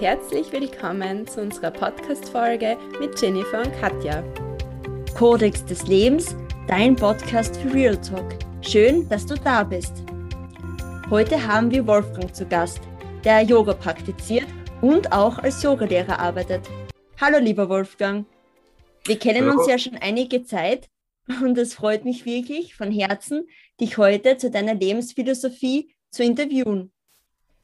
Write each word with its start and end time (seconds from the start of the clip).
herzlich 0.00 0.52
willkommen 0.52 1.26
zu 1.26 1.40
unserer 1.40 1.72
Podcast-Folge 1.72 2.78
mit 3.00 3.20
Jennifer 3.20 3.62
und 3.62 3.72
Katja. 3.80 4.22
Kodex 5.16 5.64
des 5.64 5.88
Lebens, 5.88 6.36
dein 6.68 6.94
Podcast 6.94 7.56
für 7.56 7.74
Real 7.74 8.00
Talk. 8.00 8.38
Schön, 8.62 9.08
dass 9.08 9.26
du 9.26 9.34
da 9.34 9.64
bist. 9.64 10.04
Heute 11.10 11.44
haben 11.44 11.72
wir 11.72 11.84
Wolfgang 11.84 12.32
zu 12.32 12.46
Gast, 12.46 12.80
der 13.24 13.42
Yoga 13.42 13.74
praktiziert 13.74 14.46
und 14.82 15.10
auch 15.10 15.38
als 15.38 15.64
Yogalehrer 15.64 16.20
arbeitet. 16.20 16.70
Hallo, 17.20 17.38
lieber 17.38 17.68
Wolfgang. 17.68 18.24
Wir 19.04 19.18
kennen 19.18 19.48
Hallo. 19.48 19.58
uns 19.58 19.68
ja 19.68 19.78
schon 19.78 19.96
einige 19.96 20.44
Zeit 20.44 20.88
und 21.42 21.58
es 21.58 21.74
freut 21.74 22.04
mich 22.04 22.24
wirklich 22.24 22.76
von 22.76 22.92
Herzen, 22.92 23.48
dich 23.80 23.98
heute 23.98 24.36
zu 24.36 24.48
deiner 24.48 24.74
Lebensphilosophie 24.74 25.92
zu 26.12 26.22
interviewen. 26.22 26.92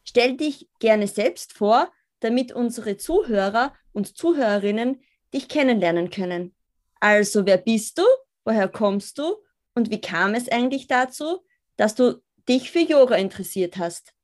Stell 0.03 0.37
dich 0.37 0.69
gerne 0.81 1.07
selbst 1.07 1.53
vor, 1.53 1.93
damit 2.25 2.53
unsere 2.53 2.97
Zuhörer 2.97 3.75
und 3.93 4.17
Zuhörerinnen 4.17 5.03
dich 5.33 5.49
kennenlernen 5.49 6.11
können. 6.11 6.55
Also, 7.01 7.45
wer 7.45 7.59
bist 7.59 7.99
du? 7.99 8.03
Woher 8.45 8.69
kommst 8.69 9.19
du? 9.19 9.37
Und 9.75 9.91
wie 9.91 10.01
kam 10.01 10.35
es 10.35 10.49
eigentlich 10.49 10.87
dazu, 10.87 11.45
dass 11.77 11.95
du 11.95 12.23
dich 12.49 12.71
für 12.71 12.81
Yoga 12.81 13.17
interessiert 13.17 13.77
hast? 13.77 14.15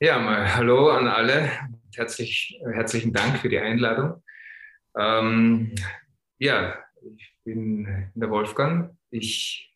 Ja, 0.00 0.18
mal 0.18 0.54
hallo 0.54 0.90
an 0.90 1.08
alle. 1.08 1.50
Herzlich, 1.94 2.60
herzlichen 2.72 3.12
Dank 3.12 3.38
für 3.38 3.48
die 3.48 3.58
Einladung. 3.58 4.22
Ähm, 4.96 5.74
ja, 6.38 6.78
ich 7.16 7.34
bin 7.44 8.10
der 8.14 8.30
Wolfgang. 8.30 8.96
Ich 9.10 9.74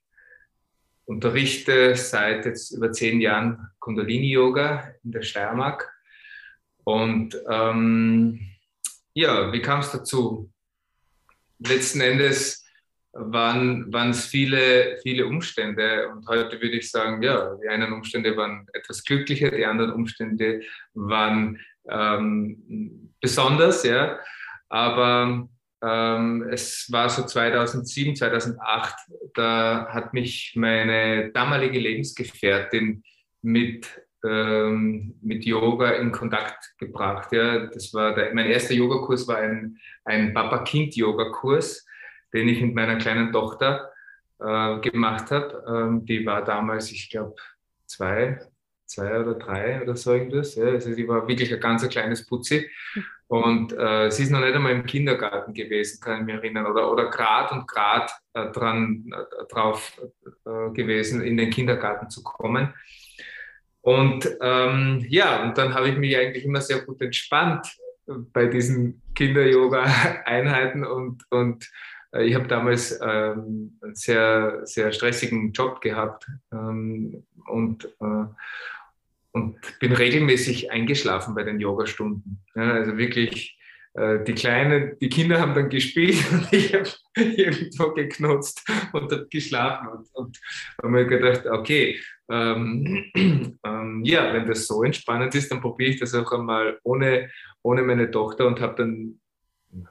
unterrichte 1.04 1.96
seit 1.96 2.46
jetzt 2.46 2.70
über 2.70 2.92
zehn 2.92 3.20
Jahren 3.20 3.68
Kundalini-Yoga 3.80 4.94
in 5.02 5.12
der 5.12 5.22
Steiermark. 5.22 5.92
Und 6.84 7.36
ähm, 7.48 8.40
ja, 9.14 9.52
wie 9.52 9.60
kam 9.60 9.80
es 9.80 9.92
dazu? 9.92 10.50
Letzten 11.58 12.00
Endes 12.00 12.62
waren 13.12 14.10
es 14.10 14.26
viele, 14.26 14.98
viele 15.02 15.26
Umstände. 15.26 16.08
Und 16.08 16.26
heute 16.28 16.60
würde 16.60 16.78
ich 16.78 16.90
sagen, 16.90 17.22
ja, 17.22 17.56
die 17.62 17.68
einen 17.68 17.92
Umstände 17.92 18.36
waren 18.36 18.66
etwas 18.72 19.04
glücklicher, 19.04 19.50
die 19.50 19.66
anderen 19.66 19.92
Umstände 19.92 20.62
waren 20.94 21.60
ähm, 21.88 23.12
besonders, 23.20 23.84
ja. 23.84 24.18
Aber 24.68 25.46
ähm, 25.82 26.48
es 26.50 26.90
war 26.90 27.08
so 27.10 27.24
2007, 27.24 28.16
2008, 28.16 28.94
da 29.34 29.88
hat 29.90 30.14
mich 30.14 30.54
meine 30.56 31.30
damalige 31.32 31.78
Lebensgefährtin 31.78 33.02
mit, 33.42 34.01
ähm, 34.24 35.14
mit 35.20 35.44
Yoga 35.44 35.90
in 35.92 36.12
Kontakt 36.12 36.74
gebracht. 36.78 37.32
Ja. 37.32 37.66
Das 37.66 37.92
war 37.94 38.14
der, 38.14 38.34
mein 38.34 38.46
erster 38.46 38.74
Yogakurs 38.74 39.26
war 39.28 39.38
ein, 39.38 39.78
ein 40.04 40.32
Papa-Kind-Yoga-Kurs, 40.32 41.86
den 42.32 42.48
ich 42.48 42.60
mit 42.60 42.74
meiner 42.74 42.96
kleinen 42.96 43.32
Tochter 43.32 43.90
äh, 44.38 44.78
gemacht 44.80 45.30
habe. 45.30 45.64
Ähm, 45.68 46.04
die 46.06 46.24
war 46.24 46.44
damals, 46.44 46.90
ich 46.92 47.10
glaube, 47.10 47.36
zwei, 47.86 48.40
zwei 48.86 49.20
oder 49.20 49.34
drei 49.34 49.82
oder 49.82 49.96
so 49.96 50.12
irgendwas. 50.12 50.54
Ja. 50.54 50.66
Also 50.66 50.92
sie 50.92 51.06
war 51.08 51.26
wirklich 51.26 51.52
ein 51.52 51.60
ganz 51.60 51.88
kleines 51.88 52.26
Putzi. 52.26 52.68
Und 53.28 53.72
äh, 53.72 54.10
sie 54.10 54.24
ist 54.24 54.30
noch 54.30 54.40
nicht 54.40 54.54
einmal 54.54 54.72
im 54.72 54.84
Kindergarten 54.84 55.54
gewesen, 55.54 56.02
kann 56.02 56.20
ich 56.20 56.26
mich 56.26 56.34
erinnern, 56.34 56.66
oder, 56.66 56.92
oder 56.92 57.08
grad 57.08 57.50
und 57.50 57.66
grad 57.66 58.12
äh, 58.34 58.50
dran, 58.50 59.10
äh, 59.10 59.46
drauf 59.50 59.98
äh, 60.44 60.70
gewesen, 60.74 61.22
in 61.22 61.38
den 61.38 61.48
Kindergarten 61.48 62.10
zu 62.10 62.22
kommen. 62.22 62.74
Und 63.82 64.28
ähm, 64.40 65.04
ja, 65.08 65.42
und 65.42 65.58
dann 65.58 65.74
habe 65.74 65.88
ich 65.90 65.98
mich 65.98 66.16
eigentlich 66.16 66.44
immer 66.44 66.60
sehr 66.60 66.80
gut 66.80 67.00
entspannt 67.02 67.66
bei 68.06 68.46
diesen 68.46 69.02
Kinder-Yoga-Einheiten 69.14 70.84
und, 70.84 71.24
und 71.30 71.70
äh, 72.12 72.24
ich 72.24 72.34
habe 72.34 72.46
damals 72.46 72.98
ähm, 73.02 73.78
einen 73.82 73.94
sehr, 73.94 74.60
sehr 74.64 74.92
stressigen 74.92 75.52
Job 75.52 75.80
gehabt 75.80 76.26
ähm, 76.52 77.24
und, 77.46 77.84
äh, 78.00 78.24
und 79.32 79.56
bin 79.80 79.92
regelmäßig 79.92 80.70
eingeschlafen 80.70 81.34
bei 81.34 81.42
den 81.42 81.60
Yogastunden. 81.60 82.42
Ja, 82.54 82.74
also 82.74 82.96
wirklich, 82.98 83.58
äh, 83.94 84.22
die 84.24 84.34
Kleinen, 84.34 84.98
die 85.00 85.08
Kinder 85.08 85.40
haben 85.40 85.54
dann 85.54 85.68
gespielt 85.68 86.18
und 86.32 86.52
ich 86.52 86.74
habe 86.74 86.88
irgendwo 87.16 87.92
geknutzt 87.92 88.66
und 88.92 89.30
geschlafen 89.30 89.88
und, 89.88 90.08
und 90.14 90.40
habe 90.78 90.88
mir 90.88 91.06
gedacht, 91.06 91.46
okay, 91.46 91.98
ähm, 92.32 93.04
ähm, 93.64 94.02
ja, 94.04 94.32
wenn 94.32 94.46
das 94.46 94.66
so 94.66 94.82
entspannend 94.82 95.34
ist, 95.34 95.52
dann 95.52 95.60
probiere 95.60 95.90
ich 95.90 96.00
das 96.00 96.14
auch 96.14 96.32
einmal 96.32 96.78
ohne, 96.82 97.30
ohne 97.62 97.82
meine 97.82 98.10
Tochter 98.10 98.46
und 98.46 98.60
habe 98.60 98.74
dann 98.76 99.20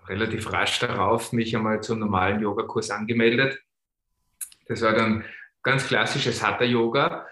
relativ 0.08 0.52
rasch 0.52 0.80
darauf 0.80 1.34
mich 1.34 1.56
einmal 1.56 1.82
zum 1.82 2.00
normalen 2.00 2.42
Yogakurs 2.42 2.90
angemeldet. 2.90 3.60
Das 4.68 4.82
war 4.82 4.94
dann 4.94 5.24
ganz 5.64 5.88
klassisches 5.88 6.46
Hatha-Yoga 6.46 7.28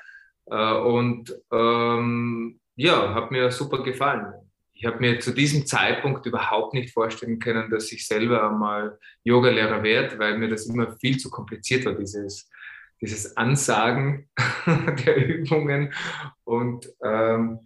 äh, 0.45 0.73
und 0.73 1.33
ähm, 1.51 2.59
ja, 2.75 3.13
hat 3.13 3.31
mir 3.31 3.51
super 3.51 3.83
gefallen. 3.83 4.33
Ich 4.73 4.85
habe 4.85 4.99
mir 4.99 5.19
zu 5.19 5.33
diesem 5.33 5.65
Zeitpunkt 5.65 6.25
überhaupt 6.25 6.73
nicht 6.73 6.93
vorstellen 6.93 7.39
können, 7.39 7.69
dass 7.69 7.91
ich 7.91 8.07
selber 8.07 8.49
mal 8.51 8.97
Yogalehrer 9.23 9.83
werde, 9.83 10.17
weil 10.19 10.37
mir 10.37 10.47
das 10.47 10.67
immer 10.67 10.95
viel 10.97 11.17
zu 11.17 11.29
kompliziert 11.29 11.85
war, 11.85 11.95
dieses, 11.95 12.49
dieses 13.01 13.37
Ansagen 13.37 14.29
der 15.05 15.17
Übungen 15.17 15.93
und, 16.43 16.89
ähm, 17.03 17.59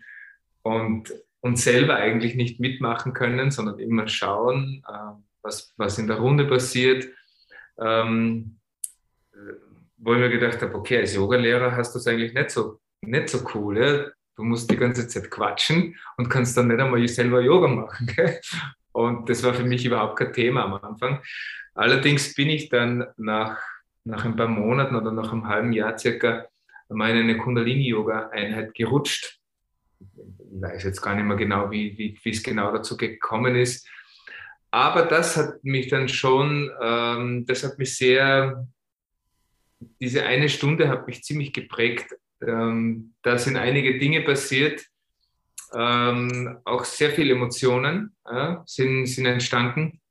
und, 0.61 1.13
und 1.41 1.59
selber 1.59 1.95
eigentlich 1.95 2.35
nicht 2.35 2.59
mitmachen 2.59 3.13
können, 3.13 3.51
sondern 3.51 3.79
immer 3.79 4.07
schauen, 4.07 4.83
äh, 4.87 5.21
was, 5.41 5.73
was 5.77 5.97
in 5.97 6.07
der 6.07 6.17
Runde 6.17 6.45
passiert. 6.45 7.07
Ähm, 7.79 8.59
wo 10.03 10.13
ich 10.13 10.19
mir 10.19 10.29
gedacht 10.29 10.61
habe, 10.61 10.75
okay, 10.75 10.97
als 10.99 11.15
Yogalehrer 11.15 11.75
hast 11.75 11.95
du 11.95 11.99
es 11.99 12.07
eigentlich 12.07 12.33
nicht 12.33 12.49
so, 12.51 12.79
nicht 13.01 13.29
so 13.29 13.45
cool. 13.53 13.77
Ja? 13.77 14.05
Du 14.35 14.43
musst 14.43 14.69
die 14.69 14.77
ganze 14.77 15.07
Zeit 15.07 15.31
quatschen 15.31 15.95
und 16.17 16.29
kannst 16.29 16.57
dann 16.57 16.67
nicht 16.67 16.79
einmal 16.79 17.07
selber 17.07 17.41
Yoga 17.41 17.67
machen. 17.67 18.07
Gell? 18.15 18.39
Und 18.91 19.29
das 19.29 19.43
war 19.43 19.53
für 19.53 19.63
mich 19.63 19.85
überhaupt 19.85 20.17
kein 20.17 20.33
Thema 20.33 20.65
am 20.65 20.73
Anfang. 20.73 21.21
Allerdings 21.73 22.35
bin 22.35 22.49
ich 22.49 22.69
dann 22.69 23.07
nach, 23.17 23.59
nach 24.05 24.25
ein 24.25 24.35
paar 24.35 24.47
Monaten 24.47 24.95
oder 24.95 25.11
nach 25.11 25.31
einem 25.31 25.47
halben 25.47 25.73
Jahr 25.73 25.97
circa 25.97 26.47
mal 26.89 27.11
in 27.11 27.23
eine 27.23 27.37
Kundalini-Yoga-Einheit 27.37 28.73
gerutscht. 28.73 29.39
Ich 29.99 30.61
weiß 30.61 30.83
jetzt 30.83 31.01
gar 31.01 31.15
nicht 31.15 31.25
mehr 31.25 31.37
genau, 31.37 31.71
wie, 31.71 31.97
wie, 31.97 32.29
es 32.29 32.43
genau 32.43 32.71
dazu 32.71 32.97
gekommen 32.97 33.55
ist. 33.55 33.87
Aber 34.71 35.03
das 35.03 35.37
hat 35.37 35.63
mich 35.63 35.87
dann 35.87 36.09
schon, 36.09 36.69
ähm, 36.81 37.45
das 37.45 37.63
hat 37.63 37.77
mich 37.77 37.95
sehr 37.95 38.67
diese 39.99 40.25
eine 40.25 40.49
Stunde 40.49 40.89
hat 40.89 41.07
mich 41.07 41.23
ziemlich 41.23 41.53
geprägt. 41.53 42.15
Ähm, 42.41 43.13
da 43.21 43.37
sind 43.37 43.57
einige 43.57 43.97
Dinge 43.99 44.21
passiert, 44.21 44.85
ähm, 45.73 46.57
auch 46.65 46.83
sehr 46.83 47.11
viele 47.11 47.33
Emotionen 47.33 48.15
ja, 48.25 48.63
sind, 48.65 49.07
sind 49.07 49.25
entstanden. 49.25 50.01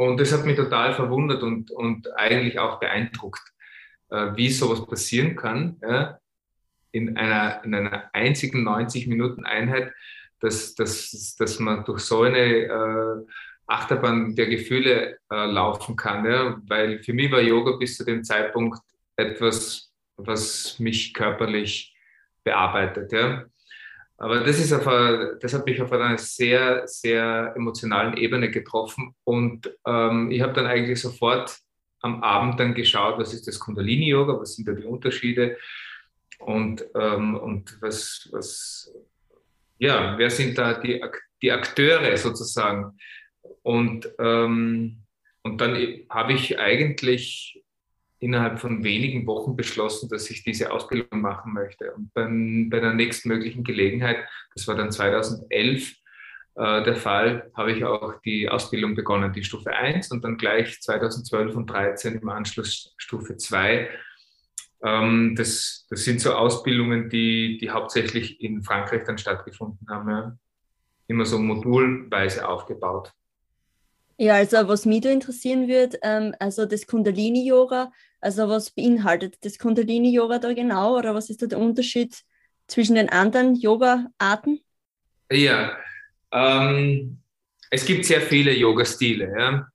Und 0.00 0.18
das 0.18 0.32
hat 0.32 0.46
mich 0.46 0.56
total 0.56 0.94
verwundert 0.94 1.42
und, 1.42 1.70
und 1.70 2.16
eigentlich 2.16 2.58
auch 2.58 2.80
beeindruckt, 2.80 3.42
äh, 4.08 4.34
wie 4.34 4.48
sowas 4.48 4.86
passieren 4.86 5.36
kann 5.36 5.76
ja, 5.82 6.18
in, 6.90 7.18
einer, 7.18 7.62
in 7.64 7.74
einer 7.74 8.08
einzigen 8.14 8.66
90-Minuten-Einheit, 8.66 9.92
dass, 10.40 10.74
dass, 10.74 11.36
dass 11.38 11.58
man 11.58 11.84
durch 11.84 12.00
so 12.00 12.22
eine 12.22 12.38
äh, 12.38 13.26
Achterbahn 13.66 14.34
der 14.34 14.46
Gefühle 14.46 15.18
äh, 15.30 15.44
laufen 15.44 15.96
kann. 15.96 16.24
Ja? 16.24 16.58
Weil 16.66 17.02
für 17.02 17.12
mich 17.12 17.30
war 17.30 17.42
Yoga 17.42 17.72
bis 17.72 17.98
zu 17.98 18.04
dem 18.06 18.24
Zeitpunkt 18.24 18.80
etwas, 19.16 19.92
was 20.16 20.78
mich 20.78 21.12
körperlich 21.12 21.94
bearbeitet. 22.42 23.12
Ja? 23.12 23.44
Aber 24.20 24.40
das, 24.40 24.58
ist 24.58 24.70
auf 24.74 24.86
eine, 24.86 25.38
das 25.40 25.54
hat 25.54 25.64
mich 25.64 25.80
auf 25.80 25.90
einer 25.92 26.18
sehr, 26.18 26.86
sehr 26.86 27.54
emotionalen 27.56 28.18
Ebene 28.18 28.50
getroffen. 28.50 29.14
Und 29.24 29.74
ähm, 29.86 30.30
ich 30.30 30.42
habe 30.42 30.52
dann 30.52 30.66
eigentlich 30.66 31.00
sofort 31.00 31.58
am 32.00 32.22
Abend 32.22 32.60
dann 32.60 32.74
geschaut, 32.74 33.18
was 33.18 33.32
ist 33.32 33.48
das 33.48 33.58
Kundalini-Yoga, 33.58 34.38
was 34.38 34.56
sind 34.56 34.68
da 34.68 34.72
die 34.72 34.84
Unterschiede 34.84 35.56
und, 36.38 36.84
ähm, 36.94 37.34
und 37.34 37.78
was, 37.80 38.28
was, 38.30 38.92
ja, 39.78 40.18
wer 40.18 40.28
sind 40.28 40.58
da 40.58 40.74
die, 40.74 41.02
die 41.40 41.52
Akteure 41.52 42.14
sozusagen 42.18 42.98
und, 43.62 44.06
ähm, 44.18 45.02
und 45.42 45.60
dann 45.62 45.74
habe 46.10 46.34
ich 46.34 46.58
eigentlich 46.58 47.64
innerhalb 48.20 48.60
von 48.60 48.84
wenigen 48.84 49.26
Wochen 49.26 49.56
beschlossen, 49.56 50.08
dass 50.08 50.30
ich 50.30 50.44
diese 50.44 50.70
Ausbildung 50.70 51.20
machen 51.20 51.52
möchte. 51.54 51.92
Und 51.92 52.12
beim, 52.14 52.68
bei 52.70 52.78
der 52.78 52.92
nächsten 52.92 53.28
möglichen 53.28 53.64
Gelegenheit, 53.64 54.18
das 54.54 54.68
war 54.68 54.76
dann 54.76 54.92
2011 54.92 55.94
äh, 56.56 56.84
der 56.84 56.96
Fall, 56.96 57.50
habe 57.56 57.72
ich 57.72 57.84
auch 57.84 58.20
die 58.20 58.48
Ausbildung 58.48 58.94
begonnen, 58.94 59.32
die 59.32 59.42
Stufe 59.42 59.72
1 59.72 60.10
und 60.10 60.22
dann 60.22 60.36
gleich 60.36 60.80
2012 60.80 61.56
und 61.56 61.70
2013 61.70 62.18
im 62.20 62.28
Anschluss 62.28 62.94
Stufe 62.98 63.36
2. 63.36 63.88
Ähm, 64.84 65.34
das, 65.36 65.86
das 65.88 66.04
sind 66.04 66.20
so 66.20 66.34
Ausbildungen, 66.34 67.08
die, 67.08 67.56
die 67.58 67.70
hauptsächlich 67.70 68.42
in 68.42 68.62
Frankreich 68.62 69.04
dann 69.04 69.18
stattgefunden 69.18 69.88
haben. 69.88 70.10
Ja. 70.10 70.36
immer 71.06 71.24
so 71.24 71.38
modulweise 71.38 72.46
aufgebaut. 72.46 73.12
Ja, 74.18 74.34
also 74.34 74.68
was 74.68 74.84
mich 74.84 75.00
da 75.00 75.08
interessieren 75.08 75.66
wird, 75.66 75.96
ähm, 76.02 76.34
also 76.38 76.66
das 76.66 76.86
Kundalini-Yoga, 76.86 77.90
also 78.20 78.48
was 78.48 78.70
beinhaltet 78.70 79.44
das 79.44 79.58
Kundalini-Yoga 79.58 80.38
da 80.38 80.52
genau 80.52 80.98
oder 80.98 81.14
was 81.14 81.30
ist 81.30 81.42
da 81.42 81.46
der 81.46 81.58
Unterschied 81.58 82.22
zwischen 82.66 82.94
den 82.94 83.08
anderen 83.08 83.54
Yoga-Arten? 83.54 84.60
Ja, 85.30 85.76
ähm, 86.32 87.18
es 87.70 87.84
gibt 87.84 88.04
sehr 88.04 88.20
viele 88.20 88.52
Yoga-Stile. 88.52 89.32
Ja. 89.38 89.68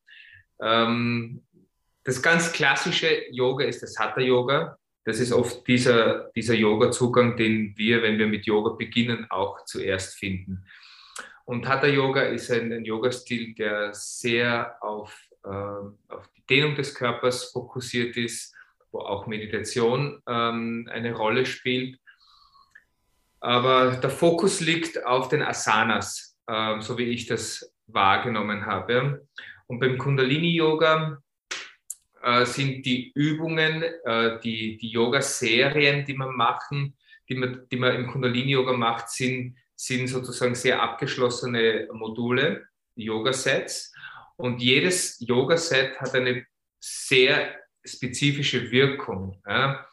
Ähm, 0.62 1.44
das 2.03 2.21
ganz 2.21 2.51
klassische 2.51 3.24
Yoga 3.31 3.65
ist 3.65 3.81
das 3.81 3.97
Hatha-Yoga. 3.97 4.77
Das 5.06 5.19
ist 5.19 5.31
oft 5.31 5.68
dieser, 5.68 6.31
dieser 6.36 6.56
Yoga-Zugang, 6.56 7.38
den 7.38 7.74
wir, 7.77 8.01
wenn 8.01 8.18
wir 8.18 8.27
mit 8.27 8.45
Yoga 8.45 8.71
beginnen, 8.71 9.27
auch 9.30 9.63
zuerst 9.65 10.18
finden. 10.18 10.65
Und 11.45 11.68
Hatha 11.68 11.88
Yoga 11.88 12.24
ist 12.24 12.51
ein, 12.51 12.71
ein 12.74 12.86
Yoga-Stil, 12.86 13.53
der 13.53 13.94
sehr 13.94 14.77
auf, 14.81 15.15
äh, 15.44 15.50
auf 15.50 16.27
Dehnung 16.50 16.75
des 16.75 16.94
Körpers 16.94 17.51
fokussiert 17.51 18.18
ist, 18.18 18.53
wo 18.92 19.00
auch 19.00 19.27
Meditation 19.27 20.21
ähm, 20.27 20.89
eine 20.92 21.13
Rolle 21.13 21.45
spielt. 21.45 22.00
Aber 23.39 23.97
der 23.97 24.09
Fokus 24.09 24.59
liegt 24.62 25.06
auf 25.06 25.30
den 25.30 25.44
Asanas, 25.44 26.38
äh, 26.47 26.80
so 26.81 26.97
wie 26.97 27.09
ich 27.09 27.27
das 27.27 27.74
wahrgenommen 27.88 28.65
habe. 28.65 29.27
Und 29.68 29.80
beim 29.80 29.97
Kundalini-Yoga 29.97 31.21
äh, 32.24 32.45
sind 32.45 32.86
die 32.86 33.12
Übungen, 33.13 33.83
äh, 33.83 34.39
die, 34.39 34.77
die 34.77 34.89
Yoga-Serien, 34.89 36.06
die 36.06 36.13
man 36.13 36.36
machen, 36.36 36.95
die 37.30 37.36
man, 37.36 37.68
die 37.71 37.77
man 37.77 37.95
im 37.95 38.07
Kundalini-Yoga 38.07 38.74
macht, 38.74 39.09
sind 39.09 39.57
sind 39.75 40.07
sozusagen 40.07 40.56
sehr 40.56 40.81
abgeschlossene 40.81 41.89
Module, 41.92 42.68
Yoga-Sets. 42.95 43.94
Und 44.38 44.62
jedes 44.62 45.20
Yoga-Set 45.20 46.00
hat 46.00 46.14
eine 46.14 46.46
sehr 46.80 47.56
spezifische 47.84 48.72
Wirkung. 48.72 49.42
Ja. 49.48 49.88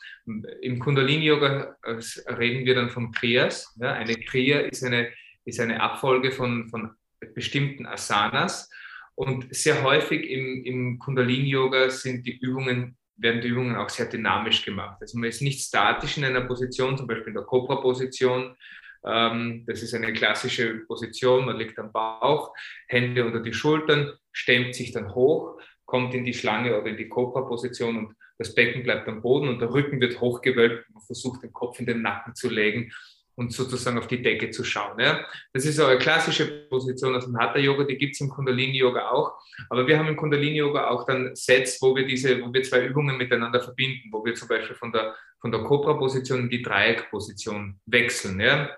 Im 0.60 0.78
Kundalini-Yoga 0.78 1.76
äh, 1.82 2.32
reden 2.32 2.64
wir 2.64 2.74
dann 2.74 2.90
von 2.90 3.12
Kriyas. 3.12 3.74
Ja. 3.80 3.92
Eine 3.92 4.14
Kriya 4.16 4.60
ist 4.60 4.84
eine, 4.84 5.12
ist 5.44 5.60
eine 5.60 5.80
Abfolge 5.80 6.32
von, 6.32 6.68
von 6.68 6.90
bestimmten 7.34 7.86
Asanas. 7.86 8.70
Und 9.14 9.54
sehr 9.54 9.82
häufig 9.82 10.28
im, 10.28 10.64
im 10.64 10.98
Kundalini-Yoga 10.98 11.90
sind 11.90 12.26
die 12.26 12.38
Übungen, 12.38 12.96
werden 13.16 13.42
die 13.42 13.48
Übungen 13.48 13.76
auch 13.76 13.90
sehr 13.90 14.06
dynamisch 14.06 14.64
gemacht. 14.64 14.98
Also 15.00 15.18
man 15.18 15.28
ist 15.28 15.42
nicht 15.42 15.60
statisch 15.60 16.16
in 16.16 16.24
einer 16.24 16.40
Position, 16.42 16.96
zum 16.96 17.06
Beispiel 17.06 17.28
in 17.28 17.34
der 17.34 17.44
Cobra-Position, 17.44 18.56
das 19.02 19.82
ist 19.82 19.94
eine 19.94 20.12
klassische 20.12 20.84
Position. 20.86 21.46
Man 21.46 21.56
liegt 21.56 21.78
am 21.78 21.90
Bauch, 21.92 22.54
Hände 22.86 23.24
unter 23.24 23.40
die 23.40 23.52
Schultern, 23.52 24.12
stemmt 24.32 24.74
sich 24.74 24.92
dann 24.92 25.14
hoch, 25.14 25.58
kommt 25.84 26.14
in 26.14 26.24
die 26.24 26.34
Schlange 26.34 26.78
oder 26.78 26.88
in 26.88 26.96
die 26.96 27.08
Cobra-Position 27.08 27.96
und 27.96 28.16
das 28.38 28.54
Becken 28.54 28.82
bleibt 28.82 29.08
am 29.08 29.22
Boden 29.22 29.48
und 29.48 29.60
der 29.60 29.72
Rücken 29.72 30.00
wird 30.00 30.20
hochgewölbt. 30.20 30.88
Man 30.90 31.02
versucht, 31.02 31.42
den 31.42 31.52
Kopf 31.52 31.78
in 31.80 31.86
den 31.86 32.02
Nacken 32.02 32.34
zu 32.34 32.48
legen 32.48 32.92
und 33.34 33.52
sozusagen 33.52 33.98
auf 33.98 34.06
die 34.06 34.22
Decke 34.22 34.50
zu 34.50 34.64
schauen. 34.64 34.98
Ja. 34.98 35.24
Das 35.52 35.64
ist 35.64 35.80
eine 35.80 35.98
klassische 35.98 36.66
Position 36.68 37.14
aus 37.14 37.24
dem 37.24 37.38
Hatha-Yoga, 37.38 37.84
die 37.84 37.96
gibt 37.96 38.14
es 38.14 38.20
im 38.20 38.28
Kundalini-Yoga 38.28 39.10
auch. 39.10 39.34
Aber 39.70 39.86
wir 39.86 39.98
haben 39.98 40.08
im 40.08 40.16
Kundalini-Yoga 40.16 40.88
auch 40.88 41.06
dann 41.06 41.34
Sets, 41.34 41.80
wo 41.80 41.94
wir 41.96 42.06
diese, 42.06 42.42
wo 42.42 42.52
wir 42.52 42.62
zwei 42.62 42.84
Übungen 42.86 43.16
miteinander 43.16 43.60
verbinden, 43.60 44.08
wo 44.10 44.24
wir 44.24 44.34
zum 44.34 44.48
Beispiel 44.48 44.76
von 44.76 44.92
der, 44.92 45.14
von 45.40 45.50
der 45.50 45.62
Cobra-Position 45.62 46.40
in 46.40 46.50
die 46.50 46.62
Dreieck-Position 46.62 47.80
wechseln. 47.86 48.40
Ja. 48.40 48.70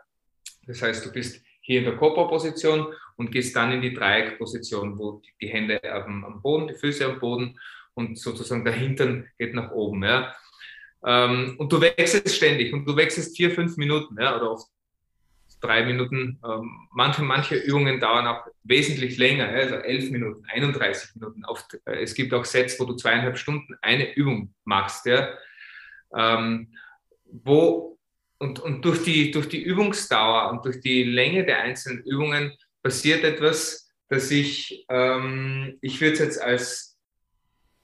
Das 0.67 0.83
heißt, 0.83 1.05
du 1.07 1.13
bist 1.13 1.45
hier 1.61 1.79
in 1.79 1.85
der 1.85 1.97
Cobra-Position 1.97 2.93
und 3.17 3.31
gehst 3.31 3.57
dann 3.57 3.73
in 3.73 3.81
die 3.81 3.95
Dreieck-Position, 3.95 4.99
wo 4.99 5.23
die 5.41 5.49
Hände 5.49 5.83
am, 5.93 6.41
Boden, 6.43 6.69
die 6.69 6.75
Füße 6.75 7.07
am 7.07 7.21
Boden 7.21 7.59
und 7.95 8.19
sozusagen 8.19 8.65
der 8.65 8.75
Hintern 8.75 9.29
geht 9.39 9.55
nach 9.55 9.71
oben. 9.71 10.05
Ja. 10.05 10.35
Ähm, 11.05 11.55
und 11.59 11.73
du 11.73 11.81
wechselst 11.81 12.37
ständig 12.37 12.73
und 12.73 12.87
du 12.87 12.97
wechselst 12.97 13.37
vier, 13.37 13.51
fünf 13.51 13.77
Minuten 13.77 14.17
ja, 14.21 14.37
oder 14.37 14.53
oft 14.53 14.69
drei 15.65 15.85
Minuten. 15.85 16.39
Ähm, 16.45 16.89
manche, 16.93 17.23
manche 17.23 17.57
Übungen 17.57 17.99
dauern 17.99 18.27
auch 18.27 18.47
wesentlich 18.65 19.17
länger, 19.17 19.49
also 19.49 19.77
elf 19.77 20.11
Minuten, 20.11 20.45
31 20.47 21.15
Minuten. 21.17 21.45
Oft, 21.47 21.79
äh, 21.87 22.03
es 22.03 22.15
gibt 22.15 22.35
auch 22.35 22.45
Sets, 22.45 22.79
wo 22.79 22.85
du 22.85 22.95
zweieinhalb 22.95 23.39
Stunden 23.39 23.75
eine 23.81 24.15
Übung 24.15 24.55
machst, 24.65 25.07
ja, 25.07 25.31
ähm, 26.15 26.73
wo 27.25 27.94
und, 28.39 28.61
und 28.61 28.85
durch, 28.85 29.03
die, 29.05 29.31
durch 29.31 29.49
die 29.49 29.63
Übungsdauer 29.63 30.51
und 30.51 30.65
durch 30.65 30.81
die 30.81 31.05
Länge 31.05 31.45
der 31.45 31.61
einzelnen 31.61 32.03
Übungen 32.05 32.53
passiert 32.83 33.25
etwas, 33.25 33.89
dass 34.09 34.31
ich, 34.31 34.85
ähm, 34.89 35.79
ich 35.81 36.01
würde 36.01 36.15
es 36.15 36.19
jetzt 36.19 36.43
als 36.43 36.99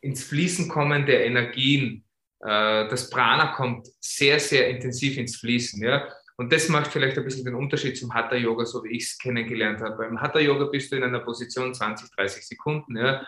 ins 0.00 0.24
Fließen 0.24 0.68
kommen 0.68 1.06
der 1.06 1.26
Energien, 1.26 2.04
äh, 2.40 2.88
das 2.88 3.10
Prana 3.10 3.48
kommt 3.48 3.88
sehr, 4.00 4.40
sehr 4.40 4.68
intensiv 4.68 5.16
ins 5.16 5.36
Fließen. 5.36 5.82
Ja? 5.82 6.08
Und 6.36 6.52
das 6.52 6.68
macht 6.68 6.90
vielleicht 6.90 7.18
ein 7.18 7.24
bisschen 7.24 7.44
den 7.44 7.54
Unterschied 7.54 7.96
zum 7.96 8.12
Hatha-Yoga, 8.14 8.64
so 8.64 8.82
wie 8.84 8.96
ich 8.96 9.04
es 9.04 9.18
kennengelernt 9.18 9.80
habe. 9.80 9.96
Beim 9.96 10.20
Hatha-Yoga 10.20 10.66
bist 10.66 10.90
du 10.90 10.96
in 10.96 11.04
einer 11.04 11.20
Position 11.20 11.74
20, 11.74 12.10
30 12.16 12.46
Sekunden. 12.46 12.96
Ja? 12.96 13.26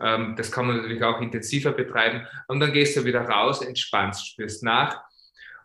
Ähm, 0.00 0.34
das 0.36 0.50
kann 0.52 0.66
man 0.66 0.76
natürlich 0.76 1.02
auch 1.02 1.20
intensiver 1.20 1.72
betreiben. 1.72 2.26
Und 2.48 2.60
dann 2.60 2.72
gehst 2.72 2.96
du 2.96 3.04
wieder 3.04 3.22
raus, 3.22 3.62
entspannst, 3.62 4.28
spürst 4.28 4.62
nach 4.62 5.02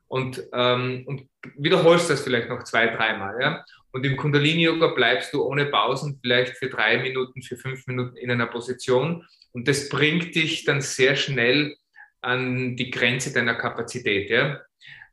und, 0.07 0.42
ähm, 0.54 1.04
und 1.06 1.27
wiederholst 1.57 2.09
das 2.09 2.21
vielleicht 2.21 2.50
noch 2.50 2.63
zwei, 2.63 2.88
dreimal. 2.88 3.36
Ja? 3.42 3.65
Und 3.92 4.06
im 4.06 4.15
Kundalini-Yoga 4.15 4.88
bleibst 4.88 5.33
du 5.33 5.44
ohne 5.44 5.65
Pausen 5.65 6.19
vielleicht 6.21 6.57
für 6.57 6.69
drei 6.69 6.98
Minuten, 6.98 7.42
für 7.42 7.57
fünf 7.57 7.86
Minuten 7.88 8.15
in 8.15 8.31
einer 8.31 8.48
Position. 8.48 9.25
Und 9.51 9.68
das 9.68 9.89
bringt 9.89 10.36
dich 10.36 10.65
dann 10.65 10.81
sehr 10.81 11.15
schnell 11.15 11.75
an 12.21 12.75
die 12.75 12.89
Grenze 12.89 13.33
deiner 13.33 13.56
Kapazität. 13.56 14.30
Ja? 14.30 14.62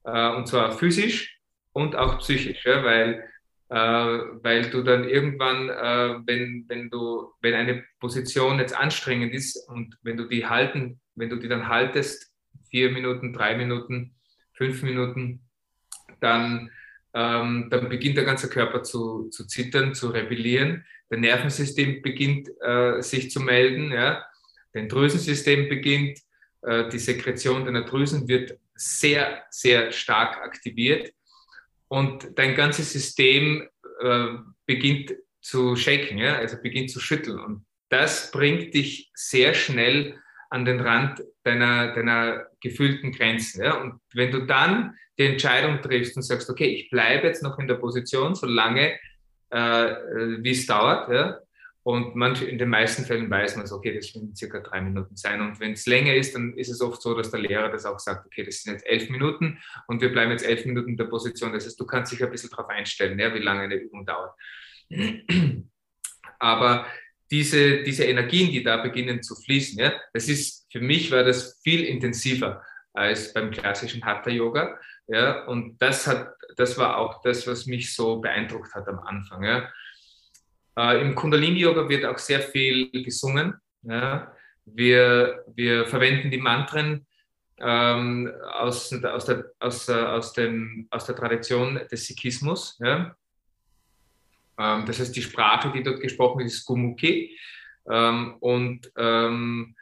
Äh, 0.05 0.37
und 0.37 0.47
zwar 0.47 0.73
physisch 0.73 1.41
und 1.73 1.97
auch 1.97 2.19
psychisch, 2.19 2.65
ja? 2.65 2.85
weil, 2.85 3.25
äh, 3.71 3.77
weil 3.77 4.71
du 4.71 4.83
dann 4.83 5.09
irgendwann, 5.09 5.71
äh, 5.71 6.21
wenn, 6.27 6.65
wenn, 6.69 6.89
du, 6.89 7.33
wenn 7.41 7.55
eine 7.55 7.85
Position 7.99 8.61
jetzt 8.61 8.79
anstrengend 8.79 9.35
ist 9.35 9.57
und 9.69 9.97
wenn 10.03 10.17
du 10.17 10.29
die 10.29 10.47
halten, 10.47 11.01
wenn 11.17 11.31
du 11.31 11.37
die 11.37 11.49
dann 11.49 11.69
haltest, 11.69 12.33
vier 12.71 12.91
Minuten, 12.91 13.33
drei 13.33 13.57
Minuten, 13.57 14.15
fünf 14.55 14.83
Minuten, 14.83 15.41
dann, 16.21 16.71
ähm, 17.13 17.69
dann 17.71 17.89
beginnt 17.89 18.17
der 18.17 18.25
ganze 18.25 18.49
Körper 18.49 18.83
zu, 18.83 19.29
zu 19.31 19.47
zittern, 19.47 19.95
zu 19.95 20.09
rebellieren. 20.09 20.85
Der 21.11 21.19
Nervensystem 21.19 22.03
beginnt 22.03 22.49
äh, 22.61 23.01
sich 23.01 23.31
zu 23.31 23.41
melden. 23.41 23.93
Ja? 23.93 24.25
Dein 24.73 24.89
Drüsensystem 24.89 25.69
beginnt, 25.69 26.19
äh, 26.63 26.89
die 26.89 26.99
Sekretion 26.99 27.65
deiner 27.65 27.85
Drüsen 27.85 28.27
wird 28.29 28.59
sehr, 28.75 29.45
sehr 29.51 29.93
stark 29.93 30.39
aktiviert 30.39 31.13
und 31.89 32.37
dein 32.37 32.57
ganzes 32.57 32.93
System 32.93 33.69
äh, 34.01 34.29
beginnt 34.67 35.15
zu 35.41 35.77
shaken, 35.77 36.19
ja? 36.19 36.37
also 36.37 36.57
beginnt 36.61 36.91
zu 36.91 37.01
schütteln. 37.01 37.39
Und 37.39 37.67
das 37.89 38.31
bringt 38.33 38.75
dich 38.75 39.11
sehr 39.15 39.55
schnell 39.55 40.19
an 40.51 40.65
den 40.65 40.81
Rand 40.81 41.23
deiner, 41.43 41.95
deiner 41.95 42.47
gefühlten 42.61 43.13
Grenzen. 43.13 43.65
Ja? 43.65 43.81
Und 43.81 44.01
wenn 44.13 44.31
du 44.31 44.47
dann 44.47 44.97
die 45.19 45.27
Entscheidung 45.27 45.81
triffst 45.81 46.17
und 46.17 46.23
sagst, 46.23 46.51
okay, 46.51 46.67
ich 46.67 46.91
bleibe 46.91 47.27
jetzt 47.27 47.43
noch 47.43 47.59
in 47.59 47.69
der 47.69 47.75
Position, 47.75 48.35
solange 48.35 48.99
äh, 49.51 49.57
wie 50.43 50.51
es 50.51 50.67
dauert, 50.67 51.09
ja? 51.11 51.39
und 51.85 52.17
manch, 52.17 52.41
in 52.43 52.57
den 52.57 52.71
meisten 52.71 53.05
Fällen 53.05 53.31
weiß 53.31 53.57
man 53.57 53.67
es, 53.67 53.73
okay, 53.73 53.95
das 53.95 54.15
werden 54.15 54.35
circa 54.35 54.61
drei 54.61 54.81
Minuten 54.81 55.17
sein. 55.17 55.43
Und 55.43 55.61
wenn 55.61 55.73
es 55.73 55.87
länger 55.87 56.15
ist, 56.15 56.35
dann 56.35 56.55
ist 56.55 56.71
es 56.71 56.81
oft 56.81 57.01
so, 57.03 57.15
dass 57.15 57.31
der 57.31 57.41
Lehrer 57.41 57.69
das 57.69 57.85
auch 57.85 57.99
sagt, 57.99 58.25
okay, 58.25 58.43
das 58.43 58.63
sind 58.63 58.73
jetzt 58.73 58.87
elf 58.87 59.11
Minuten 59.11 59.59
und 59.87 60.01
wir 60.01 60.11
bleiben 60.11 60.31
jetzt 60.31 60.47
elf 60.47 60.65
Minuten 60.65 60.91
in 60.91 60.97
der 60.97 61.05
Position. 61.05 61.53
Das 61.53 61.67
heißt, 61.67 61.79
du 61.79 61.85
kannst 61.85 62.11
dich 62.11 62.25
ein 62.25 62.31
bisschen 62.31 62.49
darauf 62.49 62.71
einstellen, 62.71 63.19
ja, 63.19 63.35
wie 63.35 63.39
lange 63.39 63.61
eine 63.61 63.75
Übung 63.75 64.07
dauert. 64.07 64.35
Aber 66.39 66.87
diese, 67.35 67.83
diese 67.83 68.05
Energien, 68.05 68.53
die 68.53 68.63
da 68.63 68.77
beginnen 68.77 69.21
zu 69.21 69.35
fließen, 69.35 69.77
ja, 69.81 69.93
das 70.13 70.29
ist, 70.29 70.71
für 70.71 70.81
mich 70.81 71.11
war 71.11 71.25
das 71.25 71.61
viel 71.65 71.83
intensiver 71.83 72.63
als 72.93 73.33
beim 73.33 73.51
klassischen 73.51 74.05
Hatha-Yoga. 74.05 74.79
Ja, 75.09 75.45
und 75.47 75.77
das, 75.83 76.07
hat, 76.07 76.33
das 76.57 76.79
war 76.79 76.97
auch 76.97 77.21
das, 77.23 77.45
was 77.49 77.67
mich 77.67 77.93
so 77.93 78.21
beeindruckt 78.21 78.73
hat 78.73 78.87
am 78.87 79.01
Anfang. 79.01 79.43
Ja. 79.43 79.69
Äh, 80.79 81.03
Im 81.03 81.17
Kundalini-Yoga 81.17 81.89
wird 81.89 82.05
auch 82.05 82.19
sehr 82.19 82.41
viel 82.41 82.91
gesungen. 83.03 83.55
Ja. 83.83 84.33
Wir, 84.65 85.45
wir 85.55 85.87
verwenden 85.87 86.31
die 86.31 86.39
Mantren 86.39 87.05
ähm, 87.59 88.33
aus, 88.53 88.93
aus, 88.93 89.25
der, 89.25 89.51
aus, 89.59 89.91
aus, 89.91 90.33
dem, 90.35 90.87
aus 90.89 91.05
der 91.05 91.17
Tradition 91.17 91.81
des 91.91 92.07
Sikhismus. 92.07 92.79
Ja. 92.81 93.17
Ähm, 94.59 94.85
das 94.87 95.01
heißt, 95.01 95.15
die 95.15 95.23
Sprache, 95.23 95.73
die 95.73 95.83
dort 95.83 96.01
gesprochen 96.01 96.39
wird, 96.39 96.49
ist 96.49 96.65
Gumuki. 96.65 97.39
Ähm, 97.91 98.37
und 98.41 98.91
ähm, 98.97 99.75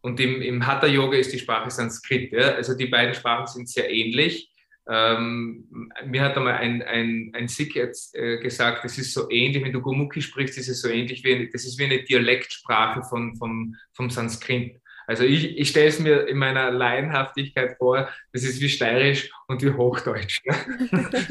und 0.00 0.20
im, 0.20 0.40
im 0.42 0.66
Hatha-Yoga 0.66 1.16
ist 1.18 1.32
die 1.32 1.38
Sprache 1.38 1.70
Sanskrit. 1.70 2.32
Ja? 2.32 2.54
Also 2.54 2.74
die 2.74 2.86
beiden 2.86 3.14
Sprachen 3.14 3.46
sind 3.46 3.68
sehr 3.68 3.90
ähnlich. 3.90 4.50
ähm, 4.88 5.90
mir 6.06 6.22
hat 6.22 6.36
einmal 6.36 6.54
ein, 6.54 6.82
ein, 6.82 7.30
ein 7.34 7.48
Sikh 7.48 7.74
jetzt 7.74 8.14
äh, 8.14 8.38
gesagt, 8.38 8.84
das 8.84 8.96
ist 8.96 9.12
so 9.12 9.28
ähnlich, 9.30 9.62
wenn 9.62 9.72
du 9.72 9.82
Gurmukhi 9.82 10.22
sprichst, 10.22 10.56
ist 10.56 10.68
es 10.68 10.80
so 10.80 10.88
ähnlich 10.88 11.24
wie, 11.24 11.50
das 11.50 11.64
ist 11.64 11.78
wie 11.78 11.84
eine 11.84 12.02
Dialektsprache 12.04 13.02
von, 13.02 13.36
vom, 13.36 13.76
vom 13.92 14.08
Sanskrit. 14.08 14.80
Also 15.08 15.24
ich, 15.24 15.56
ich 15.56 15.70
stelle 15.70 15.88
es 15.88 15.98
mir 15.98 16.28
in 16.28 16.36
meiner 16.36 16.70
Laienhaftigkeit 16.70 17.78
vor, 17.78 18.10
das 18.30 18.42
ist 18.42 18.60
wie 18.60 18.68
Steirisch 18.68 19.30
und 19.46 19.62
wie 19.62 19.70
Hochdeutsch. 19.70 20.42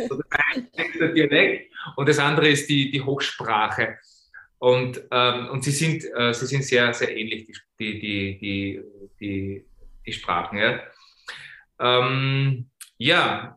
So 0.10 0.20
der 1.00 1.10
Dialekt 1.10 1.72
und 1.96 2.10
das 2.10 2.18
andere 2.18 2.48
ist 2.48 2.68
die, 2.70 2.90
die 2.90 3.02
Hochsprache. 3.02 4.00
Und, 4.58 5.04
ähm, 5.12 5.50
und 5.50 5.64
sie, 5.64 5.72
sind, 5.72 6.04
äh, 6.16 6.34
sie 6.34 6.48
sind 6.48 6.64
sehr, 6.64 6.92
sehr 6.92 7.16
ähnlich, 7.16 7.48
die, 7.80 8.00
die, 8.00 8.40
die, 8.40 8.82
die, 9.20 9.66
die 10.04 10.14
Sprachen. 10.14 10.58
Ja. 10.58 10.82
Ähm, 11.80 12.72
ja, 12.98 13.57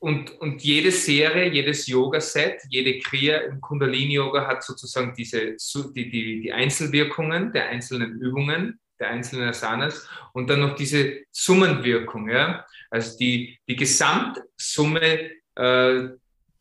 und, 0.00 0.30
und 0.40 0.62
jede 0.62 0.90
Serie, 0.92 1.50
jedes 1.50 1.86
Yoga-Set, 1.86 2.62
jede 2.68 2.98
Kriya 3.00 3.38
im 3.38 3.60
Kundalini-Yoga 3.60 4.46
hat 4.46 4.62
sozusagen 4.62 5.14
diese, 5.16 5.56
die, 5.94 6.10
die, 6.10 6.40
die 6.42 6.52
Einzelwirkungen 6.52 7.52
der 7.52 7.68
einzelnen 7.68 8.20
Übungen, 8.20 8.78
der 9.00 9.10
einzelnen 9.10 9.48
Asanas 9.48 10.08
und 10.32 10.48
dann 10.50 10.60
noch 10.60 10.76
diese 10.76 11.20
Summenwirkung, 11.30 12.28
ja? 12.28 12.64
also 12.90 13.16
die, 13.18 13.58
die 13.68 13.76
Gesamtsumme 13.76 15.30
äh, 15.54 16.08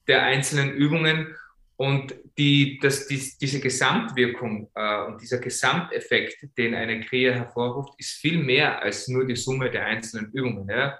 der 0.07 0.23
einzelnen 0.23 0.73
Übungen 0.73 1.35
und 1.75 2.15
die, 2.37 2.79
das, 2.81 3.07
die, 3.07 3.21
diese 3.39 3.59
Gesamtwirkung 3.59 4.69
äh, 4.73 5.05
und 5.05 5.21
dieser 5.21 5.37
Gesamteffekt, 5.37 6.57
den 6.57 6.73
eine 6.73 7.01
Kriya 7.01 7.33
hervorruft, 7.33 7.93
ist 7.99 8.13
viel 8.13 8.39
mehr 8.43 8.81
als 8.81 9.07
nur 9.07 9.25
die 9.25 9.35
Summe 9.35 9.69
der 9.69 9.85
einzelnen 9.85 10.31
Übungen. 10.31 10.67
Ja? 10.69 10.99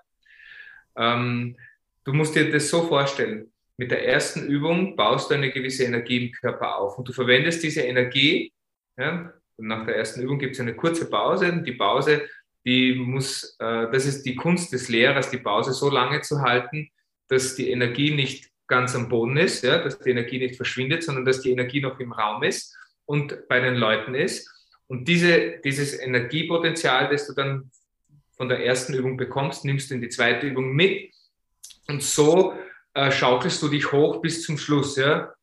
Ähm, 0.95 1.57
du 2.07 2.13
musst 2.13 2.35
dir 2.35 2.49
das 2.49 2.69
so 2.69 2.83
vorstellen. 2.83 3.51
Mit 3.75 3.91
der 3.91 4.07
ersten 4.07 4.47
Übung 4.47 4.95
baust 4.95 5.29
du 5.29 5.35
eine 5.35 5.51
gewisse 5.51 5.83
Energie 5.83 6.27
im 6.27 6.31
Körper 6.31 6.77
auf 6.77 6.97
und 6.97 7.07
du 7.07 7.13
verwendest 7.13 7.61
diese 7.61 7.81
Energie. 7.81 8.51
Ja, 8.97 9.33
und 9.57 9.67
nach 9.67 9.85
der 9.85 9.97
ersten 9.97 10.21
Übung 10.21 10.39
gibt 10.39 10.55
es 10.55 10.61
eine 10.61 10.75
kurze 10.75 11.09
Pause. 11.09 11.51
Und 11.51 11.65
die 11.65 11.73
Pause, 11.73 12.27
die 12.65 12.95
muss, 12.95 13.55
äh, 13.59 13.91
das 13.91 14.05
ist 14.05 14.23
die 14.23 14.35
Kunst 14.35 14.71
des 14.71 14.87
Lehrers, 14.87 15.29
die 15.29 15.37
Pause 15.37 15.73
so 15.73 15.89
lange 15.89 16.21
zu 16.21 16.41
halten, 16.41 16.89
dass 17.27 17.55
die 17.55 17.69
Energie 17.69 18.15
nicht 18.15 18.49
ganz 18.67 18.95
am 18.95 19.09
Boden 19.09 19.37
ist, 19.37 19.63
ja, 19.63 19.77
dass 19.77 19.99
die 19.99 20.09
Energie 20.09 20.39
nicht 20.39 20.55
verschwindet, 20.55 21.03
sondern 21.03 21.25
dass 21.25 21.41
die 21.41 21.51
Energie 21.51 21.81
noch 21.81 21.99
im 21.99 22.13
Raum 22.13 22.43
ist 22.43 22.75
und 23.05 23.47
bei 23.49 23.59
den 23.59 23.75
Leuten 23.75 24.15
ist. 24.15 24.49
Und 24.87 25.07
diese, 25.07 25.59
dieses 25.63 25.99
Energiepotenzial, 25.99 27.09
das 27.09 27.27
du 27.27 27.33
dann 27.33 27.69
von 28.37 28.47
der 28.47 28.65
ersten 28.65 28.93
Übung 28.93 29.17
bekommst, 29.17 29.65
nimmst 29.65 29.89
du 29.89 29.95
in 29.95 30.01
die 30.01 30.09
zweite 30.09 30.47
Übung 30.47 30.73
mit 30.73 31.11
und 31.89 32.03
so 32.03 32.53
äh, 32.93 33.11
schaukelst 33.11 33.61
du 33.61 33.69
dich 33.69 33.91
hoch 33.91 34.21
bis 34.21 34.43
zum 34.43 34.57
Schluss. 34.57 34.95
Ja? 34.97 35.33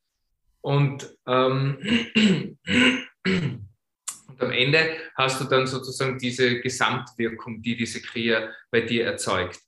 Und, 0.61 1.17
ähm, 1.27 1.79
und 3.27 4.43
am 4.43 4.51
Ende 4.51 4.97
hast 5.17 5.41
du 5.41 5.45
dann 5.45 5.67
sozusagen 5.67 6.19
diese 6.19 6.61
Gesamtwirkung, 6.61 7.63
die 7.63 7.77
diese 7.77 8.01
Kriya 8.03 8.51
bei 8.71 8.81
dir 8.83 9.05
erzeugt. 9.07 9.61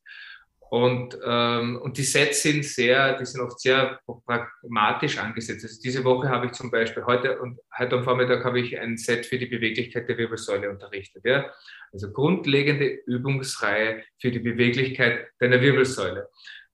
Und, 0.69 1.17
ähm, 1.25 1.81
und 1.81 1.97
die 1.97 2.03
Sets 2.03 2.43
sind 2.43 2.65
sehr, 2.65 3.17
die 3.19 3.25
sind 3.25 3.41
oft 3.41 3.61
sehr 3.61 4.01
pragmatisch 4.27 5.19
angesetzt. 5.19 5.65
Also 5.65 5.81
diese 5.81 6.03
Woche 6.03 6.29
habe 6.29 6.47
ich 6.47 6.53
zum 6.53 6.73
Beispiel 6.73 7.05
heute 7.05 7.39
und 7.39 7.61
heute 7.79 7.97
am 7.97 8.05
Vormittag 8.05 8.45
habe 8.45 8.59
ich 8.59 8.79
ein 8.79 8.97
Set 8.97 9.27
für 9.27 9.39
die 9.39 9.47
Beweglichkeit 9.47 10.09
der 10.09 10.19
Wirbelsäule 10.19 10.69
unterrichtet. 10.69 11.25
Ja? 11.25 11.53
Also 11.93 12.11
grundlegende 12.11 12.87
Übungsreihe 13.07 14.03
für 14.21 14.33
die 14.33 14.41
Beweglichkeit 14.41 15.29
deiner 15.39 15.61
Wirbelsäule. 15.61 16.29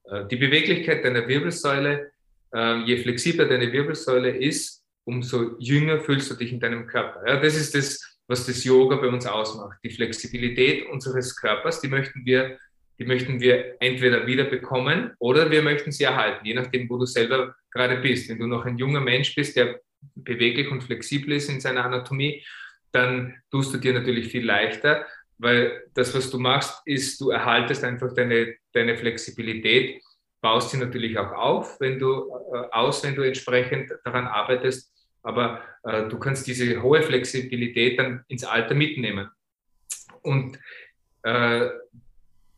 Äh, 0.04 0.26
die 0.26 0.36
Beweglichkeit 0.36 1.04
deiner 1.04 1.26
Wirbelsäule, 1.26 2.12
äh, 2.54 2.84
je 2.84 2.96
flexibler 2.98 3.46
deine 3.46 3.72
Wirbelsäule 3.72 4.30
ist, 4.36 4.82
umso 5.04 5.56
jünger 5.58 6.00
fühlst 6.00 6.30
du 6.30 6.34
dich 6.34 6.52
in 6.52 6.60
deinem 6.60 6.86
Körper. 6.86 7.26
Ja? 7.26 7.40
Das 7.40 7.56
ist 7.56 7.74
das, 7.74 8.18
was 8.28 8.46
das 8.46 8.64
Yoga 8.64 8.96
bei 8.96 9.08
uns 9.08 9.26
ausmacht. 9.26 9.78
Die 9.82 9.90
Flexibilität 9.90 10.88
unseres 10.88 11.36
Körpers, 11.36 11.80
die 11.80 11.88
möchten 11.88 12.24
wir 12.24 12.58
die 13.02 13.08
möchten 13.08 13.40
wir 13.40 13.76
entweder 13.80 14.26
wiederbekommen 14.28 15.12
oder 15.18 15.50
wir 15.50 15.62
möchten 15.62 15.90
sie 15.90 16.04
erhalten, 16.04 16.46
je 16.46 16.54
nachdem, 16.54 16.88
wo 16.88 16.98
du 16.98 17.04
selber 17.04 17.54
gerade 17.72 17.96
bist. 17.96 18.28
Wenn 18.28 18.38
du 18.38 18.46
noch 18.46 18.64
ein 18.64 18.78
junger 18.78 19.00
Mensch 19.00 19.34
bist, 19.34 19.56
der 19.56 19.80
beweglich 20.14 20.70
und 20.70 20.84
flexibel 20.84 21.32
ist 21.32 21.48
in 21.48 21.60
seiner 21.60 21.84
Anatomie, 21.84 22.44
dann 22.92 23.34
tust 23.50 23.74
du 23.74 23.78
dir 23.78 23.92
natürlich 23.92 24.28
viel 24.28 24.44
leichter, 24.44 25.06
weil 25.42 25.82
das, 25.94 26.14
was 26.14 26.30
du 26.30 26.38
machst, 26.38 26.80
ist, 26.86 27.20
du 27.20 27.30
erhaltest 27.30 27.82
einfach 27.82 28.14
deine, 28.14 28.54
deine 28.72 28.96
Flexibilität, 28.96 30.00
baust 30.40 30.70
sie 30.70 30.78
natürlich 30.78 31.18
auch 31.18 31.32
auf, 31.32 31.80
wenn 31.80 31.98
du 31.98 32.28
äh, 32.54 32.68
aus, 32.70 33.02
wenn 33.02 33.16
du 33.16 33.22
entsprechend 33.22 33.92
daran 34.04 34.26
arbeitest, 34.26 34.92
aber 35.22 35.62
äh, 35.82 36.08
du 36.08 36.18
kannst 36.18 36.46
diese 36.46 36.80
hohe 36.80 37.02
Flexibilität 37.02 37.98
dann 37.98 38.24
ins 38.28 38.44
Alter 38.44 38.74
mitnehmen. 38.74 39.28
Und 40.22 40.58
äh, 41.24 41.68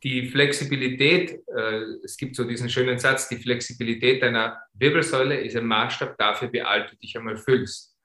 die 0.03 0.27
Flexibilität, 0.29 1.41
äh, 1.55 1.81
es 2.03 2.17
gibt 2.17 2.35
so 2.35 2.43
diesen 2.43 2.69
schönen 2.69 2.99
Satz, 2.99 3.27
die 3.29 3.37
Flexibilität 3.37 4.21
deiner 4.21 4.61
Wirbelsäule 4.75 5.39
ist 5.39 5.55
ein 5.55 5.65
Maßstab 5.65 6.17
dafür, 6.19 6.53
wie 6.53 6.61
alt 6.61 6.91
du 6.91 6.95
dich 6.97 7.17
einmal 7.17 7.37
fühlst. 7.37 7.97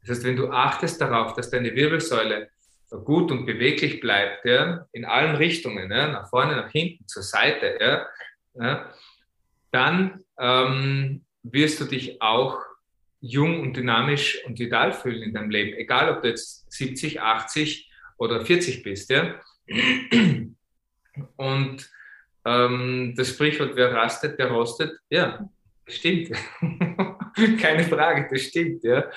Das 0.00 0.10
heißt, 0.10 0.24
wenn 0.24 0.36
du 0.36 0.50
achtest 0.50 1.00
darauf, 1.00 1.34
dass 1.34 1.50
deine 1.50 1.72
Wirbelsäule 1.76 2.50
gut 3.04 3.30
und 3.30 3.46
beweglich 3.46 4.00
bleibt, 4.00 4.44
ja, 4.44 4.86
in 4.92 5.04
allen 5.04 5.36
Richtungen, 5.36 5.90
ja, 5.90 6.08
nach 6.08 6.28
vorne, 6.28 6.56
nach 6.56 6.70
hinten, 6.70 7.06
zur 7.06 7.22
Seite, 7.22 7.78
ja, 7.80 8.06
ja 8.54 8.92
dann 9.72 10.22
ähm, 10.38 11.24
wirst 11.42 11.80
du 11.80 11.86
dich 11.86 12.22
auch 12.22 12.58
jung 13.20 13.60
und 13.60 13.76
dynamisch 13.76 14.44
und 14.44 14.58
vital 14.58 14.92
fühlen 14.92 15.22
in 15.22 15.34
deinem 15.34 15.50
Leben, 15.50 15.76
egal 15.76 16.14
ob 16.14 16.22
du 16.22 16.28
jetzt 16.28 16.70
70, 16.72 17.20
80 17.20 17.90
oder 18.18 18.44
40 18.44 18.82
bist. 18.82 19.10
Ja. 19.10 19.40
Und 21.36 21.90
ähm, 22.44 23.14
das 23.16 23.30
Sprichwort, 23.30 23.76
wer 23.76 23.94
rastet, 23.94 24.38
der 24.38 24.50
rostet, 24.50 24.98
ja, 25.08 25.48
stimmt. 25.86 26.30
Keine 27.60 27.84
Frage, 27.84 28.28
das 28.30 28.42
stimmt, 28.42 28.84
ja. 28.84 29.10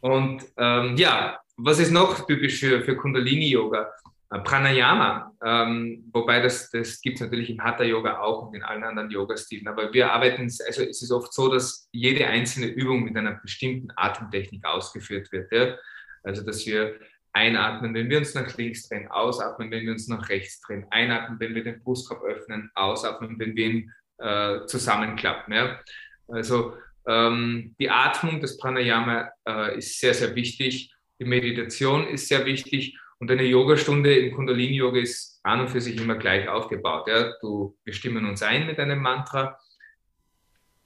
Und 0.00 0.44
ähm, 0.56 0.96
ja, 0.96 1.40
was 1.56 1.78
ist 1.78 1.90
noch 1.90 2.26
typisch 2.26 2.60
für, 2.60 2.82
für 2.82 2.96
Kundalini-Yoga? 2.96 3.92
Äh, 4.32 4.38
Pranayama, 4.40 5.32
ähm, 5.44 6.08
wobei 6.12 6.40
das, 6.40 6.70
das 6.70 7.00
gibt 7.00 7.16
es 7.16 7.20
natürlich 7.22 7.50
im 7.50 7.62
Hatha-Yoga 7.62 8.20
auch 8.20 8.46
und 8.46 8.54
in 8.54 8.62
allen 8.62 8.82
anderen 8.82 9.10
Yoga-Stilen. 9.10 9.68
Aber 9.68 9.92
wir 9.92 10.10
arbeiten, 10.12 10.42
also 10.42 10.82
es 10.82 11.02
ist 11.02 11.10
oft 11.10 11.32
so, 11.34 11.52
dass 11.52 11.88
jede 11.92 12.26
einzelne 12.26 12.68
Übung 12.68 13.04
mit 13.04 13.16
einer 13.16 13.32
bestimmten 13.32 13.88
Atemtechnik 13.94 14.64
ausgeführt 14.64 15.30
wird. 15.32 15.52
Ja? 15.52 15.76
Also, 16.22 16.44
dass 16.44 16.64
wir 16.66 16.98
Einatmen, 17.34 17.94
wenn 17.94 18.08
wir 18.08 18.18
uns 18.18 18.34
nach 18.34 18.56
links 18.56 18.88
drehen, 18.88 19.08
ausatmen, 19.08 19.70
wenn 19.70 19.84
wir 19.84 19.92
uns 19.92 20.08
nach 20.08 20.28
rechts 20.28 20.60
drehen, 20.60 20.86
einatmen, 20.90 21.40
wenn 21.40 21.54
wir 21.54 21.64
den 21.64 21.82
Brustkorb 21.82 22.22
öffnen, 22.24 22.70
ausatmen, 22.74 23.38
wenn 23.38 23.56
wir 23.56 23.66
ihn 23.66 23.92
äh, 24.18 24.66
zusammenklappen. 24.66 25.52
Ja? 25.52 25.80
Also 26.28 26.76
ähm, 27.06 27.74
die 27.78 27.90
Atmung, 27.90 28.40
das 28.40 28.56
Pranayama 28.56 29.30
äh, 29.46 29.78
ist 29.78 29.98
sehr, 29.98 30.14
sehr 30.14 30.34
wichtig. 30.34 30.94
Die 31.22 31.28
Meditation 31.28 32.08
ist 32.08 32.26
sehr 32.26 32.44
wichtig 32.46 32.98
und 33.20 33.30
eine 33.30 33.44
Yogastunde 33.44 34.12
im 34.12 34.34
Kundalini-Yoga 34.34 34.98
ist 34.98 35.38
an 35.44 35.60
und 35.60 35.68
für 35.68 35.80
sich 35.80 35.96
immer 35.96 36.16
gleich 36.16 36.48
aufgebaut. 36.48 37.06
Ja? 37.06 37.34
Du, 37.40 37.78
wir 37.84 37.92
stimmen 37.92 38.26
uns 38.26 38.42
ein 38.42 38.66
mit 38.66 38.80
einem 38.80 38.98
Mantra. 38.98 39.56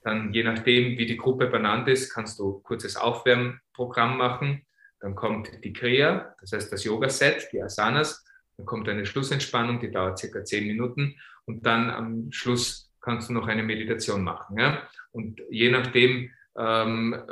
Dann, 0.02 0.34
je 0.34 0.44
nachdem, 0.44 0.98
wie 0.98 1.06
die 1.06 1.16
Gruppe 1.16 1.46
benannt 1.46 1.88
ist, 1.88 2.12
kannst 2.12 2.38
du 2.38 2.60
kurzes 2.60 2.98
Aufwärmprogramm 2.98 4.18
machen. 4.18 4.66
Dann 5.00 5.14
kommt 5.14 5.64
die 5.64 5.72
Kriya, 5.72 6.34
das 6.38 6.52
heißt 6.52 6.70
das 6.70 6.84
Yoga-Set, 6.84 7.48
die 7.52 7.62
Asanas. 7.62 8.22
Dann 8.58 8.66
kommt 8.66 8.90
eine 8.90 9.06
Schlussentspannung, 9.06 9.80
die 9.80 9.90
dauert 9.90 10.18
circa 10.18 10.44
zehn 10.44 10.66
Minuten. 10.66 11.16
Und 11.46 11.64
dann 11.64 11.88
am 11.88 12.30
Schluss 12.30 12.92
kannst 13.00 13.30
du 13.30 13.32
noch 13.32 13.46
eine 13.46 13.62
Meditation 13.62 14.22
machen. 14.22 14.58
Ja? 14.58 14.86
Und 15.12 15.40
je 15.48 15.70
nachdem, 15.70 16.30
ähm, 16.58 17.22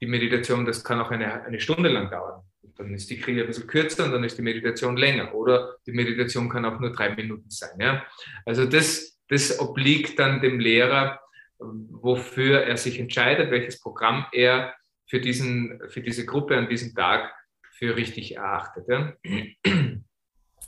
die 0.00 0.06
Meditation, 0.06 0.64
das 0.64 0.84
kann 0.84 1.00
auch 1.00 1.10
eine, 1.10 1.44
eine 1.44 1.60
Stunde 1.60 1.88
lang 1.88 2.10
dauern. 2.10 2.42
Dann 2.76 2.92
ist 2.92 3.08
die 3.08 3.18
Kriya 3.18 3.42
ein 3.42 3.46
bisschen 3.46 3.66
kürzer 3.66 4.04
und 4.04 4.12
dann 4.12 4.24
ist 4.24 4.36
die 4.36 4.42
Meditation 4.42 4.96
länger. 4.96 5.34
Oder 5.34 5.76
die 5.86 5.92
Meditation 5.92 6.48
kann 6.48 6.64
auch 6.64 6.78
nur 6.78 6.92
drei 6.92 7.14
Minuten 7.14 7.48
sein. 7.48 7.80
Ja? 7.80 8.04
Also 8.44 8.66
das, 8.66 9.18
das 9.28 9.58
obliegt 9.58 10.18
dann 10.18 10.42
dem 10.42 10.60
Lehrer, 10.60 11.20
wofür 11.58 12.60
er 12.60 12.76
sich 12.76 12.98
entscheidet, 12.98 13.50
welches 13.50 13.80
Programm 13.80 14.26
er 14.32 14.74
für, 15.08 15.20
diesen, 15.20 15.80
für 15.88 16.02
diese 16.02 16.26
Gruppe 16.26 16.56
an 16.56 16.68
diesem 16.68 16.94
Tag 16.94 17.32
für 17.72 17.96
richtig 17.96 18.36
erachtet. 18.36 18.86
Ja? 18.88 19.14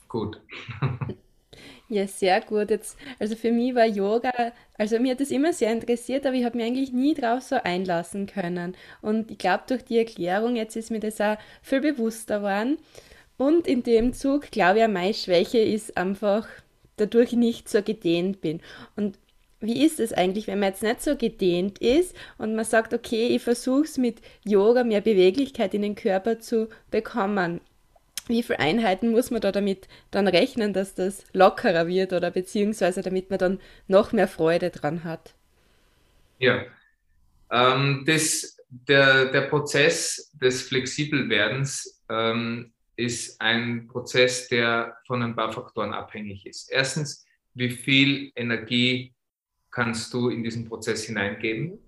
gut. 0.09 0.41
Ja, 1.91 2.07
sehr 2.07 2.43
gut. 2.43 2.71
Jetzt, 2.71 2.99
also 3.19 3.35
für 3.35 3.51
mich 3.51 3.75
war 3.75 3.87
Yoga, 3.87 4.31
also 4.77 4.99
mir 4.99 5.13
hat 5.13 5.21
das 5.21 5.31
immer 5.31 5.55
sehr 5.55 5.73
interessiert, 5.73 6.27
aber 6.27 6.37
ich 6.37 6.45
habe 6.45 6.57
mich 6.59 6.67
eigentlich 6.67 6.93
nie 6.93 7.15
drauf 7.15 7.43
so 7.43 7.57
einlassen 7.57 8.27
können. 8.27 8.77
Und 9.01 9.31
ich 9.31 9.39
glaube, 9.39 9.65
durch 9.67 9.85
die 9.85 9.97
Erklärung 9.99 10.57
jetzt 10.57 10.77
ist 10.77 10.91
mir 10.91 11.01
das 11.01 11.21
auch 11.21 11.39
viel 11.63 11.81
bewusster 11.81 12.39
geworden. 12.41 12.79
Und 13.39 13.67
in 13.67 13.83
dem 13.83 14.13
Zug 14.13 14.51
glaube 14.51 14.81
ich, 14.81 14.89
meine 14.89 15.15
Schwäche 15.15 15.59
ist 15.59 15.97
einfach 15.97 16.47
dadurch 16.97 17.33
nicht 17.33 17.69
so 17.71 17.83
gedehnt 17.83 18.41
bin. 18.43 18.61
Und 18.97 19.19
wie 19.61 19.85
ist 19.85 19.99
es 19.99 20.13
eigentlich, 20.13 20.47
wenn 20.47 20.61
man 20.61 20.71
jetzt 20.71 20.83
nicht 20.83 21.03
so 21.03 21.17
gedehnt 21.17 21.79
ist 21.79 22.15
und 22.37 22.55
man 22.55 22.65
sagt, 22.65 22.93
okay, 22.95 23.29
ich 23.29 23.43
versuche 23.43 23.85
es 23.85 23.99
mit 23.99 24.21
Yoga 24.45 24.85
mehr 24.85 25.01
Beweglichkeit 25.01 25.75
in 25.75 25.83
den 25.83 25.95
Körper 25.95 26.39
zu 26.39 26.69
bekommen? 26.91 27.61
Wie 28.29 28.43
viele 28.43 28.61
Einheiten 28.61 29.11
muss 29.11 29.31
man 29.31 29.41
da 29.41 29.53
damit 29.53 29.89
dann 30.11 30.29
rechnen, 30.29 30.73
dass 30.73 30.95
das 30.95 31.25
lockerer 31.33 31.89
wird 31.89 32.13
oder 32.13 32.31
beziehungsweise 32.31 33.03
damit 33.03 33.31
man 33.31 33.39
dann 33.39 33.61
noch 33.87 34.13
mehr 34.13 34.29
Freude 34.29 34.71
dran 34.71 35.05
hat? 35.05 35.35
Ja, 36.39 36.65
ähm, 37.51 38.05
das, 38.07 38.59
der, 38.69 39.27
der 39.27 39.43
Prozess 39.43 40.31
des 40.35 40.63
Flexibelwerdens 40.63 42.05
ähm, 42.11 42.73
ist 42.97 43.41
ein 43.41 43.89
Prozess, 43.89 44.49
der 44.49 44.97
von 45.07 45.23
ein 45.23 45.35
paar 45.35 45.53
Faktoren 45.53 45.93
abhängig 45.93 46.47
ist. 46.47 46.71
Erstens, 46.71 47.25
wie 47.55 47.71
viel 47.71 48.33
Energie 48.37 49.15
kannst 49.71 50.13
du 50.13 50.29
in 50.29 50.43
diesen 50.43 50.69
Prozess 50.69 51.05
hineingeben. 51.05 51.79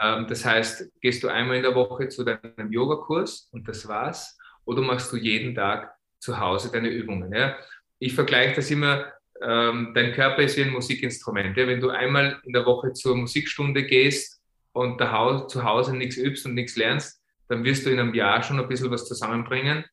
Ähm, 0.00 0.26
das 0.28 0.44
heißt, 0.44 0.90
gehst 1.00 1.22
du 1.22 1.28
einmal 1.28 1.56
in 1.56 1.62
der 1.62 1.74
Woche 1.74 2.08
zu 2.08 2.24
deinem 2.24 2.72
Yogakurs 2.72 3.48
und 3.52 3.68
das 3.68 3.86
war's, 3.86 4.38
oder 4.64 4.82
machst 4.82 5.12
du 5.12 5.16
jeden 5.16 5.54
Tag 5.54 5.92
zu 6.22 6.38
Hause 6.38 6.70
deine 6.72 6.88
Übungen. 6.88 7.32
Ja? 7.34 7.56
Ich 7.98 8.14
vergleiche 8.14 8.56
das 8.56 8.70
immer, 8.70 9.12
ähm, 9.42 9.92
dein 9.94 10.12
Körper 10.12 10.42
ist 10.42 10.56
wie 10.56 10.62
ein 10.62 10.70
Musikinstrument. 10.70 11.56
Ja? 11.56 11.66
Wenn 11.66 11.80
du 11.80 11.90
einmal 11.90 12.40
in 12.44 12.52
der 12.52 12.64
Woche 12.64 12.92
zur 12.92 13.16
Musikstunde 13.16 13.84
gehst 13.84 14.40
und 14.72 14.98
zu 15.00 15.62
Hause 15.64 15.96
nichts 15.96 16.16
übst 16.16 16.46
und 16.46 16.54
nichts 16.54 16.76
lernst, 16.76 17.20
dann 17.48 17.64
wirst 17.64 17.84
du 17.84 17.90
in 17.90 17.98
einem 17.98 18.14
Jahr 18.14 18.42
schon 18.42 18.58
ein 18.58 18.68
bisschen 18.68 18.90
was 18.90 19.06
zusammenbringen, 19.06 19.84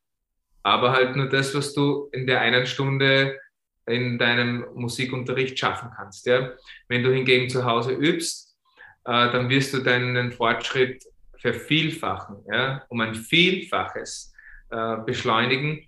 aber 0.62 0.92
halt 0.92 1.16
nur 1.16 1.28
das, 1.28 1.54
was 1.54 1.74
du 1.74 2.08
in 2.12 2.26
der 2.26 2.40
einen 2.40 2.64
Stunde 2.64 3.38
in 3.86 4.18
deinem 4.18 4.64
Musikunterricht 4.74 5.58
schaffen 5.58 5.90
kannst. 5.96 6.26
Ja? 6.26 6.52
Wenn 6.88 7.02
du 7.02 7.12
hingegen 7.12 7.48
zu 7.48 7.64
Hause 7.64 7.92
übst, 7.92 8.56
äh, 9.04 9.30
dann 9.32 9.48
wirst 9.48 9.74
du 9.74 9.80
deinen 9.80 10.30
Fortschritt 10.32 11.02
vervielfachen, 11.38 12.36
ja? 12.52 12.84
um 12.88 13.00
ein 13.00 13.14
Vielfaches 13.14 14.29
äh, 14.70 14.96
beschleunigen. 15.04 15.86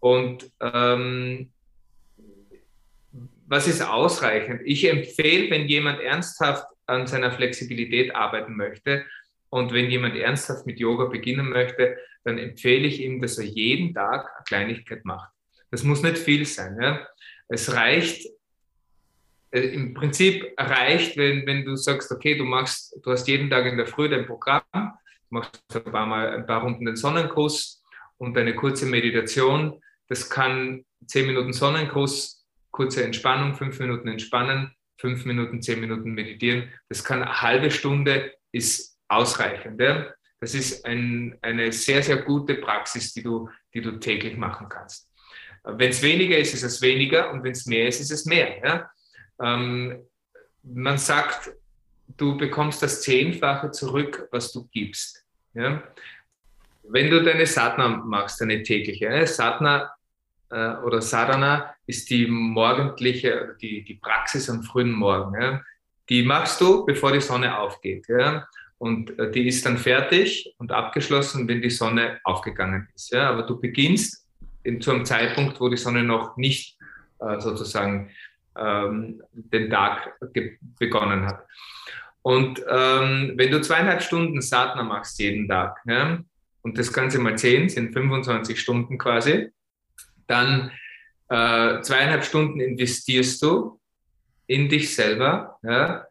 Und 0.00 0.50
ähm, 0.60 1.50
was 3.46 3.66
ist 3.66 3.82
ausreichend? 3.82 4.60
Ich 4.64 4.84
empfehle, 4.84 5.50
wenn 5.50 5.66
jemand 5.66 6.00
ernsthaft 6.00 6.66
an 6.86 7.06
seiner 7.06 7.32
Flexibilität 7.32 8.14
arbeiten 8.14 8.56
möchte 8.56 9.04
und 9.50 9.72
wenn 9.72 9.90
jemand 9.90 10.16
ernsthaft 10.16 10.66
mit 10.66 10.78
Yoga 10.78 11.06
beginnen 11.06 11.48
möchte, 11.48 11.96
dann 12.24 12.38
empfehle 12.38 12.86
ich 12.86 13.00
ihm, 13.00 13.20
dass 13.22 13.38
er 13.38 13.46
jeden 13.46 13.94
Tag 13.94 14.26
eine 14.26 14.44
Kleinigkeit 14.44 15.04
macht. 15.04 15.30
Das 15.70 15.82
muss 15.82 16.02
nicht 16.02 16.18
viel 16.18 16.44
sein. 16.44 16.78
Ja? 16.80 17.06
Es 17.48 17.72
reicht, 17.72 18.28
äh, 19.50 19.60
im 19.60 19.94
Prinzip 19.94 20.44
reicht, 20.58 21.16
wenn, 21.16 21.46
wenn 21.46 21.64
du 21.64 21.76
sagst, 21.76 22.12
okay, 22.12 22.36
du 22.36 22.44
machst, 22.44 22.98
du 23.02 23.10
hast 23.10 23.26
jeden 23.28 23.48
Tag 23.48 23.66
in 23.66 23.78
der 23.78 23.86
Früh 23.86 24.08
dein 24.08 24.26
Programm, 24.26 24.62
machst 25.30 25.62
ein 25.74 25.84
paar 25.84 26.06
Mal 26.06 26.34
ein 26.34 26.46
paar 26.46 26.62
Runden 26.62 26.84
den 26.84 26.96
Sonnenkuss 26.96 27.77
und 28.18 28.36
eine 28.36 28.54
kurze 28.54 28.86
Meditation. 28.86 29.80
Das 30.08 30.28
kann 30.28 30.84
zehn 31.06 31.26
Minuten 31.26 31.52
Sonnenkuss, 31.52 32.46
kurze 32.70 33.04
Entspannung, 33.04 33.54
fünf 33.54 33.78
Minuten 33.78 34.08
entspannen, 34.08 34.72
fünf 34.98 35.24
Minuten, 35.24 35.62
zehn 35.62 35.80
Minuten 35.80 36.12
meditieren. 36.12 36.70
Das 36.88 37.04
kann 37.04 37.22
eine 37.22 37.40
halbe 37.40 37.70
Stunde, 37.70 38.32
ist 38.52 38.98
ausreichend. 39.08 39.80
Ja? 39.80 40.12
Das 40.40 40.54
ist 40.54 40.84
ein, 40.84 41.38
eine 41.42 41.72
sehr, 41.72 42.02
sehr 42.02 42.18
gute 42.18 42.56
Praxis, 42.56 43.12
die 43.12 43.22
du, 43.22 43.48
die 43.74 43.80
du 43.80 43.98
täglich 43.98 44.36
machen 44.36 44.68
kannst. 44.68 45.10
Wenn 45.64 45.90
es 45.90 46.02
weniger 46.02 46.38
ist, 46.38 46.54
ist 46.54 46.62
es 46.62 46.80
weniger 46.80 47.30
und 47.32 47.42
wenn 47.42 47.52
es 47.52 47.66
mehr 47.66 47.88
ist, 47.88 48.00
ist 48.00 48.10
es 48.10 48.24
mehr. 48.24 48.58
Ja? 48.64 48.90
Ähm, 49.42 50.06
man 50.62 50.98
sagt, 50.98 51.52
du 52.16 52.36
bekommst 52.36 52.82
das 52.82 53.02
Zehnfache 53.02 53.70
zurück, 53.70 54.28
was 54.30 54.52
du 54.52 54.68
gibst. 54.68 55.24
Ja? 55.54 55.82
Wenn 56.90 57.10
du 57.10 57.22
deine 57.22 57.46
Sadhana 57.46 57.88
machst, 57.88 58.40
deine 58.40 58.62
tägliche, 58.62 59.06
ja? 59.06 59.26
Sadhana 59.26 59.90
äh, 60.50 60.74
oder 60.76 61.00
Sadhana 61.00 61.74
ist 61.86 62.10
die 62.10 62.26
morgendliche, 62.26 63.56
die, 63.60 63.84
die 63.84 63.94
Praxis 63.94 64.48
am 64.50 64.62
frühen 64.62 64.92
Morgen. 64.92 65.40
Ja? 65.40 65.62
Die 66.08 66.22
machst 66.22 66.60
du, 66.60 66.84
bevor 66.86 67.12
die 67.12 67.20
Sonne 67.20 67.58
aufgeht. 67.58 68.06
Ja? 68.08 68.46
Und 68.78 69.18
äh, 69.18 69.30
die 69.30 69.46
ist 69.48 69.64
dann 69.66 69.78
fertig 69.78 70.54
und 70.58 70.72
abgeschlossen, 70.72 71.48
wenn 71.48 71.62
die 71.62 71.70
Sonne 71.70 72.20
aufgegangen 72.24 72.88
ist. 72.94 73.12
Ja? 73.12 73.30
Aber 73.30 73.42
du 73.42 73.60
beginnst 73.60 74.26
in, 74.62 74.80
zu 74.80 74.92
einem 74.92 75.04
Zeitpunkt, 75.04 75.60
wo 75.60 75.68
die 75.68 75.76
Sonne 75.76 76.02
noch 76.02 76.36
nicht 76.36 76.78
äh, 77.20 77.40
sozusagen 77.40 78.10
ähm, 78.56 79.22
den 79.32 79.70
Tag 79.70 80.14
begonnen 80.78 81.26
hat. 81.26 81.44
Und 82.22 82.62
ähm, 82.68 83.32
wenn 83.36 83.50
du 83.50 83.60
zweieinhalb 83.60 84.02
Stunden 84.02 84.40
Satna 84.42 84.82
machst 84.82 85.18
jeden 85.18 85.48
Tag, 85.48 85.78
ja, 85.86 86.18
und 86.68 86.76
das 86.76 86.92
Ganze 86.92 87.18
mal 87.18 87.38
zehn, 87.38 87.70
sind 87.70 87.94
25 87.94 88.60
Stunden 88.60 88.98
quasi, 88.98 89.48
dann 90.26 90.70
äh, 91.30 91.80
zweieinhalb 91.80 92.24
Stunden 92.24 92.60
investierst 92.60 93.42
du 93.42 93.80
in 94.46 94.68
dich 94.68 94.94
selber, 94.94 95.58
ja, 95.62 96.04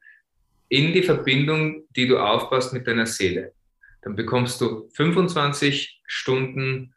in 0.69 0.93
die 0.93 1.03
Verbindung, 1.03 1.83
die 1.95 2.07
du 2.07 2.17
aufbaust 2.17 2.73
mit 2.73 2.87
deiner 2.87 3.05
Seele. 3.05 3.53
Dann 4.01 4.15
bekommst 4.15 4.59
du 4.61 4.89
25 4.95 6.01
Stunden 6.07 6.95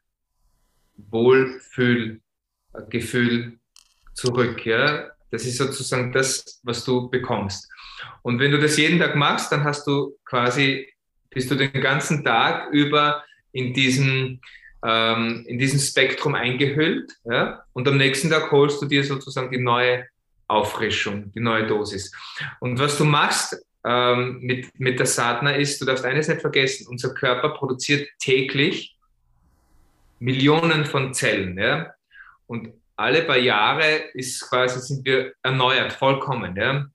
Wohlfühlgefühl 0.97 3.59
zurück. 4.15 4.65
Ja? 4.65 5.11
Das 5.31 5.45
ist 5.45 5.59
sozusagen 5.59 6.13
das, 6.13 6.63
was 6.63 6.87
du 6.87 7.11
bekommst. 7.11 7.71
Und 8.23 8.39
wenn 8.39 8.53
du 8.53 8.59
das 8.59 8.79
jeden 8.79 8.99
Tag 8.99 9.17
machst, 9.17 9.53
dann 9.53 9.65
hast 9.65 9.87
du 9.87 10.17
quasi, 10.25 10.91
bist 11.29 11.51
du 11.51 11.57
den 11.57 11.73
ganzen 11.73 12.25
Tag 12.25 12.73
über 12.73 13.23
in 13.53 13.73
diesem, 13.75 14.41
ähm, 14.85 15.45
in 15.47 15.59
diesem 15.59 15.79
Spektrum 15.79 16.35
eingehüllt. 16.35 17.13
Ja? 17.25 17.65
Und 17.73 17.89
am 17.89 17.97
nächsten 17.97 18.31
Tag 18.31 18.51
holst 18.51 18.81
du 18.83 18.87
dir 18.87 19.05
sozusagen 19.05 19.51
die 19.51 19.61
neue 19.61 20.07
Auffrischung, 20.49 21.33
die 21.33 21.41
neue 21.41 21.67
Dosis. 21.67 22.13
Und 22.59 22.79
was 22.79 22.99
du 22.99 23.05
machst 23.05 23.57
ähm, 23.85 24.41
mit, 24.41 24.79
mit 24.79 24.99
der 24.99 25.07
Sadhana 25.07 25.53
ist, 25.53 25.81
du 25.81 25.85
darfst 25.85 26.05
eines 26.05 26.29
nicht 26.29 26.41
vergessen, 26.41 26.87
unser 26.89 27.15
Körper 27.15 27.51
produziert 27.51 28.09
täglich 28.19 28.97
Millionen 30.19 30.85
von 30.85 31.15
Zellen. 31.15 31.57
Ja? 31.59 31.95
Und 32.47 32.73
alle 32.97 33.23
paar 33.23 33.39
Jahre 33.39 34.11
ist 34.13 34.49
quasi, 34.49 34.81
sind 34.81 35.05
wir 35.07 35.33
erneuert, 35.43 35.93
vollkommen. 35.93 36.57
Ja? 36.57 36.87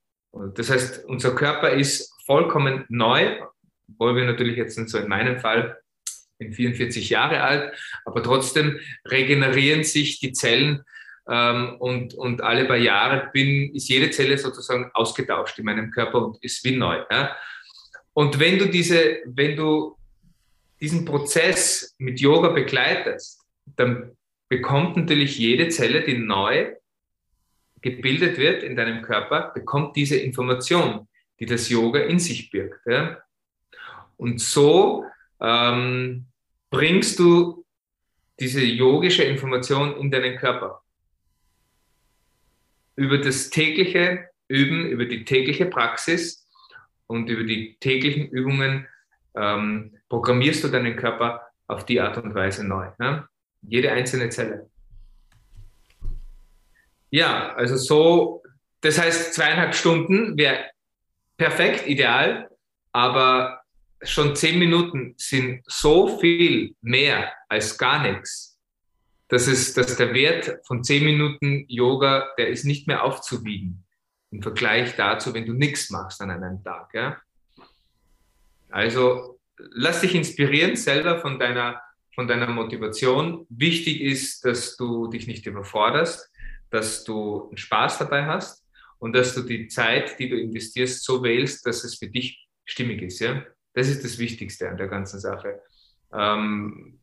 Das 0.53 0.69
heißt, 0.69 1.05
unser 1.05 1.33
Körper 1.33 1.71
ist 1.71 2.13
vollkommen 2.25 2.85
neu, 2.89 3.39
obwohl 3.89 4.15
wir 4.15 4.25
natürlich 4.25 4.57
jetzt 4.57 4.75
so 4.89 4.97
in 4.97 5.07
meinem 5.07 5.39
Fall 5.39 5.77
bin 6.37 6.53
44 6.53 7.09
Jahre 7.09 7.41
alt, 7.41 7.73
aber 8.05 8.23
trotzdem 8.23 8.79
regenerieren 9.05 9.83
sich 9.83 10.19
die 10.19 10.33
Zellen 10.33 10.83
ähm, 11.29 11.75
und, 11.79 12.13
und 12.13 12.41
alle 12.41 12.65
paar 12.65 12.77
Jahre 12.77 13.29
bin, 13.33 13.73
ist 13.73 13.89
jede 13.89 14.09
Zelle 14.11 14.37
sozusagen 14.37 14.91
ausgetauscht 14.93 15.57
in 15.59 15.65
meinem 15.65 15.91
Körper 15.91 16.25
und 16.25 16.43
ist 16.43 16.63
wie 16.63 16.75
neu. 16.75 17.01
Ja? 17.09 17.35
Und 18.13 18.39
wenn 18.39 18.59
du 18.59 18.67
diese, 18.67 19.21
wenn 19.25 19.55
du 19.55 19.97
diesen 20.79 21.05
Prozess 21.05 21.95
mit 21.97 22.19
Yoga 22.19 22.49
begleitest, 22.49 23.41
dann 23.75 24.11
bekommt 24.47 24.97
natürlich 24.97 25.37
jede 25.37 25.69
Zelle, 25.69 26.03
die 26.03 26.17
neu 26.17 26.73
gebildet 27.81 28.37
wird 28.37 28.63
in 28.63 28.75
deinem 28.75 29.01
Körper, 29.01 29.51
bekommt 29.53 29.95
diese 29.95 30.17
Information, 30.17 31.07
die 31.39 31.45
das 31.45 31.69
Yoga 31.69 31.99
in 31.99 32.19
sich 32.19 32.49
birgt. 32.51 32.85
Ja? 32.85 33.19
Und 34.17 34.39
so 34.39 35.05
ähm, 35.45 36.25
bringst 36.71 37.19
du 37.19 37.65
diese 38.39 38.63
yogische 38.63 39.23
Information 39.23 39.95
in 39.97 40.09
deinen 40.09 40.37
Körper. 40.37 40.81
Über 42.95 43.19
das 43.19 43.49
tägliche 43.51 44.29
Üben, 44.47 44.87
über 44.87 45.05
die 45.05 45.23
tägliche 45.23 45.67
Praxis 45.67 46.47
und 47.07 47.29
über 47.29 47.43
die 47.43 47.77
täglichen 47.79 48.27
Übungen 48.29 48.87
ähm, 49.35 49.95
programmierst 50.09 50.63
du 50.63 50.69
deinen 50.69 50.95
Körper 50.95 51.41
auf 51.67 51.85
die 51.85 52.01
Art 52.01 52.17
und 52.17 52.33
Weise 52.33 52.65
neu. 52.65 52.87
Ne? 52.97 53.27
Jede 53.61 53.91
einzelne 53.91 54.29
Zelle. 54.29 54.69
Ja, 57.11 57.53
also 57.53 57.77
so, 57.77 58.43
das 58.81 58.99
heißt, 58.99 59.33
zweieinhalb 59.33 59.75
Stunden 59.75 60.37
wäre 60.37 60.65
perfekt, 61.37 61.87
ideal, 61.87 62.49
aber 62.91 63.64
schon 64.05 64.35
zehn 64.35 64.59
Minuten 64.59 65.13
sind 65.17 65.63
so 65.65 66.19
viel 66.19 66.75
mehr 66.81 67.31
als 67.49 67.77
gar 67.77 68.01
nichts, 68.03 68.59
dass, 69.27 69.47
es, 69.47 69.73
dass 69.73 69.95
der 69.97 70.13
Wert 70.13 70.59
von 70.65 70.83
zehn 70.83 71.03
Minuten 71.03 71.65
Yoga, 71.67 72.27
der 72.37 72.49
ist 72.49 72.65
nicht 72.65 72.87
mehr 72.87 73.03
aufzuwiegen 73.03 73.83
im 74.31 74.41
Vergleich 74.41 74.95
dazu, 74.95 75.33
wenn 75.33 75.45
du 75.45 75.53
nichts 75.53 75.89
machst 75.89 76.21
an 76.21 76.31
einem 76.31 76.63
Tag. 76.63 76.93
Ja? 76.93 77.21
Also 78.69 79.39
lass 79.57 80.01
dich 80.01 80.15
inspirieren 80.15 80.75
selber 80.75 81.19
von 81.19 81.39
deiner, 81.39 81.81
von 82.13 82.27
deiner 82.27 82.47
Motivation. 82.47 83.45
Wichtig 83.49 84.01
ist, 84.01 84.43
dass 84.45 84.75
du 84.77 85.07
dich 85.07 85.27
nicht 85.27 85.45
überforderst, 85.45 86.29
dass 86.69 87.03
du 87.03 87.51
Spaß 87.55 87.99
dabei 87.99 88.25
hast 88.25 88.65
und 88.99 89.13
dass 89.13 89.33
du 89.33 89.41
die 89.41 89.67
Zeit, 89.67 90.19
die 90.19 90.29
du 90.29 90.39
investierst, 90.39 91.03
so 91.03 91.23
wählst, 91.23 91.65
dass 91.65 91.83
es 91.83 91.95
für 91.95 92.07
dich 92.07 92.47
stimmig 92.65 93.01
ist. 93.01 93.19
Ja? 93.19 93.43
Das 93.75 93.89
ist 93.89 94.03
das 94.03 94.17
Wichtigste 94.17 94.69
an 94.69 94.77
der 94.77 94.87
ganzen 94.87 95.19
Sache. 95.19 95.61
Ähm, 96.11 96.97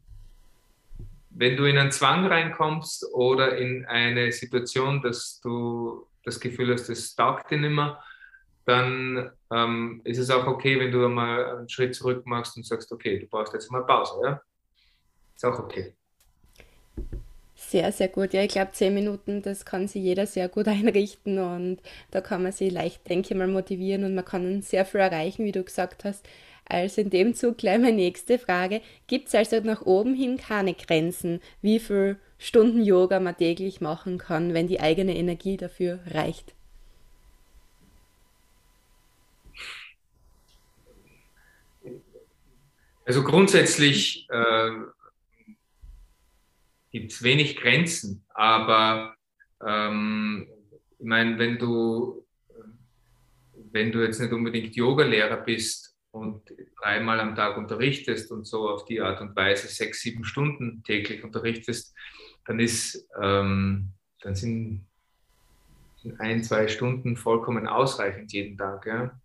wenn 1.30 1.56
du 1.56 1.64
in 1.64 1.78
einen 1.78 1.92
Zwang 1.92 2.26
reinkommst 2.26 3.12
oder 3.12 3.56
in 3.56 3.85
eine 3.85 4.32
Situation, 4.32 5.02
dass 5.02 5.40
du 5.40 6.06
das 6.24 6.40
Gefühl 6.40 6.72
hast, 6.72 6.88
das 6.88 7.14
taugt 7.14 7.50
dir 7.50 7.58
nicht 7.58 7.74
mehr, 7.74 8.02
dann 8.64 9.30
ähm, 9.50 10.00
ist 10.04 10.18
es 10.18 10.30
auch 10.30 10.46
okay, 10.46 10.78
wenn 10.80 10.92
du 10.92 11.04
einmal 11.04 11.58
einen 11.58 11.68
Schritt 11.68 11.94
zurück 11.94 12.24
machst 12.26 12.56
und 12.56 12.64
sagst, 12.64 12.90
okay, 12.90 13.18
du 13.18 13.26
brauchst 13.26 13.52
jetzt 13.52 13.70
mal 13.70 13.85
Pause. 13.85 14.14
Ja? 14.24 14.42
Ist 15.35 15.44
auch 15.44 15.58
okay. 15.58 15.94
Sehr, 17.68 17.92
sehr 17.92 18.09
gut. 18.09 18.35
Ja, 18.35 18.42
ich 18.42 18.51
glaube, 18.53 18.72
zehn 18.72 18.92
Minuten, 18.92 19.40
das 19.40 19.64
kann 19.64 19.88
sich 19.88 20.03
jeder 20.03 20.27
sehr 20.27 20.48
gut 20.51 20.68
einrichten 20.68 21.38
und 21.38 21.79
da 22.11 22.20
kann 22.20 22.42
man 22.42 22.53
sich 22.53 22.70
leicht, 22.72 23.09
denke 23.09 23.33
ich 23.33 23.37
mal, 23.38 23.46
motivieren 23.48 24.05
und 24.05 24.14
man 24.14 24.25
kann 24.25 24.61
sehr 24.62 24.85
viel 24.85 25.01
erreichen, 25.01 25.44
wie 25.46 25.53
du 25.53 25.62
gesagt 25.64 26.05
hast. 26.05 26.29
Also 26.66 27.01
in 27.01 27.11
dem 27.11 27.35
Zug 27.35 27.57
gleich 27.59 27.79
meine 27.79 27.96
nächste 27.96 28.38
Frage. 28.38 28.81
Gibt 29.07 29.29
es 29.29 29.35
also 29.35 29.61
nach 29.61 29.83
oben 29.83 30.14
hin 30.14 30.37
keine 30.37 30.75
Grenzen, 30.75 31.40
wie 31.62 31.79
viele 31.79 32.16
Stunden 32.38 32.83
Yoga 32.83 33.18
man 33.20 33.37
täglich 33.37 33.81
machen 33.81 34.18
kann, 34.18 34.53
wenn 34.55 34.68
die 34.68 34.81
eigene 34.81 35.16
Energie 35.16 35.57
dafür 35.57 36.01
reicht? 36.11 36.55
Also 43.05 43.22
grundsätzlich 43.25 44.29
äh, 44.31 44.70
gibt 46.92 47.11
es 47.12 47.22
wenig 47.22 47.57
Grenzen, 47.57 48.24
aber 48.28 49.16
ähm, 49.66 50.46
ich 50.98 51.07
meine, 51.07 51.38
wenn 51.38 51.59
du, 51.59 52.24
wenn 53.72 53.90
du 53.90 54.05
jetzt 54.05 54.20
nicht 54.20 54.33
unbedingt 54.33 54.76
Yogalehrer 54.76 55.38
bist 55.38 55.96
und 56.12 56.42
dreimal 56.81 57.18
am 57.18 57.35
Tag 57.35 57.57
unterrichtest 57.57 58.31
und 58.31 58.46
so 58.46 58.68
auf 58.68 58.85
die 58.85 59.00
Art 59.00 59.20
und 59.20 59.35
Weise 59.35 59.68
sechs, 59.68 60.02
sieben 60.02 60.24
Stunden 60.24 60.83
täglich 60.85 61.24
unterrichtest, 61.24 61.96
dann 62.44 62.61
ist, 62.61 63.09
ähm, 63.20 63.92
dann 64.20 64.35
sind, 64.35 64.87
ein, 66.18 66.42
zwei 66.42 66.66
Stunden 66.66 67.16
vollkommen 67.16 67.68
ausreichend 67.68 68.33
jeden 68.33 68.59
Tag. 68.59 68.87
Ja? 68.87 69.20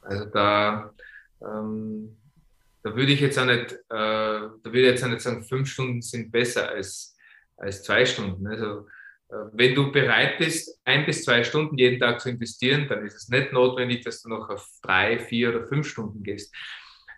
Also 0.00 0.24
da 0.24 0.94
ähm, 1.42 2.16
da 2.82 2.96
würde 2.96 3.12
ich 3.12 3.20
jetzt 3.20 3.38
auch 3.38 3.46
nicht, 3.46 3.72
äh, 3.72 3.76
da 3.88 4.64
würde 4.64 4.80
ich 4.80 4.86
jetzt 4.86 5.04
auch 5.04 5.08
nicht 5.08 5.20
sagen, 5.20 5.44
fünf 5.44 5.68
Stunden 5.68 6.02
sind 6.02 6.32
besser 6.32 6.68
als, 6.68 7.16
als 7.56 7.82
zwei 7.82 8.04
Stunden. 8.04 8.46
Also 8.46 8.86
äh, 9.28 9.48
wenn 9.52 9.74
du 9.74 9.92
bereit 9.92 10.38
bist, 10.38 10.80
ein 10.84 11.06
bis 11.06 11.24
zwei 11.24 11.44
Stunden 11.44 11.78
jeden 11.78 12.00
Tag 12.00 12.20
zu 12.20 12.28
investieren, 12.28 12.88
dann 12.88 13.06
ist 13.06 13.14
es 13.14 13.28
nicht 13.28 13.52
notwendig, 13.52 14.04
dass 14.04 14.22
du 14.22 14.28
noch 14.28 14.48
auf 14.50 14.68
drei, 14.82 15.18
vier 15.18 15.50
oder 15.50 15.66
fünf 15.66 15.88
Stunden 15.88 16.22
gehst. 16.22 16.54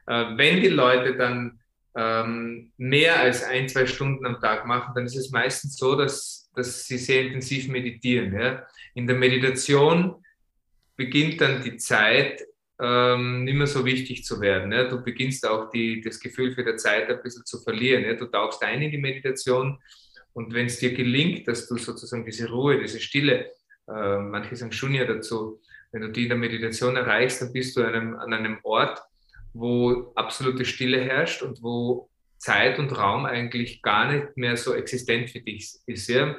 Äh, 0.06 0.36
wenn 0.36 0.60
die 0.60 0.68
Leute 0.68 1.16
dann 1.16 1.60
ähm, 1.96 2.72
mehr 2.76 3.20
als 3.20 3.44
ein, 3.44 3.68
zwei 3.68 3.86
Stunden 3.86 4.26
am 4.26 4.40
Tag 4.40 4.66
machen, 4.66 4.92
dann 4.94 5.06
ist 5.06 5.16
es 5.16 5.30
meistens 5.30 5.76
so, 5.76 5.96
dass, 5.96 6.50
dass 6.54 6.86
sie 6.86 6.98
sehr 6.98 7.22
intensiv 7.22 7.68
meditieren. 7.68 8.38
Ja? 8.38 8.66
In 8.94 9.06
der 9.06 9.16
Meditation 9.16 10.16
beginnt 10.96 11.40
dann 11.40 11.62
die 11.62 11.76
Zeit, 11.76 12.44
ähm, 12.80 13.44
nicht 13.44 13.56
mehr 13.56 13.66
so 13.66 13.84
wichtig 13.84 14.24
zu 14.24 14.40
werden. 14.40 14.72
Ja? 14.72 14.84
Du 14.88 15.02
beginnst 15.02 15.46
auch 15.46 15.70
die, 15.70 16.00
das 16.00 16.18
Gefühl 16.18 16.54
für 16.54 16.64
die 16.64 16.76
Zeit 16.76 17.08
ein 17.08 17.22
bisschen 17.22 17.44
zu 17.44 17.60
verlieren. 17.60 18.04
Ja? 18.04 18.14
Du 18.14 18.26
tauchst 18.26 18.62
ein 18.62 18.82
in 18.82 18.90
die 18.90 18.98
Meditation 18.98 19.78
und 20.32 20.52
wenn 20.52 20.66
es 20.66 20.78
dir 20.78 20.92
gelingt, 20.92 21.46
dass 21.46 21.68
du 21.68 21.76
sozusagen 21.76 22.24
diese 22.24 22.50
Ruhe, 22.50 22.80
diese 22.80 23.00
Stille, 23.00 23.52
äh, 23.88 24.18
manche 24.18 24.56
sagen 24.56 24.72
Shunya 24.72 25.04
dazu, 25.04 25.60
wenn 25.92 26.02
du 26.02 26.10
die 26.10 26.24
in 26.24 26.30
der 26.30 26.38
Meditation 26.38 26.96
erreichst, 26.96 27.40
dann 27.40 27.52
bist 27.52 27.76
du 27.76 27.82
einem, 27.82 28.16
an 28.16 28.32
einem 28.32 28.58
Ort, 28.64 29.00
wo 29.52 30.12
absolute 30.16 30.64
Stille 30.64 31.00
herrscht 31.00 31.42
und 31.42 31.62
wo 31.62 32.10
Zeit 32.38 32.80
und 32.80 32.90
Raum 32.98 33.24
eigentlich 33.24 33.80
gar 33.80 34.12
nicht 34.12 34.36
mehr 34.36 34.56
so 34.56 34.74
existent 34.74 35.30
für 35.30 35.40
dich 35.40 35.76
ist. 35.86 36.08
Ja? 36.08 36.36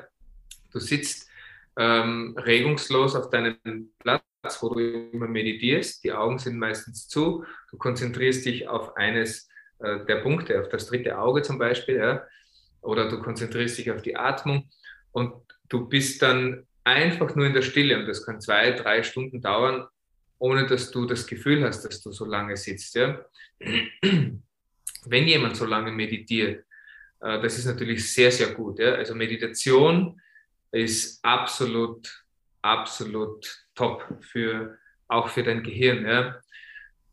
Du 0.73 0.79
sitzt 0.79 1.29
ähm, 1.77 2.35
regungslos 2.37 3.15
auf 3.15 3.29
deinem 3.29 3.89
Platz 3.99 4.21
wo 4.61 4.69
du 4.69 4.79
immer 5.11 5.27
meditierst. 5.27 6.03
Die 6.03 6.13
Augen 6.13 6.39
sind 6.39 6.57
meistens 6.57 7.07
zu. 7.07 7.45
Du 7.71 7.77
konzentrierst 7.77 8.45
dich 8.45 8.67
auf 8.67 8.95
eines 8.95 9.49
äh, 9.79 10.05
der 10.05 10.17
Punkte, 10.17 10.59
auf 10.61 10.69
das 10.69 10.87
dritte 10.87 11.17
Auge 11.17 11.41
zum 11.41 11.57
Beispiel, 11.57 11.97
ja? 11.97 12.23
oder 12.81 13.09
du 13.09 13.21
konzentrierst 13.21 13.77
dich 13.77 13.91
auf 13.91 14.01
die 14.01 14.15
Atmung 14.15 14.69
und 15.11 15.33
du 15.69 15.87
bist 15.87 16.21
dann 16.21 16.65
einfach 16.83 17.35
nur 17.35 17.47
in 17.47 17.53
der 17.53 17.63
Stille 17.63 17.97
und 17.97 18.05
das 18.05 18.25
kann 18.25 18.39
zwei, 18.39 18.71
drei 18.71 19.03
Stunden 19.03 19.41
dauern, 19.41 19.87
ohne 20.37 20.65
dass 20.67 20.91
du 20.91 21.05
das 21.05 21.25
Gefühl 21.25 21.63
hast, 21.63 21.83
dass 21.83 22.01
du 22.01 22.11
so 22.11 22.25
lange 22.25 22.55
sitzt. 22.55 22.95
Ja? 22.95 23.25
Wenn 23.59 25.27
jemand 25.27 25.57
so 25.57 25.65
lange 25.65 25.91
meditiert, 25.91 26.65
äh, 27.21 27.41
das 27.41 27.57
ist 27.57 27.65
natürlich 27.65 28.11
sehr, 28.11 28.31
sehr 28.31 28.53
gut. 28.53 28.79
Ja? 28.79 28.93
Also 28.93 29.15
Meditation 29.15 30.21
ist 30.71 31.23
absolut, 31.23 32.25
absolut 32.61 33.64
top 33.75 34.05
für 34.21 34.77
auch 35.07 35.29
für 35.29 35.43
dein 35.43 35.63
Gehirn, 35.63 36.05
ja. 36.05 36.39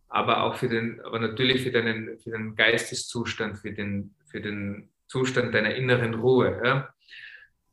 Aber 0.09 0.43
auch 0.43 0.57
für 0.57 0.69
den, 0.69 1.01
aber 1.01 1.19
natürlich 1.19 1.63
für 1.63 1.71
deinen, 1.71 2.19
für 2.19 2.31
den 2.31 2.55
Geisteszustand, 2.55 3.59
für 3.59 3.73
den, 3.73 4.15
für 4.31 4.41
den 4.41 4.91
Zustand 5.07 5.55
deiner 5.55 5.75
inneren 5.75 6.15
Ruhe. 6.15 6.61
Ja. 6.65 6.95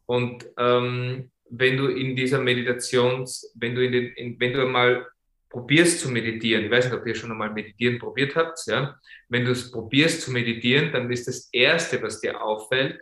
Und 0.06 0.46
ähm, 0.58 1.32
wenn 1.50 1.78
du 1.78 1.88
in 1.88 2.16
dieser 2.16 2.40
Meditations, 2.40 3.52
wenn 3.56 3.76
du 3.76 3.86
in 3.86 3.92
den, 3.92 4.14
in, 4.14 4.40
wenn 4.40 4.54
du 4.54 4.62
einmal 4.62 5.08
probierst 5.50 6.00
zu 6.00 6.12
meditieren, 6.12 6.66
ich 6.66 6.72
weiß 6.72 6.86
nicht, 6.86 6.94
ob 6.94 7.06
ihr 7.08 7.16
schon 7.16 7.32
einmal 7.32 7.52
meditieren 7.52 8.00
probiert 8.00 8.36
habt, 8.36 8.60
ja, 8.68 8.98
wenn 9.30 9.46
du 9.46 9.52
es 9.52 9.72
probierst 9.72 10.22
zu 10.22 10.32
meditieren, 10.32 10.92
dann 10.92 11.12
ist 11.12 11.28
das 11.28 11.50
Erste, 11.52 12.02
was 12.02 12.22
dir 12.22 12.42
auffällt 12.42 13.02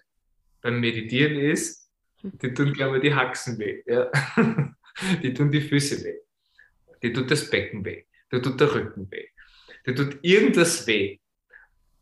beim 0.62 0.80
Meditieren 0.80 1.38
ist, 1.38 1.92
die 2.24 2.54
tun, 2.54 2.74
glaube 2.74 2.98
ich, 2.98 3.04
die 3.04 3.14
Haxen 3.14 3.60
weh. 3.60 3.84
Ja. 3.86 4.10
die 5.24 5.34
tun 5.34 5.52
die 5.52 5.62
Füße 5.62 6.04
weh, 6.04 6.20
die 7.02 7.14
tut 7.14 7.30
das 7.30 7.50
Becken 7.50 7.84
weh, 7.86 8.04
die 8.32 8.42
tut 8.42 8.60
der 8.60 8.74
Rücken 8.74 9.10
weh, 9.12 9.28
die 9.86 9.94
tut 9.94 10.20
irgendwas 10.22 10.86
weh. 10.88 11.20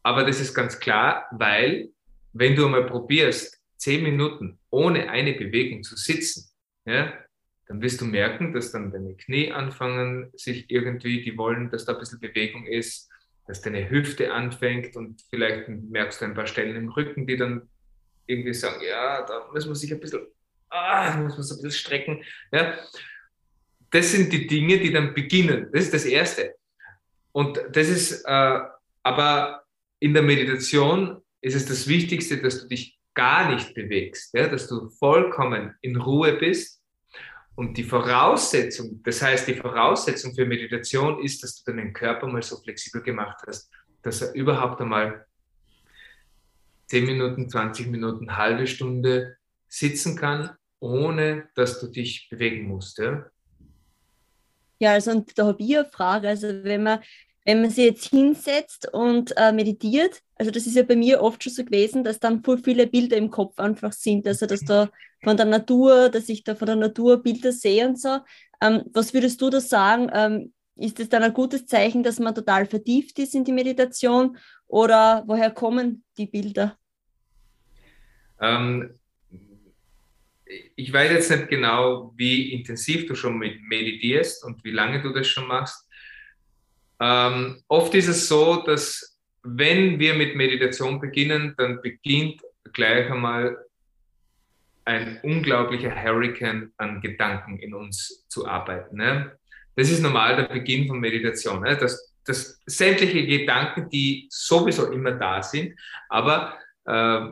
Aber 0.04 0.24
das 0.24 0.40
ist 0.40 0.54
ganz 0.54 0.80
klar, 0.80 1.28
weil 1.32 1.90
wenn 2.34 2.56
du 2.56 2.66
einmal 2.66 2.86
probierst, 2.86 3.62
zehn 3.78 4.04
Minuten 4.04 4.60
ohne 4.70 5.10
eine 5.10 5.34
Bewegung 5.34 5.84
zu 5.84 5.96
sitzen, 5.96 6.50
ja, 6.86 7.14
dann 7.68 7.82
wirst 7.82 8.02
du 8.02 8.06
merken, 8.06 8.54
dass 8.54 8.72
dann 8.72 8.92
deine 8.92 9.16
Knie 9.16 9.52
anfangen, 9.52 10.32
sich 10.36 10.70
irgendwie, 10.70 11.24
die 11.24 11.38
wollen, 11.38 11.72
dass 11.72 11.86
da 11.86 11.94
ein 11.94 12.00
bisschen 12.00 12.20
Bewegung 12.20 12.68
ist, 12.68 13.10
dass 13.48 13.62
deine 13.62 13.90
Hüfte 13.90 14.34
anfängt 14.34 14.96
und 14.96 15.22
vielleicht 15.30 15.68
merkst 15.70 16.22
du 16.22 16.26
ein 16.26 16.34
paar 16.34 16.48
Stellen 16.48 16.76
im 16.76 16.90
Rücken, 16.90 17.28
die 17.28 17.38
dann 17.38 17.70
irgendwie 18.28 18.54
sagen, 18.54 18.82
ja, 18.88 19.26
da 19.26 19.50
muss 19.52 19.66
man 19.66 19.76
sich 19.76 19.94
ein 19.94 20.00
bisschen 20.00 20.28
ah, 20.70 21.18
muss 21.18 21.34
man 21.34 21.44
so 21.44 21.56
ein 21.56 21.62
bisschen 21.62 21.72
strecken. 21.72 22.24
Ja. 22.52 22.78
Das 23.92 24.12
sind 24.12 24.34
die 24.34 24.48
Dinge, 24.48 24.80
die 24.80 24.92
dann 24.92 25.14
beginnen. 25.14 25.70
Das 25.72 25.86
ist 25.86 25.94
das 25.94 26.06
Erste. 26.06 26.56
Und 27.32 27.60
das 27.72 27.90
ist, 27.90 28.24
äh, 28.26 28.60
aber 29.04 29.64
in 30.00 30.14
der 30.14 30.24
Meditation 30.24 31.22
ist 31.42 31.56
es 31.56 31.66
das 31.66 31.88
Wichtigste, 31.88 32.42
dass 32.42 32.62
du 32.62 32.68
dich 32.68 32.98
gar 33.14 33.52
nicht 33.52 33.74
bewegst, 33.74 34.34
ja, 34.34 34.48
dass 34.48 34.68
du 34.68 34.90
vollkommen 34.90 35.76
in 35.82 35.96
Ruhe 35.96 36.34
bist. 36.34 36.82
Und 37.56 37.78
die 37.78 37.84
Voraussetzung, 37.84 39.02
das 39.04 39.22
heißt, 39.22 39.48
die 39.48 39.56
Voraussetzung 39.56 40.36
für 40.36 40.46
Meditation 40.46 41.24
ist, 41.24 41.42
dass 41.42 41.64
du 41.64 41.72
deinen 41.72 41.94
Körper 41.94 42.28
mal 42.28 42.42
so 42.42 42.58
flexibel 42.58 43.02
gemacht 43.02 43.38
hast, 43.48 43.72
dass 44.02 44.22
er 44.22 44.34
überhaupt 44.34 44.82
einmal 44.82 45.26
10 46.88 47.06
Minuten, 47.06 47.50
20 47.50 47.88
Minuten, 47.88 48.36
halbe 48.36 48.68
Stunde 48.68 49.38
sitzen 49.76 50.16
kann, 50.16 50.52
ohne 50.80 51.50
dass 51.56 51.80
du 51.80 51.88
dich 51.88 52.28
bewegen 52.30 52.68
musst. 52.68 52.98
Ja, 52.98 53.26
ja 54.80 54.92
also 54.94 55.12
und 55.12 55.38
da 55.38 55.48
habe 55.48 55.62
ich 55.62 55.78
eine 55.78 55.86
Frage. 55.86 56.30
Also 56.30 56.48
wenn 56.64 56.84
man, 56.84 57.00
wenn 57.44 57.62
man 57.62 57.70
sich 57.70 57.86
jetzt 57.86 58.10
hinsetzt 58.10 58.92
und 58.94 59.34
äh, 59.38 59.52
meditiert, 59.52 60.22
also 60.36 60.52
das 60.52 60.66
ist 60.66 60.76
ja 60.76 60.84
bei 60.84 60.96
mir 60.96 61.22
oft 61.22 61.44
schon 61.44 61.54
so 61.54 61.66
gewesen, 61.66 62.04
dass 62.04 62.20
dann 62.20 62.44
voll 62.44 62.60
viele 62.64 62.88
Bilder 62.88 63.18
im 63.18 63.30
Kopf 63.30 63.60
einfach 63.60 63.92
sind. 63.92 64.28
Also 64.28 64.46
dass 64.46 64.62
da 64.62 64.90
von 65.24 65.38
der 65.38 65.46
Natur, 65.46 66.10
dass 66.10 66.30
ich 66.30 66.44
da 66.44 66.56
von 66.56 66.68
der 66.68 66.76
Natur 66.76 67.22
Bilder 67.22 67.52
sehe 67.52 67.88
und 67.88 68.00
so. 68.00 68.20
Ähm, 68.62 68.84
was 68.94 69.14
würdest 69.14 69.42
du 69.42 69.50
da 69.50 69.60
sagen? 69.60 70.10
Ähm, 70.14 70.54
ist 70.78 71.00
es 71.00 71.10
dann 71.10 71.24
ein 71.24 71.34
gutes 71.34 71.66
Zeichen, 71.66 72.04
dass 72.04 72.20
man 72.20 72.36
total 72.36 72.66
vertieft 72.66 73.18
ist 73.20 73.34
in 73.34 73.46
die 73.46 73.54
Meditation 73.54 74.38
oder 74.68 75.24
woher 75.26 75.52
kommen 75.52 76.04
die 76.18 76.28
Bilder? 76.28 76.78
Ähm, 78.42 79.00
ich 80.46 80.94
weiß 80.94 81.12
jetzt 81.12 81.32
nicht 81.32 81.50
genau, 81.50 82.14
wie 82.16 82.54
intensiv 82.54 83.08
du 83.08 83.16
schon 83.16 83.38
meditierst 83.38 84.44
und 84.44 84.64
wie 84.64 84.72
lange 84.72 85.02
du 85.02 85.12
das 85.12 85.28
schon 85.28 85.48
machst. 85.48 85.88
Ähm, 87.00 87.64
oft 87.68 87.94
ist 87.96 88.08
es 88.08 88.28
so, 88.28 88.64
dass 88.66 89.20
wenn 89.44 90.00
wir 90.00 90.14
mit 90.14 90.36
Meditation 90.36 91.00
beginnen, 91.00 91.54
dann 91.58 91.82
beginnt 91.82 92.42
gleich 92.74 93.10
einmal 93.10 93.58
ein 94.86 95.20
unglaublicher 95.24 95.94
Hurricane 95.96 96.72
an 96.78 97.02
Gedanken 97.02 97.58
in 97.60 97.74
uns 97.74 98.26
zu 98.28 98.48
arbeiten. 98.48 98.98
Ne? 98.98 99.38
Das 99.76 99.90
ist 99.90 100.02
normal 100.02 100.36
der 100.36 100.44
Beginn 100.44 100.88
von 100.88 101.00
Meditation. 101.00 101.62
Ne? 101.62 101.76
Dass, 101.76 102.14
dass 102.24 102.60
sämtliche 102.66 103.26
Gedanken, 103.26 103.90
die 103.90 104.28
sowieso 104.30 104.92
immer 104.92 105.14
da 105.14 105.42
sind, 105.42 105.78
aber 106.08 106.60
äh, 106.86 107.28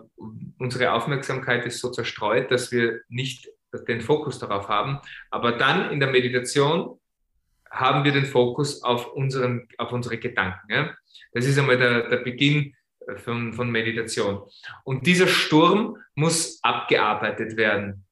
unsere 0.57 0.93
Aufmerksamkeit 0.93 1.65
ist 1.65 1.79
so 1.79 1.91
zerstreut, 1.91 2.51
dass 2.51 2.71
wir 2.71 3.01
nicht 3.09 3.49
den 3.87 4.01
Fokus 4.01 4.39
darauf 4.39 4.67
haben. 4.69 4.99
Aber 5.31 5.53
dann 5.53 5.91
in 5.91 5.99
der 5.99 6.11
Meditation 6.11 6.99
haben 7.71 8.03
wir 8.03 8.11
den 8.11 8.25
Fokus 8.25 8.83
auf, 8.83 9.11
unseren, 9.13 9.67
auf 9.77 9.91
unsere 9.91 10.17
Gedanken. 10.17 10.71
Ja? 10.71 10.95
Das 11.33 11.45
ist 11.45 11.57
einmal 11.57 11.77
der, 11.77 12.09
der 12.09 12.17
Beginn 12.17 12.75
äh, 13.07 13.15
von, 13.17 13.53
von 13.53 13.71
Meditation. 13.71 14.43
Und 14.83 15.07
dieser 15.07 15.27
Sturm 15.27 15.97
muss 16.15 16.59
abgearbeitet 16.63 17.57
werden. 17.57 18.05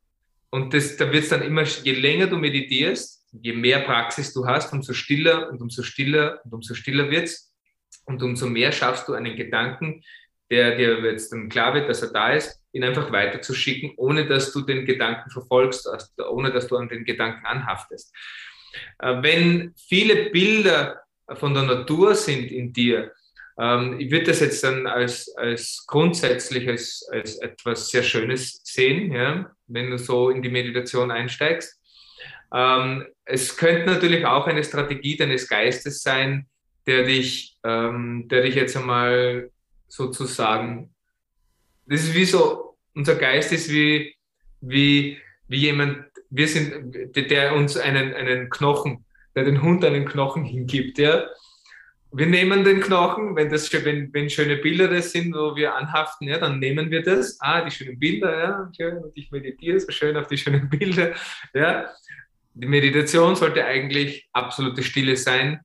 Und 0.49 0.73
das, 0.73 0.97
da 0.97 1.11
wird 1.11 1.23
es 1.23 1.29
dann 1.29 1.43
immer, 1.43 1.63
je 1.63 1.93
länger 1.93 2.27
du 2.27 2.37
meditierst, 2.37 3.25
je 3.31 3.53
mehr 3.53 3.79
Praxis 3.81 4.33
du 4.33 4.45
hast, 4.45 4.73
umso 4.73 4.93
stiller 4.93 5.49
und 5.49 5.61
umso 5.61 5.83
stiller 5.83 6.41
und 6.43 6.53
umso 6.53 6.73
stiller 6.73 7.09
wird's 7.09 7.55
und 8.05 8.21
umso 8.21 8.47
mehr 8.47 8.71
schaffst 8.71 9.07
du 9.07 9.13
einen 9.13 9.35
Gedanken, 9.37 10.03
der 10.51 10.75
dir 10.75 10.99
jetzt 11.03 11.31
dann 11.31 11.49
klar 11.49 11.73
wird, 11.73 11.89
dass 11.89 12.03
er 12.03 12.11
da 12.11 12.33
ist, 12.33 12.61
ihn 12.73 12.83
einfach 12.83 13.11
weiterzuschicken, 13.11 13.93
ohne 13.95 14.27
dass 14.27 14.51
du 14.51 14.61
den 14.61 14.85
Gedanken 14.85 15.31
verfolgst, 15.31 15.89
ohne 16.29 16.51
dass 16.51 16.67
du 16.67 16.75
an 16.75 16.89
den 16.89 17.05
Gedanken 17.05 17.45
anhaftest. 17.45 18.13
Äh, 18.99 19.23
wenn 19.23 19.73
viele 19.75 20.29
Bilder 20.29 21.01
von 21.33 21.53
der 21.53 21.63
Natur 21.63 22.15
sind 22.15 22.51
in 22.51 22.73
dir, 22.73 23.11
ähm, 23.57 23.99
ich 23.99 24.11
würde 24.11 24.25
das 24.25 24.41
jetzt 24.41 24.63
dann 24.63 24.87
als, 24.87 25.33
als 25.37 25.85
grundsätzlich 25.87 26.67
als, 26.67 27.07
als 27.11 27.37
etwas 27.37 27.89
sehr 27.89 28.03
Schönes 28.03 28.61
sehen, 28.63 29.11
ja, 29.11 29.49
wenn 29.67 29.89
du 29.89 29.97
so 29.97 30.29
in 30.29 30.41
die 30.41 30.49
Meditation 30.49 31.11
einsteigst. 31.11 31.79
Ähm, 32.53 33.07
es 33.23 33.55
könnte 33.55 33.85
natürlich 33.85 34.25
auch 34.25 34.47
eine 34.47 34.63
Strategie 34.63 35.15
deines 35.15 35.47
Geistes 35.47 36.01
sein, 36.01 36.47
der 36.85 37.03
dich, 37.03 37.57
ähm, 37.63 38.27
der 38.27 38.41
dich 38.41 38.55
jetzt 38.55 38.75
einmal 38.75 39.49
sozusagen, 39.91 40.93
das 41.85 42.03
ist 42.03 42.15
wie 42.15 42.25
so, 42.25 42.77
unser 42.95 43.15
Geist 43.15 43.51
ist 43.51 43.69
wie, 43.69 44.15
wie, 44.61 45.19
wie 45.47 45.57
jemand, 45.57 46.05
wir 46.29 46.47
sind, 46.47 47.15
der 47.15 47.53
uns 47.55 47.75
einen, 47.75 48.13
einen 48.13 48.49
Knochen, 48.49 49.05
der 49.35 49.43
den 49.43 49.61
Hund 49.61 49.83
einen 49.83 50.05
Knochen 50.05 50.45
hingibt, 50.45 50.97
ja. 50.97 51.27
Wir 52.13 52.25
nehmen 52.25 52.65
den 52.65 52.81
Knochen, 52.81 53.37
wenn, 53.37 53.49
das, 53.49 53.71
wenn, 53.85 54.13
wenn 54.13 54.29
schöne 54.29 54.57
Bilder 54.57 54.89
das 54.89 55.11
sind, 55.11 55.33
wo 55.33 55.55
wir 55.55 55.75
anhaften, 55.75 56.27
ja, 56.27 56.39
dann 56.39 56.59
nehmen 56.59 56.91
wir 56.91 57.03
das. 57.03 57.37
Ah, 57.39 57.61
die 57.61 57.71
schönen 57.71 57.97
Bilder, 57.97 58.37
ja, 58.37 58.71
schön, 58.75 58.97
und 58.97 59.11
ich 59.15 59.31
meditiere 59.31 59.79
so 59.79 59.91
schön 59.91 60.17
auf 60.17 60.27
die 60.27 60.37
schönen 60.37 60.69
Bilder, 60.69 61.13
ja. 61.53 61.89
Die 62.53 62.67
Meditation 62.67 63.35
sollte 63.35 63.65
eigentlich 63.65 64.29
absolute 64.33 64.83
Stille 64.83 65.15
sein 65.15 65.61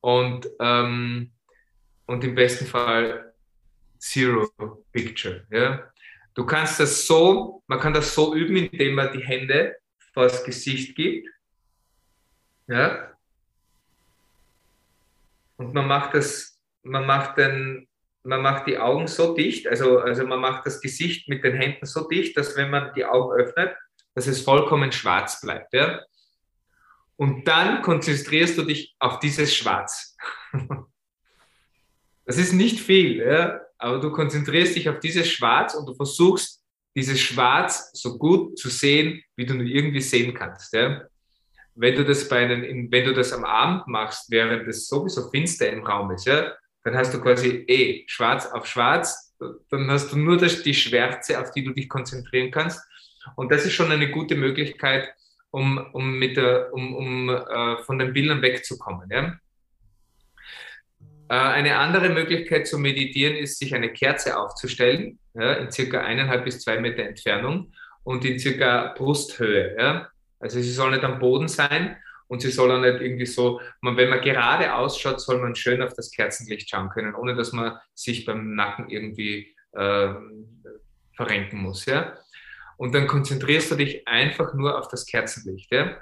und, 0.00 0.46
ähm, 0.60 1.32
und 2.06 2.24
im 2.24 2.34
besten 2.34 2.66
Fall 2.66 3.27
Zero 3.98 4.50
Picture, 4.92 5.46
ja. 5.50 5.90
Du 6.34 6.46
kannst 6.46 6.78
das 6.78 7.06
so, 7.06 7.62
man 7.66 7.80
kann 7.80 7.92
das 7.92 8.14
so 8.14 8.34
üben, 8.34 8.56
indem 8.56 8.94
man 8.94 9.12
die 9.12 9.24
Hände 9.24 9.76
vor 10.12 10.24
das 10.24 10.44
Gesicht 10.44 10.94
gibt. 10.94 11.28
Ja. 12.68 13.12
Und 15.56 15.74
man 15.74 15.88
macht 15.88 16.14
das, 16.14 16.60
man 16.82 17.06
macht 17.06 17.38
den, 17.38 17.88
man 18.22 18.42
macht 18.42 18.66
die 18.66 18.78
Augen 18.78 19.08
so 19.08 19.34
dicht, 19.34 19.66
also, 19.66 19.98
also 19.98 20.24
man 20.26 20.38
macht 20.38 20.66
das 20.66 20.80
Gesicht 20.80 21.28
mit 21.28 21.42
den 21.42 21.56
Händen 21.56 21.86
so 21.86 22.06
dicht, 22.06 22.36
dass 22.36 22.56
wenn 22.56 22.70
man 22.70 22.92
die 22.94 23.04
Augen 23.04 23.32
öffnet, 23.40 23.74
dass 24.14 24.26
es 24.26 24.42
vollkommen 24.42 24.92
schwarz 24.92 25.40
bleibt. 25.40 25.72
Ja? 25.72 26.00
Und 27.16 27.48
dann 27.48 27.82
konzentrierst 27.82 28.56
du 28.58 28.62
dich 28.62 28.94
auf 28.98 29.18
dieses 29.18 29.54
Schwarz. 29.54 30.16
Das 32.24 32.36
ist 32.36 32.52
nicht 32.52 32.78
viel. 32.78 33.22
Ja? 33.22 33.58
Aber 33.78 33.98
du 33.98 34.10
konzentrierst 34.10 34.76
dich 34.76 34.88
auf 34.88 35.00
dieses 35.00 35.28
Schwarz 35.28 35.74
und 35.74 35.86
du 35.86 35.94
versuchst, 35.94 36.62
dieses 36.96 37.20
Schwarz 37.20 37.90
so 37.92 38.18
gut 38.18 38.58
zu 38.58 38.68
sehen, 38.68 39.22
wie 39.36 39.46
du 39.46 39.54
nur 39.54 39.66
irgendwie 39.66 40.00
sehen 40.00 40.34
kannst. 40.34 40.72
Ja? 40.72 41.02
Wenn 41.74 41.94
du 41.94 42.04
das 42.04 42.28
bei 42.28 42.38
einem, 42.38 42.90
wenn 42.90 43.04
du 43.04 43.14
das 43.14 43.32
am 43.32 43.44
Abend 43.44 43.86
machst, 43.86 44.30
während 44.30 44.66
es 44.66 44.88
sowieso 44.88 45.30
finster 45.30 45.70
im 45.70 45.86
Raum 45.86 46.10
ist, 46.10 46.26
ja, 46.26 46.52
dann 46.82 46.96
hast 46.96 47.14
du 47.14 47.20
quasi 47.20 47.64
eh 47.68 48.04
schwarz 48.08 48.46
auf 48.46 48.66
schwarz, 48.66 49.36
dann 49.70 49.88
hast 49.90 50.10
du 50.10 50.16
nur 50.16 50.36
das, 50.36 50.62
die 50.62 50.74
Schwärze, 50.74 51.40
auf 51.40 51.52
die 51.52 51.62
du 51.62 51.72
dich 51.72 51.88
konzentrieren 51.88 52.50
kannst. 52.50 52.80
Und 53.36 53.52
das 53.52 53.64
ist 53.64 53.74
schon 53.74 53.92
eine 53.92 54.10
gute 54.10 54.34
Möglichkeit, 54.34 55.08
um, 55.50 55.78
um, 55.92 56.18
mit 56.18 56.36
der, 56.36 56.72
um, 56.72 56.94
um 56.94 57.28
äh, 57.28 57.82
von 57.84 57.98
den 57.98 58.12
Bildern 58.12 58.42
wegzukommen. 58.42 59.08
Ja? 59.10 59.38
Äh, 61.28 61.34
eine 61.34 61.76
andere 61.76 62.08
Möglichkeit 62.08 62.66
zu 62.66 62.78
meditieren 62.78 63.36
ist, 63.36 63.58
sich 63.58 63.74
eine 63.74 63.92
Kerze 63.92 64.38
aufzustellen, 64.38 65.18
ja, 65.34 65.54
in 65.54 65.70
circa 65.70 66.00
eineinhalb 66.00 66.44
bis 66.44 66.60
zwei 66.60 66.80
Meter 66.80 67.02
Entfernung 67.02 67.72
und 68.02 68.24
in 68.24 68.38
circa 68.38 68.94
Brusthöhe. 68.96 69.76
Ja. 69.78 70.08
Also 70.40 70.60
sie 70.60 70.72
soll 70.72 70.92
nicht 70.92 71.04
am 71.04 71.18
Boden 71.18 71.48
sein 71.48 71.96
und 72.28 72.40
sie 72.40 72.50
soll 72.50 72.70
auch 72.72 72.80
nicht 72.80 73.00
irgendwie 73.00 73.26
so, 73.26 73.60
wenn 73.82 74.08
man 74.08 74.20
gerade 74.20 74.74
ausschaut, 74.74 75.20
soll 75.20 75.38
man 75.38 75.54
schön 75.54 75.82
auf 75.82 75.92
das 75.94 76.10
Kerzenlicht 76.10 76.70
schauen 76.70 76.88
können, 76.88 77.14
ohne 77.14 77.34
dass 77.34 77.52
man 77.52 77.76
sich 77.94 78.24
beim 78.24 78.54
Nacken 78.54 78.88
irgendwie 78.88 79.54
äh, 79.72 80.14
verrenken 81.14 81.60
muss. 81.60 81.84
Ja. 81.84 82.16
Und 82.78 82.94
dann 82.94 83.06
konzentrierst 83.06 83.70
du 83.70 83.74
dich 83.74 84.06
einfach 84.08 84.54
nur 84.54 84.78
auf 84.78 84.88
das 84.88 85.04
Kerzenlicht. 85.04 85.70
Ja. 85.72 85.98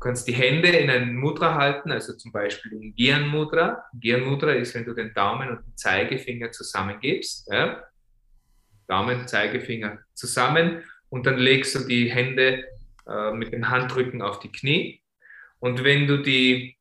Kannst 0.00 0.26
die 0.26 0.32
Hände 0.32 0.68
in 0.68 0.88
einen 0.88 1.14
Mudra 1.14 1.56
halten, 1.56 1.92
also 1.92 2.14
zum 2.14 2.32
Beispiel 2.32 2.72
in 2.72 2.94
Gyan 2.94 3.28
Mudra. 3.28 3.84
Gyan 3.92 4.22
Mudra 4.22 4.52
ist, 4.52 4.74
wenn 4.74 4.86
du 4.86 4.94
den 4.94 5.12
Daumen 5.12 5.50
und 5.50 5.66
den 5.66 5.76
Zeigefinger 5.76 6.50
zusammengibst. 6.50 7.46
Ja? 7.52 7.82
Daumen, 8.88 9.28
Zeigefinger 9.28 9.98
zusammen 10.14 10.82
und 11.10 11.26
dann 11.26 11.36
legst 11.36 11.74
du 11.74 11.86
die 11.86 12.10
Hände 12.10 12.64
äh, 13.06 13.32
mit 13.32 13.52
den 13.52 13.68
Handrücken 13.68 14.22
auf 14.22 14.40
die 14.40 14.50
Knie. 14.50 15.02
Und 15.58 15.84
wenn 15.84 16.06
du 16.06 16.22
die, 16.22 16.76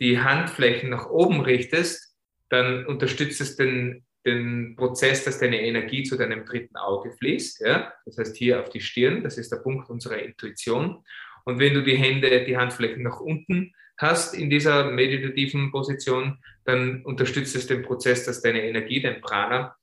die 0.00 0.20
Handflächen 0.20 0.90
nach 0.90 1.06
oben 1.06 1.40
richtest, 1.40 2.16
dann 2.48 2.86
unterstützt 2.86 3.40
es 3.40 3.56
den, 3.56 4.04
den 4.24 4.76
Prozess, 4.76 5.24
dass 5.24 5.38
deine 5.38 5.60
Energie 5.60 6.04
zu 6.04 6.16
deinem 6.16 6.44
dritten 6.44 6.76
Auge 6.76 7.12
fließt. 7.12 7.60
Ja? 7.60 7.92
Das 8.06 8.18
heißt 8.18 8.36
hier 8.36 8.60
auf 8.60 8.70
die 8.70 8.80
Stirn, 8.80 9.22
das 9.22 9.38
ist 9.38 9.52
der 9.52 9.58
Punkt 9.58 9.90
unserer 9.90 10.18
Intuition. 10.18 11.04
Und 11.44 11.58
wenn 11.58 11.74
du 11.74 11.82
die 11.82 11.96
Hände, 11.96 12.44
die 12.44 12.56
Handflächen 12.56 13.02
nach 13.02 13.20
unten 13.20 13.72
hast 13.98 14.34
in 14.34 14.50
dieser 14.50 14.90
meditativen 14.90 15.70
Position, 15.70 16.38
dann 16.64 17.04
unterstützt 17.04 17.54
es 17.56 17.66
den 17.66 17.82
Prozess, 17.82 18.24
dass 18.24 18.42
deine 18.42 18.62
Energie, 18.62 19.00
dein 19.00 19.20
Prana, 19.20 19.76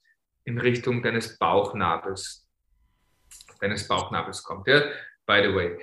in 0.46 0.58
Richtung 0.58 1.02
deines 1.04 1.38
Bauchnabels, 1.38 2.48
deines 3.60 3.88
Bauchnabels 3.88 4.44
kommt. 4.44 4.68
Ja? 4.68 4.82
By 5.26 5.42
the 5.44 5.54
way. 5.54 5.78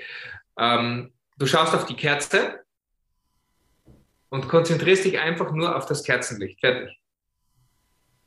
Ähm, 0.58 1.12
du 1.38 1.46
schaust 1.46 1.74
auf 1.74 1.86
die 1.86 1.96
Kerze 1.96 2.64
und 4.28 4.48
konzentrierst 4.48 5.04
dich 5.04 5.18
einfach 5.18 5.52
nur 5.52 5.76
auf 5.76 5.86
das 5.86 6.02
Kerzenlicht. 6.02 6.60
Fertig. 6.60 6.98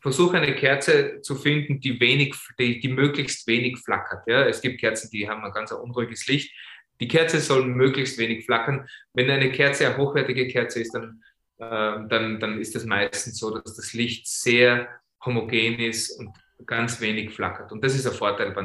Versuch 0.01 0.33
eine 0.33 0.55
Kerze 0.55 1.19
zu 1.21 1.35
finden, 1.35 1.81
die 1.81 1.99
wenig, 1.99 2.33
die, 2.57 2.79
die 2.79 2.87
möglichst 2.87 3.45
wenig 3.47 3.79
flackert. 3.79 4.25
Ja? 4.27 4.45
Es 4.45 4.61
gibt 4.61 4.79
Kerzen, 4.79 5.09
die 5.11 5.27
haben 5.27 5.43
ein 5.43 5.51
ganz 5.51 5.71
unruhiges 5.71 6.25
Licht. 6.27 6.53
Die 6.99 7.07
Kerze 7.07 7.39
soll 7.39 7.65
möglichst 7.65 8.17
wenig 8.17 8.45
flackern. 8.45 8.87
Wenn 9.13 9.29
eine 9.29 9.51
Kerze 9.51 9.87
eine 9.87 9.97
hochwertige 9.97 10.47
Kerze 10.47 10.81
ist, 10.81 10.93
dann, 10.93 11.23
äh, 11.57 12.07
dann, 12.07 12.39
dann 12.39 12.59
ist 12.59 12.75
es 12.75 12.85
meistens 12.85 13.39
so, 13.39 13.57
dass 13.57 13.75
das 13.75 13.93
Licht 13.93 14.27
sehr 14.27 14.89
homogen 15.25 15.79
ist 15.79 16.11
und 16.19 16.29
ganz 16.65 16.99
wenig 17.01 17.31
flackert. 17.31 17.71
Und 17.71 17.83
das 17.83 17.95
ist 17.95 18.05
ein 18.05 18.13
Vorteil, 18.13 18.55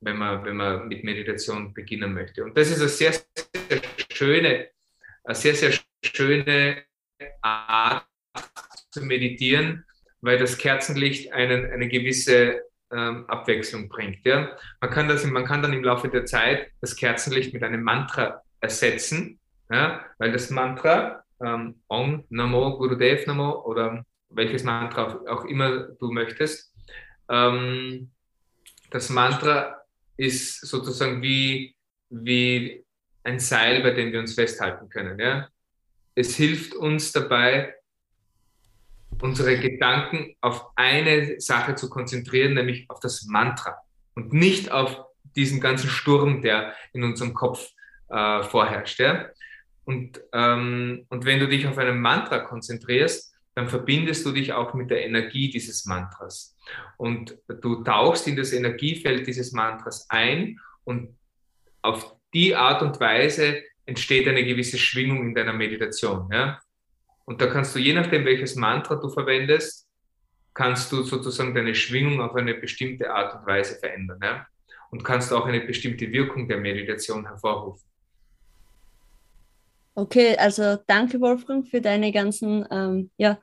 wenn 0.00 0.16
man, 0.16 0.44
wenn 0.44 0.56
man 0.56 0.88
mit 0.88 1.04
Meditation 1.04 1.72
beginnen 1.72 2.12
möchte. 2.12 2.44
Und 2.44 2.56
das 2.56 2.70
ist 2.70 2.80
eine 2.80 2.88
sehr, 2.88 3.12
sehr 3.12 3.80
schöne, 4.12 4.68
eine 5.24 5.34
sehr, 5.34 5.54
sehr 5.54 5.72
schöne 6.02 6.84
Art 7.42 8.06
zu 8.90 9.02
meditieren, 9.02 9.84
weil 10.20 10.38
das 10.38 10.58
Kerzenlicht 10.58 11.32
einen, 11.32 11.70
eine 11.70 11.88
gewisse 11.88 12.67
ähm, 12.92 13.28
Abwechslung 13.28 13.88
bringt. 13.88 14.24
Ja? 14.24 14.56
Man, 14.80 14.90
kann 14.90 15.08
das, 15.08 15.24
man 15.24 15.44
kann 15.44 15.62
dann 15.62 15.72
im 15.72 15.84
Laufe 15.84 16.08
der 16.08 16.24
Zeit 16.24 16.70
das 16.80 16.96
Kerzenlicht 16.96 17.52
mit 17.52 17.62
einem 17.62 17.82
Mantra 17.82 18.42
ersetzen, 18.60 19.38
ja? 19.70 20.04
weil 20.18 20.32
das 20.32 20.50
Mantra 20.50 21.22
ähm, 21.40 21.82
Om 21.88 22.24
Namo 22.30 22.78
Gurudev 22.78 23.26
Namo 23.26 23.62
oder 23.64 24.04
welches 24.30 24.64
Mantra 24.64 25.20
auch 25.28 25.44
immer 25.44 25.88
du 25.98 26.10
möchtest, 26.10 26.74
ähm, 27.28 28.10
das 28.90 29.10
Mantra 29.10 29.82
ist 30.16 30.60
sozusagen 30.62 31.22
wie, 31.22 31.74
wie 32.10 32.84
ein 33.22 33.38
Seil, 33.38 33.82
bei 33.82 33.90
dem 33.90 34.12
wir 34.12 34.20
uns 34.20 34.34
festhalten 34.34 34.88
können. 34.88 35.18
Ja? 35.18 35.48
Es 36.14 36.36
hilft 36.36 36.74
uns 36.74 37.12
dabei, 37.12 37.74
unsere 39.20 39.58
Gedanken 39.58 40.36
auf 40.40 40.66
eine 40.76 41.40
Sache 41.40 41.74
zu 41.74 41.88
konzentrieren, 41.88 42.54
nämlich 42.54 42.88
auf 42.88 43.00
das 43.00 43.24
Mantra 43.24 43.76
und 44.14 44.32
nicht 44.32 44.70
auf 44.70 45.04
diesen 45.36 45.60
ganzen 45.60 45.90
Sturm, 45.90 46.42
der 46.42 46.74
in 46.92 47.04
unserem 47.04 47.34
Kopf 47.34 47.70
äh, 48.08 48.42
vorherrscht. 48.42 48.98
Ja? 48.98 49.26
Und, 49.84 50.20
ähm, 50.32 51.06
und 51.08 51.24
wenn 51.24 51.40
du 51.40 51.48
dich 51.48 51.66
auf 51.66 51.78
einen 51.78 52.00
Mantra 52.00 52.40
konzentrierst, 52.40 53.34
dann 53.54 53.68
verbindest 53.68 54.24
du 54.24 54.32
dich 54.32 54.52
auch 54.52 54.74
mit 54.74 54.90
der 54.90 55.04
Energie 55.04 55.50
dieses 55.50 55.84
Mantras. 55.84 56.56
Und 56.96 57.38
du 57.48 57.82
tauchst 57.82 58.28
in 58.28 58.36
das 58.36 58.52
Energiefeld 58.52 59.26
dieses 59.26 59.52
Mantras 59.52 60.06
ein 60.10 60.60
und 60.84 61.16
auf 61.82 62.14
die 62.34 62.54
Art 62.54 62.82
und 62.82 63.00
Weise 63.00 63.62
entsteht 63.86 64.28
eine 64.28 64.44
gewisse 64.44 64.78
Schwingung 64.78 65.28
in 65.28 65.34
deiner 65.34 65.54
Meditation. 65.54 66.28
Ja? 66.30 66.60
Und 67.28 67.42
da 67.42 67.46
kannst 67.46 67.74
du, 67.74 67.78
je 67.78 67.92
nachdem, 67.92 68.24
welches 68.24 68.56
Mantra 68.56 68.94
du 68.94 69.10
verwendest, 69.10 69.86
kannst 70.54 70.90
du 70.90 71.02
sozusagen 71.02 71.54
deine 71.54 71.74
Schwingung 71.74 72.22
auf 72.22 72.34
eine 72.34 72.54
bestimmte 72.54 73.10
Art 73.10 73.34
und 73.34 73.46
Weise 73.46 73.78
verändern. 73.78 74.18
Ja? 74.22 74.46
Und 74.90 75.04
kannst 75.04 75.30
auch 75.34 75.44
eine 75.44 75.60
bestimmte 75.60 76.10
Wirkung 76.10 76.48
der 76.48 76.56
Meditation 76.56 77.26
hervorrufen. 77.26 77.86
Okay, 79.94 80.38
also 80.38 80.78
danke 80.86 81.20
Wolfgang 81.20 81.68
für 81.68 81.82
deine 81.82 82.12
ganzen 82.12 82.66
ähm, 82.70 83.10
ja, 83.18 83.38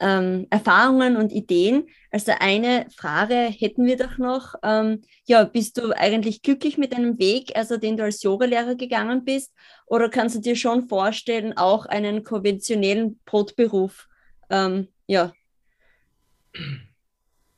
ähm, 0.00 0.46
Erfahrungen 0.50 1.16
und 1.16 1.32
Ideen. 1.32 1.88
Also 2.10 2.32
eine 2.38 2.86
Frage 2.94 3.34
hätten 3.34 3.84
wir 3.86 3.96
doch 3.96 4.18
noch. 4.18 4.54
Ähm, 4.62 5.02
ja, 5.26 5.44
bist 5.44 5.78
du 5.78 5.92
eigentlich 5.92 6.42
glücklich 6.42 6.78
mit 6.78 6.92
deinem 6.92 7.18
Weg, 7.18 7.56
also 7.56 7.76
den 7.76 7.96
du 7.96 8.04
als 8.04 8.22
Yogalehrer 8.22 8.74
gegangen 8.74 9.24
bist? 9.24 9.52
Oder 9.86 10.08
kannst 10.08 10.36
du 10.36 10.40
dir 10.40 10.56
schon 10.56 10.88
vorstellen, 10.88 11.56
auch 11.56 11.86
einen 11.86 12.24
konventionellen 12.24 13.20
Brotberuf 13.24 14.08
ähm, 14.50 14.88
ja, 15.06 15.32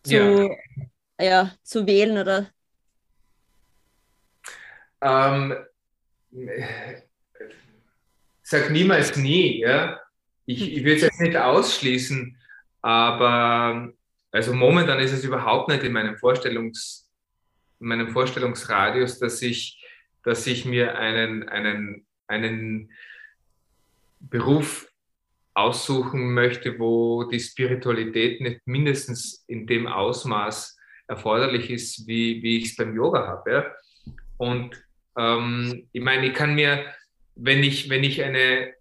zu, 0.03 0.14
ja. 0.14 0.57
ja. 1.20 1.53
zu 1.62 1.87
wählen 1.87 2.18
oder? 2.18 2.51
Ähm, 5.01 5.55
sag 8.42 8.70
niemals 8.70 9.16
nie, 9.16 9.61
ja. 9.61 10.01
Ich, 10.48 10.72
ich 10.76 10.82
würde 10.82 10.96
es 10.96 11.02
jetzt 11.02 11.20
nicht 11.20 11.37
ausschließen, 11.37 12.37
aber 12.80 13.92
also 14.32 14.54
momentan 14.54 14.98
ist 14.98 15.12
es 15.12 15.22
überhaupt 15.22 15.68
nicht 15.68 15.82
in 15.82 15.92
meinem 15.92 16.16
Vorstellungs, 16.16 17.06
in 17.80 17.88
meinem 17.88 18.08
Vorstellungsradius, 18.08 19.18
dass 19.18 19.42
ich, 19.42 19.84
dass 20.24 20.46
ich 20.46 20.64
mir 20.64 20.98
einen, 20.98 21.48
einen, 21.50 22.06
einen 22.26 22.90
Beruf 24.20 24.90
aussuchen 25.52 26.32
möchte, 26.32 26.78
wo 26.78 27.24
die 27.24 27.40
Spiritualität 27.40 28.40
nicht 28.40 28.61
mindestens 28.64 29.44
in 29.48 29.66
dem 29.66 29.87
Ausmaß 29.87 30.78
erforderlich 31.08 31.70
ist, 31.70 32.06
wie, 32.06 32.42
wie 32.42 32.56
ich 32.58 32.70
es 32.70 32.76
beim 32.76 32.94
Yoga 32.94 33.26
habe. 33.26 33.52
Ja? 33.52 34.14
Und 34.38 34.82
ähm, 35.18 35.88
ich 35.92 36.02
meine, 36.02 36.28
ich 36.28 36.34
kann 36.34 36.54
mir 36.54 36.87
wenn 37.38 37.62
ich, 37.62 37.88
wenn 37.88 38.04
ich 38.04 38.22
eine, 38.22 38.74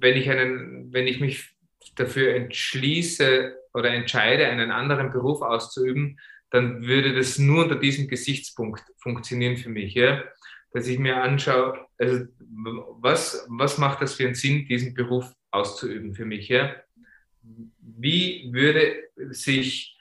wenn 0.00 0.16
ich 0.16 0.30
einen, 0.30 0.92
wenn 0.92 1.06
ich 1.06 1.20
mich 1.20 1.50
dafür 1.94 2.34
entschließe 2.34 3.56
oder 3.74 3.90
entscheide, 3.90 4.46
einen 4.46 4.70
anderen 4.70 5.10
Beruf 5.10 5.42
auszuüben, 5.42 6.18
dann 6.50 6.82
würde 6.82 7.14
das 7.14 7.38
nur 7.38 7.64
unter 7.64 7.76
diesem 7.76 8.08
Gesichtspunkt 8.08 8.82
funktionieren 8.98 9.56
für 9.56 9.68
mich, 9.68 9.94
ja? 9.94 10.24
dass 10.72 10.86
ich 10.86 10.98
mir 10.98 11.22
anschaue, 11.22 11.86
also 11.98 12.26
was, 13.00 13.46
was 13.48 13.78
macht 13.78 14.02
das 14.02 14.14
für 14.14 14.24
einen 14.24 14.34
Sinn, 14.34 14.66
diesen 14.66 14.94
Beruf 14.94 15.32
auszuüben 15.50 16.14
für 16.14 16.24
mich, 16.24 16.48
ja? 16.48 16.74
Wie 17.80 18.50
würde 18.52 19.08
sich, 19.30 19.98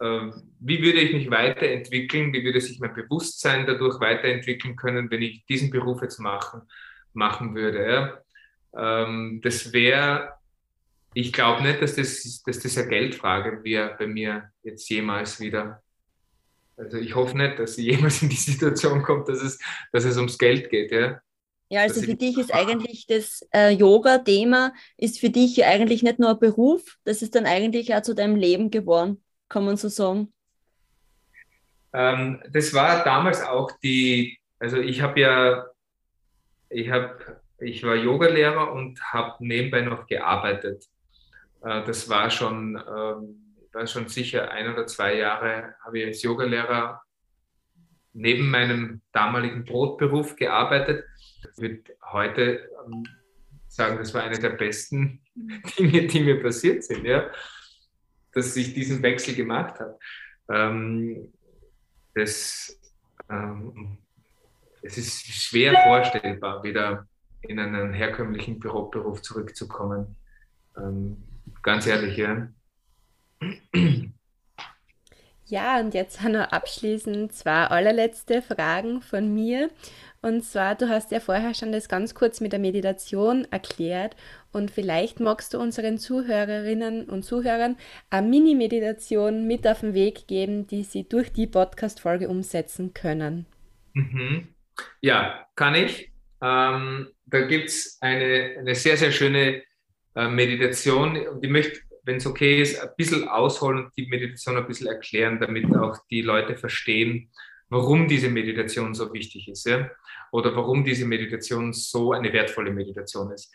äh, 0.00 0.30
wie 0.60 0.82
würde 0.82 1.00
ich 1.00 1.12
mich 1.12 1.30
weiterentwickeln, 1.30 2.32
wie 2.32 2.44
würde 2.44 2.60
sich 2.60 2.80
mein 2.80 2.94
Bewusstsein 2.94 3.66
dadurch 3.66 4.00
weiterentwickeln 4.00 4.76
können, 4.76 5.10
wenn 5.10 5.22
ich 5.22 5.44
diesen 5.46 5.70
Beruf 5.70 6.02
jetzt 6.02 6.18
mache? 6.18 6.66
machen 7.14 7.54
würde. 7.54 7.90
Ja. 7.90 8.23
Ähm, 8.76 9.40
das 9.42 9.72
wäre, 9.72 10.34
ich 11.14 11.32
glaube 11.32 11.62
nicht, 11.62 11.80
dass 11.80 11.96
das, 11.96 12.42
dass 12.44 12.60
das 12.60 12.78
eine 12.78 12.88
Geldfrage 12.88 13.62
wäre 13.62 13.94
bei 13.98 14.06
mir 14.06 14.50
jetzt 14.62 14.88
jemals 14.88 15.40
wieder. 15.40 15.82
Also 16.76 16.98
ich 16.98 17.14
hoffe 17.14 17.36
nicht, 17.36 17.58
dass 17.58 17.76
sie 17.76 17.90
jemals 17.90 18.22
in 18.22 18.28
die 18.28 18.36
Situation 18.36 19.02
kommt, 19.02 19.28
dass 19.28 19.42
es, 19.42 19.58
dass 19.92 20.04
es 20.04 20.16
ums 20.16 20.38
Geld 20.38 20.70
geht. 20.70 20.90
Ja. 20.90 21.20
Ja, 21.70 21.82
also 21.82 22.02
für 22.02 22.14
dich 22.14 22.38
ist 22.38 22.54
eigentlich 22.54 23.06
das 23.06 23.40
äh, 23.52 23.70
Yoga-Thema, 23.70 24.74
ist 24.96 25.18
für 25.18 25.30
dich 25.30 25.64
eigentlich 25.64 26.02
nicht 26.02 26.18
nur 26.18 26.30
ein 26.30 26.38
Beruf, 26.38 26.98
das 27.04 27.22
ist 27.22 27.34
dann 27.34 27.46
eigentlich 27.46 27.94
auch 27.94 28.02
zu 28.02 28.14
deinem 28.14 28.36
Leben 28.36 28.70
geworden, 28.70 29.22
kann 29.48 29.64
man 29.64 29.76
so 29.76 29.88
sagen. 29.88 30.32
Ähm, 31.92 32.42
das 32.50 32.74
war 32.74 33.02
damals 33.02 33.42
auch 33.42 33.72
die, 33.82 34.38
also 34.58 34.76
ich 34.76 35.00
habe 35.00 35.20
ja 35.20 35.66
ich, 36.68 36.90
hab, 36.90 37.40
ich 37.58 37.82
war 37.82 37.94
Yogalehrer 37.94 38.72
und 38.72 39.00
habe 39.12 39.36
nebenbei 39.44 39.82
noch 39.82 40.06
gearbeitet. 40.06 40.88
Äh, 41.62 41.84
das 41.84 42.08
war 42.08 42.30
schon, 42.30 42.76
ähm, 42.76 43.56
war 43.72 43.86
schon 43.86 44.08
sicher 44.08 44.50
ein 44.50 44.72
oder 44.72 44.86
zwei 44.86 45.16
Jahre, 45.16 45.74
habe 45.84 45.98
ich 45.98 46.06
als 46.06 46.22
Yogalehrer 46.22 47.02
neben 48.12 48.50
meinem 48.50 49.00
damaligen 49.12 49.64
Brotberuf 49.64 50.36
gearbeitet. 50.36 51.04
Ich 51.42 51.58
würde 51.58 51.82
heute 52.12 52.68
ähm, 52.86 53.04
sagen, 53.68 53.98
das 53.98 54.14
war 54.14 54.22
eine 54.22 54.38
der 54.38 54.50
besten 54.50 55.20
Dinge, 55.78 56.06
die 56.06 56.20
mir 56.20 56.42
passiert 56.42 56.84
sind, 56.84 57.04
ja? 57.04 57.30
dass 58.32 58.56
ich 58.56 58.74
diesen 58.74 59.02
Wechsel 59.02 59.34
gemacht 59.34 59.80
habe. 59.80 59.98
Ähm, 60.48 61.32
das, 62.14 62.78
es 64.82 64.98
ist 64.98 65.26
schwer 65.26 65.72
vorstellbar, 65.82 66.62
wieder 66.62 67.08
in 67.48 67.58
einen 67.58 67.92
herkömmlichen 67.92 68.58
Büroberuf 68.58 69.22
zurückzukommen. 69.22 70.16
Ähm, 70.76 71.16
ganz 71.62 71.86
ehrlich, 71.86 72.16
ja. 72.16 72.48
Ja, 75.46 75.78
und 75.78 75.92
jetzt 75.94 76.22
noch 76.24 76.50
abschließend 76.52 77.32
zwei 77.32 77.64
allerletzte 77.66 78.40
Fragen 78.42 79.02
von 79.02 79.32
mir. 79.32 79.70
Und 80.22 80.42
zwar, 80.42 80.74
du 80.74 80.88
hast 80.88 81.10
ja 81.10 81.20
vorher 81.20 81.52
schon 81.52 81.70
das 81.70 81.86
ganz 81.86 82.14
kurz 82.14 82.40
mit 82.40 82.52
der 82.52 82.58
Meditation 82.58 83.46
erklärt 83.50 84.16
und 84.52 84.70
vielleicht 84.70 85.20
magst 85.20 85.52
du 85.52 85.58
unseren 85.58 85.98
Zuhörerinnen 85.98 87.10
und 87.10 87.24
Zuhörern 87.24 87.76
eine 88.08 88.26
Mini-Meditation 88.26 89.46
mit 89.46 89.66
auf 89.66 89.80
den 89.80 89.92
Weg 89.92 90.26
geben, 90.26 90.66
die 90.66 90.82
sie 90.82 91.06
durch 91.06 91.30
die 91.30 91.46
Podcast-Folge 91.46 92.30
umsetzen 92.30 92.94
können. 92.94 93.44
Mhm. 93.92 94.48
Ja, 95.02 95.46
kann 95.56 95.74
ich. 95.74 96.13
Ähm, 96.44 97.08
da 97.24 97.40
gibt 97.40 97.70
es 97.70 97.96
eine, 98.02 98.56
eine 98.58 98.74
sehr, 98.74 98.98
sehr 98.98 99.12
schöne 99.12 99.62
äh, 100.14 100.28
Meditation 100.28 101.16
und 101.26 101.42
ich 101.42 101.50
möchte, 101.50 101.80
wenn 102.02 102.16
es 102.16 102.26
okay 102.26 102.60
ist, 102.60 102.78
ein 102.78 102.90
bisschen 102.98 103.26
ausholen 103.26 103.86
und 103.86 103.96
die 103.96 104.06
Meditation 104.06 104.58
ein 104.58 104.66
bisschen 104.66 104.88
erklären, 104.88 105.40
damit 105.40 105.74
auch 105.74 105.96
die 106.10 106.20
Leute 106.20 106.54
verstehen, 106.58 107.30
warum 107.70 108.08
diese 108.08 108.28
Meditation 108.28 108.94
so 108.94 109.10
wichtig 109.14 109.48
ist 109.48 109.64
ja? 109.66 109.90
oder 110.32 110.54
warum 110.54 110.84
diese 110.84 111.06
Meditation 111.06 111.72
so 111.72 112.12
eine 112.12 112.30
wertvolle 112.30 112.72
Meditation 112.72 113.32
ist. 113.32 113.50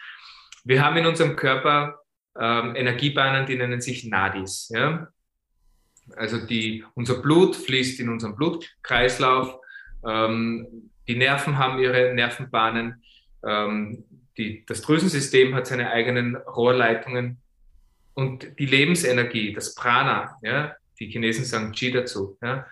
Wir 0.63 0.83
haben 0.83 0.97
in 0.97 1.05
unserem 1.05 1.35
Körper 1.35 1.99
ähm, 2.39 2.75
Energiebahnen, 2.75 3.45
die 3.45 3.55
nennen 3.55 3.81
sich 3.81 4.05
Nadis. 4.05 4.67
Ja? 4.73 5.09
Also 6.15 6.43
die, 6.43 6.83
unser 6.95 7.21
Blut 7.21 7.55
fließt 7.55 7.99
in 7.99 8.09
unseren 8.09 8.35
Blutkreislauf. 8.35 9.59
Ähm, 10.03 10.89
die 11.09 11.15
Nerven 11.15 11.57
haben 11.57 11.79
ihre 11.79 12.13
Nervenbahnen. 12.13 13.03
Ähm, 13.43 14.05
die, 14.37 14.63
das 14.67 14.81
Drüsensystem 14.81 15.55
hat 15.55 15.65
seine 15.65 15.89
eigenen 15.89 16.35
Rohrleitungen. 16.35 17.41
Und 18.13 18.59
die 18.59 18.67
Lebensenergie, 18.67 19.53
das 19.53 19.73
Prana, 19.73 20.37
ja, 20.43 20.75
die 20.99 21.07
Chinesen 21.07 21.45
sagen 21.45 21.71
Qi 21.71 21.91
dazu, 21.91 22.37
ja, 22.43 22.67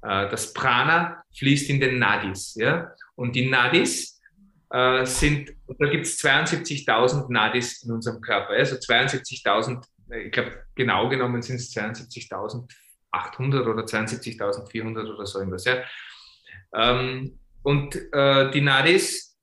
äh, 0.00 0.30
das 0.30 0.54
Prana 0.54 1.22
fließt 1.36 1.68
in 1.68 1.78
den 1.78 1.98
Nadis. 1.98 2.54
Ja, 2.54 2.90
und 3.16 3.36
die 3.36 3.50
Nadis 3.50 4.18
äh, 4.70 5.04
sind, 5.04 5.52
da 5.78 5.86
gibt 5.88 6.06
es 6.06 6.18
72.000 6.24 7.30
Nadis 7.30 7.82
in 7.82 7.92
unserem 7.92 8.22
Körper. 8.22 8.54
Also 8.54 8.76
72.000, 8.76 9.84
ich 10.24 10.32
glaube, 10.32 10.64
genau 10.74 11.10
genommen 11.10 11.42
sind 11.42 11.56
es 11.56 11.70
72.800 11.76 12.66
oder 13.68 13.84
72.400 13.84 15.14
oder 15.14 15.26
so 15.26 15.40
irgendwas. 15.40 15.66
Ja. 15.66 15.82
Ähm, 16.72 17.38
und 17.68 17.96
äh, 18.14 18.50
die 18.50 18.62
Nadis, 18.62 19.36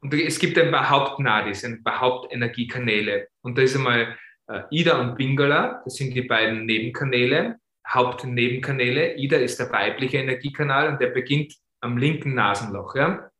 und 0.00 0.12
es 0.12 0.40
gibt 0.40 0.58
ein 0.58 0.72
paar 0.72 0.90
Hauptnadis, 0.90 1.64
ein 1.64 1.84
paar 1.84 2.00
Hauptenergiekanäle. 2.00 3.28
Und 3.40 3.56
da 3.56 3.62
ist 3.62 3.76
einmal 3.76 4.16
äh, 4.48 4.62
Ida 4.72 5.00
und 5.00 5.14
Pingala, 5.14 5.80
das 5.84 5.94
sind 5.94 6.12
die 6.12 6.22
beiden 6.22 6.66
Nebenkanäle, 6.66 7.60
Hauptnebenkanäle. 7.86 9.14
Ida 9.14 9.36
ist 9.36 9.60
der 9.60 9.70
weibliche 9.70 10.18
Energiekanal 10.18 10.88
und 10.88 11.00
der 11.00 11.10
beginnt 11.10 11.54
am 11.80 11.98
linken 11.98 12.34
Nasenloch. 12.34 12.96
Ja? 12.96 13.30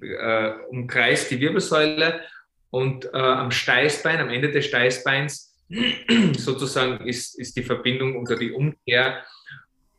Äh, 0.00 0.54
umkreist 0.70 1.30
die 1.30 1.38
Wirbelsäule 1.38 2.22
und 2.70 3.04
äh, 3.04 3.18
am 3.18 3.52
Steißbein, 3.52 4.18
am 4.18 4.30
Ende 4.30 4.50
des 4.50 4.66
Steißbeins, 4.66 5.64
sozusagen 6.36 7.06
ist, 7.06 7.38
ist 7.38 7.56
die 7.56 7.62
Verbindung 7.62 8.16
unter 8.16 8.34
die 8.34 8.50
Umkehr 8.50 9.24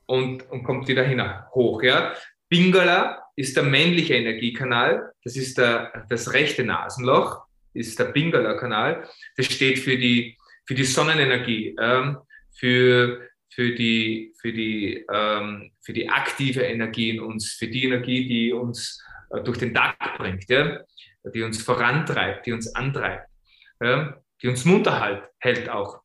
und, 0.08 0.50
und 0.52 0.64
kommt 0.64 0.90
wieder 0.90 1.04
hin, 1.04 1.24
hoch. 1.54 1.82
Ja? 1.84 2.14
Pingala 2.50 3.29
ist 3.40 3.56
der 3.56 3.64
männliche 3.64 4.16
Energiekanal, 4.16 5.14
das 5.24 5.38
ist 5.38 5.58
der, 5.58 6.06
das 6.10 6.34
rechte 6.34 6.66
Nasenloch, 6.66 7.46
ist 7.74 7.98
der 7.98 8.06
Pingala-Kanal. 8.06 9.08
Das 9.38 9.46
steht 9.46 9.80
für 9.80 9.98
die, 9.98 10.38
für 10.66 10.76
die 10.76 10.84
Sonnenenergie, 10.84 11.74
ähm, 11.80 12.18
für, 12.52 13.30
für, 13.50 13.74
die, 13.74 14.34
für, 14.42 14.52
die, 14.52 15.06
ähm, 15.10 15.72
für 15.80 15.94
die 15.94 16.10
aktive 16.10 16.64
Energie 16.64 17.12
in 17.12 17.22
uns, 17.22 17.54
für 17.54 17.68
die 17.68 17.86
Energie, 17.86 18.28
die 18.28 18.52
uns 18.52 19.02
äh, 19.30 19.42
durch 19.42 19.58
den 19.58 19.74
Tag 19.74 20.18
bringt, 20.18 20.50
ja? 20.50 20.82
die 21.34 21.44
uns 21.44 21.62
vorantreibt, 21.64 22.46
die 22.46 22.52
uns 22.52 22.76
antreibt, 22.76 23.30
ja? 23.82 24.22
die 24.42 24.50
uns 24.50 24.66
munter 24.66 25.00
halt, 25.00 25.24
hält 25.40 25.70
auch. 25.70 26.02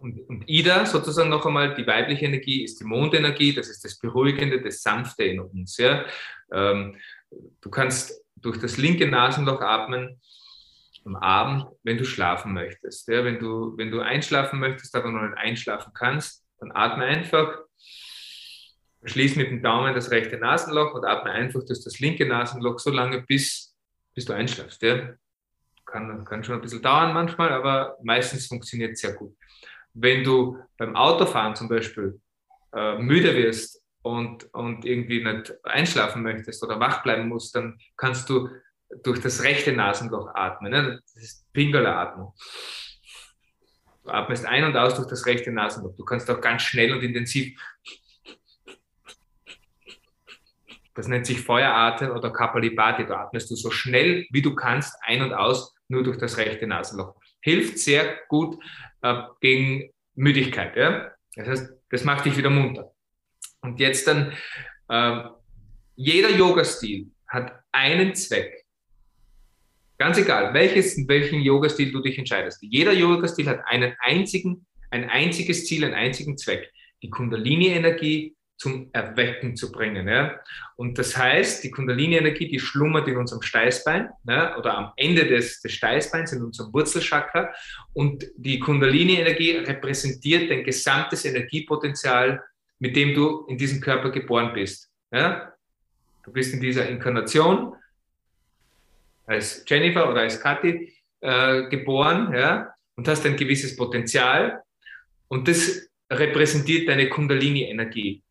Und, 0.00 0.18
und 0.28 0.48
Ida, 0.48 0.86
sozusagen 0.86 1.28
noch 1.28 1.44
einmal, 1.44 1.74
die 1.74 1.86
weibliche 1.86 2.24
Energie 2.24 2.64
ist 2.64 2.80
die 2.80 2.84
Mondenergie, 2.84 3.52
das 3.52 3.68
ist 3.68 3.84
das 3.84 3.98
Beruhigende, 3.98 4.60
das 4.62 4.82
Sanfte 4.82 5.24
in 5.24 5.40
uns. 5.40 5.76
Ja? 5.76 6.06
Ähm, 6.52 6.96
du 7.60 7.70
kannst 7.70 8.24
durch 8.36 8.58
das 8.58 8.76
linke 8.76 9.06
Nasenloch 9.06 9.60
atmen 9.60 10.20
am 11.04 11.16
Abend, 11.16 11.66
wenn 11.82 11.98
du 11.98 12.04
schlafen 12.04 12.52
möchtest. 12.52 13.08
Ja? 13.08 13.24
Wenn, 13.24 13.38
du, 13.38 13.76
wenn 13.76 13.90
du 13.90 14.00
einschlafen 14.00 14.58
möchtest, 14.60 14.94
aber 14.94 15.10
noch 15.10 15.22
nicht 15.22 15.38
einschlafen 15.38 15.92
kannst, 15.94 16.44
dann 16.58 16.72
atme 16.72 17.04
einfach, 17.04 17.58
schließ 19.04 19.36
mit 19.36 19.48
dem 19.48 19.62
Daumen 19.62 19.94
das 19.94 20.10
rechte 20.10 20.36
Nasenloch 20.36 20.94
und 20.94 21.04
atme 21.04 21.30
einfach 21.30 21.64
durch 21.66 21.82
das 21.82 22.00
linke 22.00 22.26
Nasenloch 22.26 22.78
so 22.78 22.90
lange, 22.90 23.22
bis, 23.22 23.74
bis 24.14 24.26
du 24.26 24.34
einschlafst. 24.34 24.82
Ja? 24.82 25.14
Kann, 25.86 26.24
kann 26.24 26.44
schon 26.44 26.56
ein 26.56 26.60
bisschen 26.60 26.82
dauern 26.82 27.14
manchmal, 27.14 27.50
aber 27.52 27.96
meistens 28.02 28.46
funktioniert 28.46 28.92
es 28.92 29.00
sehr 29.00 29.14
gut 29.14 29.34
wenn 29.94 30.24
du 30.24 30.58
beim 30.76 30.96
Autofahren 30.96 31.56
zum 31.56 31.68
Beispiel 31.68 32.20
äh, 32.72 32.98
müde 32.98 33.34
wirst 33.34 33.79
und, 34.02 34.52
und 34.54 34.84
irgendwie 34.84 35.22
nicht 35.22 35.52
einschlafen 35.64 36.22
möchtest 36.22 36.62
oder 36.62 36.80
wach 36.80 37.02
bleiben 37.02 37.28
musst, 37.28 37.54
dann 37.54 37.78
kannst 37.96 38.28
du 38.30 38.48
durch 39.02 39.20
das 39.20 39.42
rechte 39.42 39.72
Nasenloch 39.72 40.34
atmen. 40.34 40.72
Ne? 40.72 41.00
Das 41.02 41.22
ist 41.22 41.52
Pingala-Atmung. 41.52 42.34
Du 44.04 44.10
atmest 44.10 44.46
ein 44.46 44.64
und 44.64 44.76
aus 44.76 44.94
durch 44.94 45.08
das 45.08 45.26
rechte 45.26 45.52
Nasenloch. 45.52 45.94
Du 45.96 46.04
kannst 46.04 46.30
auch 46.30 46.40
ganz 46.40 46.62
schnell 46.62 46.92
und 46.92 47.02
intensiv. 47.02 47.58
Das 50.94 51.06
nennt 51.06 51.26
sich 51.26 51.40
Feueratem 51.40 52.10
oder 52.10 52.32
Kapalibhati. 52.32 53.06
Da 53.06 53.22
atmest 53.26 53.50
du 53.50 53.56
so 53.56 53.70
schnell 53.70 54.26
wie 54.30 54.42
du 54.42 54.54
kannst 54.54 54.96
ein 55.02 55.22
und 55.22 55.32
aus, 55.32 55.74
nur 55.88 56.02
durch 56.02 56.18
das 56.18 56.36
rechte 56.36 56.66
Nasenloch. 56.66 57.14
Hilft 57.40 57.78
sehr 57.78 58.18
gut 58.28 58.62
äh, 59.02 59.22
gegen 59.40 59.90
Müdigkeit. 60.14 60.76
Ja? 60.76 61.12
Das 61.36 61.48
heißt, 61.48 61.72
das 61.90 62.04
macht 62.04 62.24
dich 62.24 62.36
wieder 62.36 62.50
munter. 62.50 62.92
Und 63.62 63.78
jetzt 63.80 64.06
dann, 64.06 64.32
äh, 64.88 65.22
jeder 65.96 66.30
Yoga-Stil 66.30 67.10
hat 67.28 67.62
einen 67.72 68.14
Zweck. 68.14 68.64
Ganz 69.98 70.16
egal, 70.16 70.54
welches, 70.54 70.96
welchen 71.08 71.40
Yoga-Stil 71.42 71.92
du 71.92 72.00
dich 72.00 72.18
entscheidest. 72.18 72.62
Jeder 72.62 72.92
Yoga-Stil 72.92 73.46
hat 73.46 73.60
einen 73.66 73.94
einzigen, 73.98 74.66
ein 74.90 75.08
einziges 75.10 75.66
Ziel, 75.66 75.84
einen 75.84 75.94
einzigen 75.94 76.38
Zweck. 76.38 76.72
Die 77.02 77.10
Kundalini-Energie 77.10 78.34
zum 78.60 78.90
Erwecken 78.92 79.56
zu 79.56 79.72
bringen. 79.72 80.06
Ja? 80.06 80.38
Und 80.76 80.98
das 80.98 81.16
heißt, 81.16 81.64
die 81.64 81.70
Kundalini-Energie, 81.70 82.46
die 82.46 82.60
schlummert 82.60 83.08
in 83.08 83.16
unserem 83.16 83.40
Steißbein 83.40 84.10
ja? 84.28 84.56
oder 84.58 84.76
am 84.76 84.92
Ende 84.96 85.26
des, 85.26 85.62
des 85.62 85.72
Steißbeins, 85.72 86.32
in 86.32 86.42
unserem 86.42 86.72
Wurzelchakra. 86.72 87.52
Und 87.94 88.26
die 88.36 88.58
Kundalini-Energie 88.58 89.52
repräsentiert 89.52 90.50
dein 90.50 90.62
gesamtes 90.64 91.24
Energiepotenzial, 91.24 92.42
mit 92.80 92.96
dem 92.96 93.14
du 93.14 93.44
in 93.46 93.56
diesem 93.56 93.80
Körper 93.80 94.10
geboren 94.10 94.52
bist. 94.52 94.90
Ja? 95.12 95.52
Du 96.24 96.32
bist 96.32 96.52
in 96.52 96.60
dieser 96.60 96.88
Inkarnation 96.88 97.74
als 99.26 99.64
Jennifer 99.66 100.10
oder 100.10 100.22
als 100.22 100.40
Kathi 100.40 100.92
äh, 101.20 101.68
geboren 101.68 102.32
ja? 102.34 102.74
und 102.96 103.06
hast 103.06 103.24
ein 103.26 103.36
gewisses 103.36 103.76
Potenzial. 103.76 104.62
Und 105.28 105.46
das 105.46 105.88
repräsentiert 106.10 106.88
deine 106.88 107.08
Kundalini-Energie. 107.08 108.22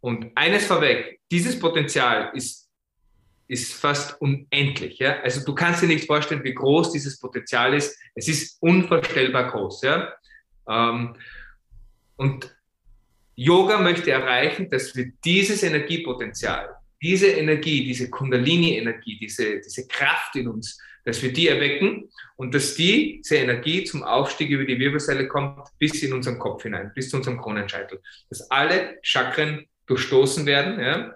Und 0.00 0.30
eines 0.36 0.66
vorweg, 0.66 1.20
dieses 1.30 1.58
Potenzial 1.58 2.30
ist, 2.34 2.70
ist 3.48 3.74
fast 3.74 4.20
unendlich. 4.22 5.00
Ja? 5.00 5.20
Also 5.20 5.44
du 5.44 5.54
kannst 5.54 5.82
dir 5.82 5.88
nicht 5.88 6.06
vorstellen, 6.06 6.44
wie 6.44 6.54
groß 6.54 6.92
dieses 6.92 7.18
Potenzial 7.18 7.74
ist. 7.74 7.98
Es 8.14 8.28
ist 8.28 8.56
unvorstellbar 8.62 9.50
groß. 9.50 9.82
Ja? 9.82 10.12
Ähm, 10.68 11.16
und 12.16 12.54
Yoga 13.40 13.78
möchte 13.78 14.10
erreichen, 14.10 14.68
dass 14.68 14.94
wir 14.94 15.12
dieses 15.24 15.62
Energiepotenzial, 15.62 16.76
diese 17.00 17.28
Energie, 17.28 17.82
diese 17.86 18.10
Kundalini-Energie, 18.10 19.18
diese, 19.18 19.60
diese 19.60 19.88
Kraft 19.88 20.36
in 20.36 20.46
uns, 20.46 20.78
dass 21.06 21.22
wir 21.22 21.32
die 21.32 21.48
erwecken 21.48 22.10
und 22.36 22.54
dass 22.54 22.74
diese 22.74 23.36
Energie 23.36 23.84
zum 23.84 24.02
Aufstieg 24.02 24.50
über 24.50 24.66
die 24.66 24.78
Wirbelsäule 24.78 25.26
kommt 25.26 25.66
bis 25.78 26.02
in 26.02 26.12
unseren 26.12 26.38
Kopf 26.38 26.64
hinein, 26.64 26.92
bis 26.94 27.08
zu 27.08 27.16
unserem 27.16 27.38
Kronenscheitel. 27.40 28.02
Dass 28.28 28.50
alle 28.50 28.98
Chakren 29.00 29.64
durchstoßen 29.86 30.44
werden. 30.44 30.78
Ja? 30.78 31.14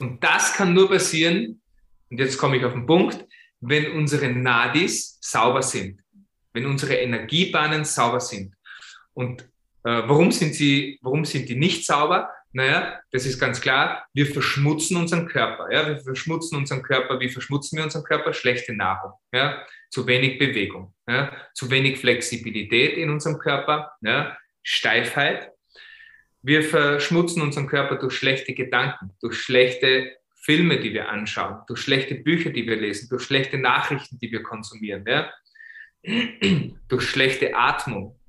Und 0.00 0.22
das 0.22 0.52
kann 0.52 0.74
nur 0.74 0.90
passieren, 0.90 1.62
und 2.10 2.20
jetzt 2.20 2.36
komme 2.36 2.58
ich 2.58 2.66
auf 2.66 2.74
den 2.74 2.84
Punkt, 2.84 3.24
wenn 3.60 3.92
unsere 3.92 4.28
Nadis 4.28 5.16
sauber 5.22 5.62
sind, 5.62 6.02
wenn 6.52 6.66
unsere 6.66 6.96
Energiebahnen 6.96 7.86
sauber 7.86 8.20
sind. 8.20 8.54
Und 9.14 9.48
warum, 9.90 10.32
sind 10.32 10.54
sie, 10.54 10.98
warum 11.02 11.24
sind 11.24 11.48
die 11.48 11.56
nicht 11.56 11.84
sauber? 11.86 12.30
Naja, 12.52 13.00
das 13.10 13.26
ist 13.26 13.40
ganz 13.40 13.60
klar, 13.60 14.06
wir 14.14 14.26
verschmutzen 14.26 14.96
unseren 14.96 15.26
Körper. 15.26 15.72
Ja? 15.72 15.88
Wir 15.88 15.98
verschmutzen 15.98 16.56
unseren 16.56 16.82
Körper. 16.82 17.18
Wie 17.18 17.28
verschmutzen 17.28 17.76
wir 17.76 17.84
unseren 17.84 18.04
Körper? 18.04 18.32
Schlechte 18.32 18.74
Nahrung, 18.74 19.12
ja? 19.32 19.64
zu 19.90 20.06
wenig 20.06 20.38
Bewegung, 20.38 20.94
ja? 21.08 21.32
zu 21.54 21.70
wenig 21.70 21.98
Flexibilität 21.98 22.96
in 22.96 23.10
unserem 23.10 23.38
Körper, 23.38 23.92
ja? 24.02 24.36
Steifheit, 24.62 25.50
wir 26.42 26.62
verschmutzen 26.62 27.42
unseren 27.42 27.66
Körper 27.66 27.96
durch 27.96 28.14
schlechte 28.14 28.54
Gedanken, 28.54 29.10
durch 29.20 29.40
schlechte 29.40 30.16
Filme, 30.42 30.78
die 30.78 30.92
wir 30.92 31.08
anschauen, 31.08 31.62
durch 31.66 31.80
schlechte 31.80 32.16
Bücher, 32.16 32.50
die 32.50 32.66
wir 32.66 32.76
lesen, 32.76 33.08
durch 33.08 33.22
schlechte 33.22 33.58
Nachrichten, 33.58 34.18
die 34.18 34.30
wir 34.30 34.42
konsumieren, 34.42 35.04
ja? 35.06 35.32
durch 36.88 37.08
schlechte 37.08 37.54
Atmung, 37.54 38.20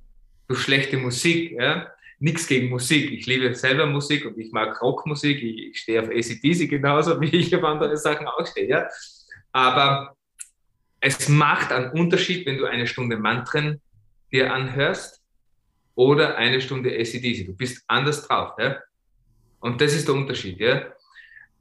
durch 0.48 0.60
schlechte 0.60 0.96
Musik. 0.96 1.52
Ja? 1.52 1.90
Nichts 2.18 2.46
gegen 2.46 2.68
Musik. 2.68 3.12
Ich 3.12 3.26
liebe 3.26 3.54
selber 3.54 3.86
Musik 3.86 4.24
und 4.26 4.38
ich 4.38 4.52
mag 4.52 4.80
Rockmusik. 4.80 5.42
Ich, 5.42 5.68
ich 5.68 5.78
stehe 5.78 6.00
auf 6.00 6.08
ACDC 6.08 6.68
genauso, 6.68 7.20
wie 7.20 7.36
ich 7.36 7.54
auf 7.54 7.64
andere 7.64 7.96
Sachen 7.96 8.26
auch 8.26 8.46
stehe. 8.46 8.68
Ja? 8.68 8.88
Aber 9.52 10.16
es 11.00 11.28
macht 11.28 11.72
einen 11.72 11.90
Unterschied, 11.92 12.46
wenn 12.46 12.58
du 12.58 12.66
eine 12.66 12.86
Stunde 12.86 13.16
Mantren 13.16 13.80
dir 14.32 14.52
anhörst 14.52 15.22
oder 15.94 16.36
eine 16.36 16.60
Stunde 16.60 16.90
ACDC. 16.90 17.46
Du 17.46 17.54
bist 17.54 17.84
anders 17.86 18.26
drauf. 18.26 18.54
Ja? 18.58 18.78
Und 19.60 19.80
das 19.80 19.94
ist 19.94 20.08
der 20.08 20.14
Unterschied. 20.14 20.58
Ja? 20.58 20.82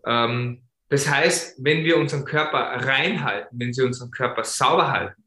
Ähm, 0.06 0.62
das 0.90 1.10
heißt, 1.10 1.64
wenn 1.64 1.84
wir 1.84 1.98
unseren 1.98 2.26
Körper 2.26 2.60
reinhalten, 2.60 3.60
wenn 3.60 3.76
wir 3.76 3.86
unseren 3.86 4.12
Körper 4.12 4.44
sauber 4.44 4.92
halten 4.92 5.25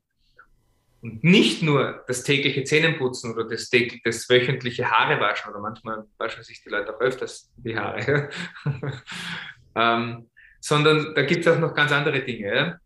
und 1.00 1.22
nicht 1.22 1.62
nur 1.62 2.04
das 2.08 2.24
tägliche 2.24 2.64
Zähnenputzen 2.64 3.32
oder 3.32 3.44
das, 3.44 3.70
tägliche, 3.70 4.02
das 4.04 4.28
wöchentliche 4.28 4.90
Haare 4.90 5.20
waschen 5.20 5.50
oder 5.50 5.60
manchmal 5.60 6.04
waschen 6.18 6.42
sich 6.42 6.62
die 6.62 6.70
Leute 6.70 6.94
auch 6.94 7.00
öfters 7.00 7.52
die 7.56 7.76
Haare, 7.76 8.30
ähm, 9.76 10.28
sondern 10.60 11.14
da 11.14 11.22
gibt 11.22 11.46
es 11.46 11.52
auch 11.52 11.58
noch 11.58 11.74
ganz 11.74 11.92
andere 11.92 12.20
Dinge. 12.20 12.80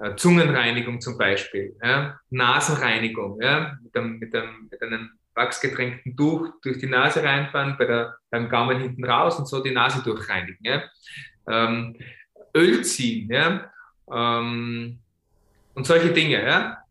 Ja? 0.00 0.06
Äh, 0.06 0.16
Zungenreinigung 0.16 1.00
zum 1.00 1.18
Beispiel, 1.18 1.76
ja? 1.82 2.18
Nasenreinigung 2.30 3.40
ja? 3.42 3.76
mit, 3.82 3.94
einem, 3.96 4.18
mit, 4.18 4.34
einem, 4.34 4.68
mit 4.70 4.82
einem 4.82 5.10
wachsgetränkten 5.34 6.16
Tuch 6.16 6.48
durch 6.62 6.78
die 6.78 6.86
Nase 6.86 7.22
reinfahren, 7.22 7.76
bei 7.78 7.84
der, 7.84 8.16
beim 8.30 8.48
Gaumen 8.48 8.80
hinten 8.80 9.04
raus 9.04 9.38
und 9.38 9.46
so 9.46 9.62
die 9.62 9.72
Nase 9.72 10.02
durchreinigen. 10.02 10.64
Ja? 10.64 10.82
Ähm, 11.46 11.96
Öl 12.54 12.82
ziehen 12.82 13.30
ja? 13.30 13.70
Ähm, 14.10 14.98
und 15.74 15.86
solche 15.86 16.12
Dinge 16.12 16.42
ja? 16.44 16.81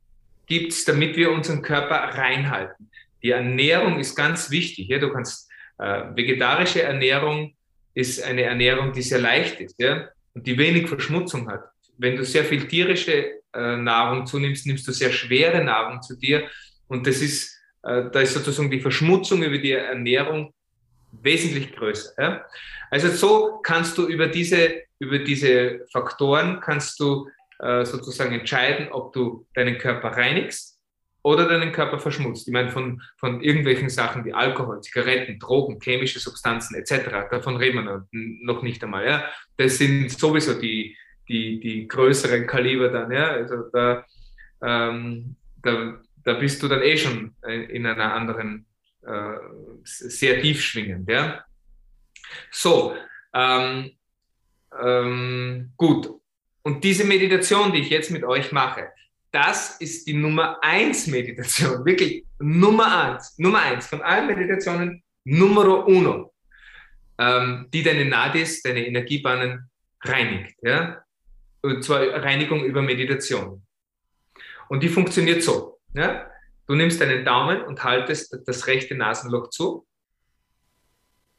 Gibt 0.47 0.71
es, 0.71 0.85
damit 0.85 1.15
wir 1.15 1.31
unseren 1.31 1.61
Körper 1.61 1.95
reinhalten. 1.95 2.89
Die 3.23 3.31
Ernährung 3.31 3.99
ist 3.99 4.15
ganz 4.15 4.51
wichtig. 4.51 4.87
Ja? 4.87 4.99
Du 4.99 5.11
kannst 5.11 5.49
äh, 5.77 6.03
vegetarische 6.15 6.81
Ernährung 6.81 7.55
ist 7.93 8.23
eine 8.23 8.43
Ernährung, 8.43 8.93
die 8.93 9.01
sehr 9.01 9.19
leicht 9.19 9.59
ist 9.59 9.75
ja? 9.77 10.07
und 10.33 10.47
die 10.47 10.57
wenig 10.57 10.87
Verschmutzung 10.87 11.49
hat. 11.49 11.63
Wenn 11.97 12.15
du 12.15 12.23
sehr 12.23 12.45
viel 12.45 12.67
tierische 12.67 13.41
äh, 13.53 13.77
Nahrung 13.77 14.25
zunimmst, 14.25 14.65
nimmst 14.65 14.87
du 14.87 14.91
sehr 14.91 15.11
schwere 15.11 15.63
Nahrung 15.63 16.01
zu 16.01 16.17
dir 16.17 16.47
und 16.87 17.05
das 17.05 17.21
ist 17.21 17.61
äh, 17.83 18.09
da 18.11 18.21
ist 18.21 18.33
sozusagen 18.33 18.69
die 18.69 18.79
Verschmutzung 18.79 19.43
über 19.43 19.57
die 19.57 19.71
Ernährung 19.71 20.53
wesentlich 21.11 21.75
größer. 21.75 22.13
Ja? 22.17 22.45
Also 22.89 23.09
so 23.09 23.59
kannst 23.63 23.97
du 23.97 24.07
über 24.07 24.27
diese, 24.27 24.83
über 24.99 25.19
diese 25.19 25.85
Faktoren 25.91 26.59
kannst 26.59 26.99
du 26.99 27.27
äh, 27.61 27.85
sozusagen 27.85 28.33
entscheiden, 28.33 28.89
ob 28.91 29.13
du 29.13 29.47
deinen 29.53 29.77
Körper 29.77 30.09
reinigst 30.09 30.81
oder 31.23 31.47
deinen 31.47 31.71
Körper 31.71 31.99
verschmutzt. 31.99 32.47
Ich 32.47 32.53
meine, 32.53 32.71
von, 32.71 33.01
von 33.17 33.41
irgendwelchen 33.41 33.89
Sachen 33.89 34.25
wie 34.25 34.33
Alkohol, 34.33 34.81
Zigaretten, 34.81 35.37
Drogen, 35.37 35.79
chemische 35.79 36.19
Substanzen 36.19 36.75
etc., 36.75 37.29
davon 37.29 37.57
reden 37.57 37.83
wir 37.85 38.07
noch 38.11 38.63
nicht 38.63 38.83
einmal. 38.83 39.05
Ja? 39.05 39.25
Das 39.57 39.77
sind 39.77 40.09
sowieso 40.09 40.59
die, 40.59 40.97
die, 41.29 41.59
die 41.59 41.87
größeren 41.87 42.47
Kaliber 42.47 42.89
dann. 42.89 43.11
Ja? 43.11 43.27
Also 43.27 43.69
da, 43.71 44.05
ähm, 44.63 45.35
da, 45.61 46.01
da 46.23 46.33
bist 46.33 46.63
du 46.63 46.67
dann 46.67 46.81
eh 46.81 46.97
schon 46.97 47.35
in 47.43 47.85
einer 47.85 48.13
anderen, 48.13 48.65
äh, 49.03 49.37
sehr 49.83 50.41
tief 50.41 50.61
schwingend. 50.61 51.07
Ja? 51.07 51.45
So, 52.49 52.95
ähm, 53.33 53.91
ähm, 54.81 55.73
gut. 55.77 56.20
Und 56.63 56.83
diese 56.83 57.03
Meditation, 57.03 57.71
die 57.71 57.79
ich 57.79 57.89
jetzt 57.89 58.11
mit 58.11 58.23
euch 58.23 58.51
mache, 58.51 58.89
das 59.31 59.79
ist 59.79 60.07
die 60.07 60.13
Nummer 60.13 60.59
eins 60.61 61.07
Meditation, 61.07 61.85
wirklich 61.85 62.25
Nummer 62.39 63.13
eins, 63.13 63.37
Nummer 63.37 63.61
eins 63.61 63.87
von 63.87 64.01
allen 64.01 64.27
Meditationen, 64.27 65.03
Numero 65.23 65.85
uno, 65.85 66.33
ähm, 67.17 67.67
die 67.71 67.83
deine 67.83 68.05
Nadis, 68.05 68.61
deine 68.61 68.85
Energiebahnen 68.85 69.69
reinigt. 70.03 70.55
Ja? 70.61 71.03
Und 71.61 71.83
zwar 71.83 72.01
Reinigung 72.01 72.63
über 72.65 72.81
Meditation. 72.81 73.63
Und 74.67 74.83
die 74.83 74.89
funktioniert 74.89 75.43
so. 75.43 75.79
Ja? 75.93 76.27
Du 76.67 76.75
nimmst 76.75 77.01
deinen 77.01 77.23
Daumen 77.25 77.61
und 77.63 77.83
haltest 77.83 78.37
das 78.45 78.67
rechte 78.67 78.95
Nasenloch 78.95 79.49
zu 79.49 79.85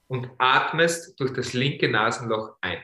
und 0.06 0.30
atmest 0.38 1.18
durch 1.18 1.32
das 1.32 1.52
linke 1.52 1.88
Nasenloch 1.88 2.56
ein. 2.60 2.82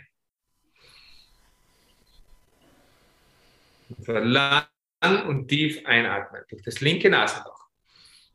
Lang 4.07 5.27
und 5.27 5.49
tief 5.49 5.85
einatmen 5.87 6.43
durch 6.49 6.63
das 6.63 6.81
linke 6.81 7.09
Nasenloch. 7.09 7.69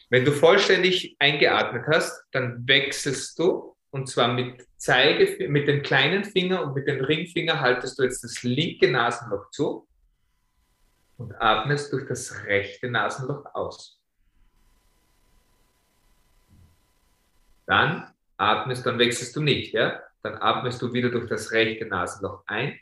Wenn 0.10 0.26
du 0.26 0.32
vollständig 0.32 1.16
eingeatmet 1.20 1.86
hast, 1.88 2.24
dann 2.32 2.68
wechselst 2.68 3.38
du 3.40 3.76
und 3.94 4.08
zwar 4.08 4.34
mit 4.34 4.68
Zeige, 4.76 5.48
mit 5.50 5.68
dem 5.68 5.84
kleinen 5.84 6.24
Finger 6.24 6.64
und 6.64 6.74
mit 6.74 6.88
dem 6.88 7.04
Ringfinger 7.04 7.60
haltest 7.60 8.00
du 8.00 8.04
jetzt 8.04 8.24
das 8.24 8.42
linke 8.42 8.90
Nasenloch 8.90 9.52
zu 9.52 9.88
und 11.18 11.34
atmest 11.40 11.94
durch 11.94 12.08
das 12.08 12.44
rechte 12.46 12.90
Nasenloch 12.90 13.46
aus. 13.54 14.02
Dann 17.68 18.12
atmest, 18.38 18.86
dann 18.86 18.98
wechselst 18.98 19.36
du 19.36 19.42
nicht, 19.42 19.74
ja? 19.74 20.02
Dann 20.24 20.42
atmest 20.42 20.82
du 20.82 20.92
wieder 20.92 21.10
durch 21.10 21.30
das 21.30 21.52
rechte 21.52 21.86
Nasenloch 21.86 22.44
ein 22.48 22.80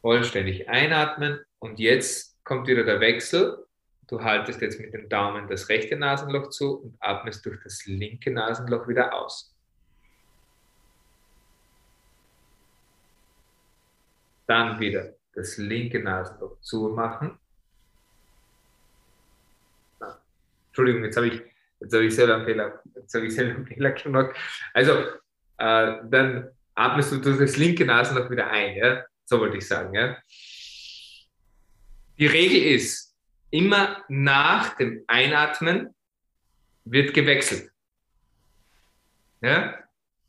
vollständig 0.00 0.68
einatmen 0.68 1.40
und 1.58 1.78
jetzt 1.78 2.36
kommt 2.44 2.66
wieder 2.66 2.84
der 2.84 3.00
Wechsel. 3.00 3.66
Du 4.06 4.22
haltest 4.22 4.60
jetzt 4.62 4.80
mit 4.80 4.94
dem 4.94 5.08
Daumen 5.08 5.48
das 5.48 5.68
rechte 5.68 5.96
Nasenloch 5.96 6.48
zu 6.48 6.78
und 6.78 6.96
atmest 7.00 7.44
durch 7.44 7.62
das 7.62 7.84
linke 7.86 8.30
Nasenloch 8.30 8.88
wieder 8.88 9.14
aus. 9.14 9.54
Dann 14.46 14.80
wieder 14.80 15.14
das 15.34 15.58
linke 15.58 16.02
Nasenloch 16.02 16.58
zumachen. 16.62 17.38
Entschuldigung, 20.68 21.04
jetzt 21.04 21.16
habe 21.16 21.26
ich, 21.26 21.42
habe 21.92 22.04
ich 22.04 22.14
selber 22.14 22.36
einen 22.36 22.44
Fehler, 22.46 22.82
jetzt 22.94 23.14
ich 23.14 23.34
selber 23.34 23.56
einen 23.56 23.66
Fehler 23.66 23.90
gemacht. 23.92 24.36
Also, 24.72 24.92
äh, 25.58 25.98
dann 26.04 26.50
atmest 26.74 27.12
du 27.12 27.18
durch 27.18 27.38
das 27.38 27.56
linke 27.56 27.84
Nasenloch 27.84 28.30
wieder 28.30 28.48
ein. 28.48 28.76
Ja? 28.76 29.04
So 29.28 29.38
wollte 29.40 29.58
ich 29.58 29.68
sagen. 29.68 29.94
Ja? 29.94 30.16
Die 32.18 32.26
Regel 32.26 32.62
ist, 32.62 33.14
immer 33.50 34.02
nach 34.08 34.74
dem 34.76 35.04
Einatmen 35.06 35.94
wird 36.86 37.12
gewechselt. 37.12 37.70
Ja? 39.42 39.74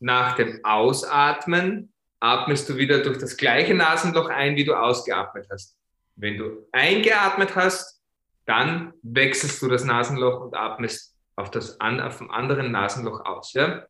Nach 0.02 0.36
dem 0.36 0.60
Ausatmen 0.66 1.93
atmest 2.20 2.68
du 2.68 2.76
wieder 2.76 3.02
durch 3.02 3.18
das 3.20 3.38
gleiche 3.38 3.74
Nasenloch 3.74 4.28
ein, 4.28 4.58
wie 4.58 4.66
du 4.66 4.74
ausgeatmet 4.74 5.47
hast. 5.50 5.78
Wenn 6.18 6.38
du 6.38 6.68
eingeatmet 6.74 7.56
hast, 7.56 8.02
dann 8.45 8.93
wechselst 9.02 9.62
du 9.62 9.70
das 9.70 9.86
Nasenloch 9.86 10.41
und 10.41 10.56
atmest 10.56 11.16
auf, 11.38 11.50
das, 11.52 11.80
auf 11.80 12.18
dem 12.18 12.32
anderen 12.32 12.74
Nasenloch 12.74 13.24
aus. 13.24 13.54
Ja? 13.54 13.86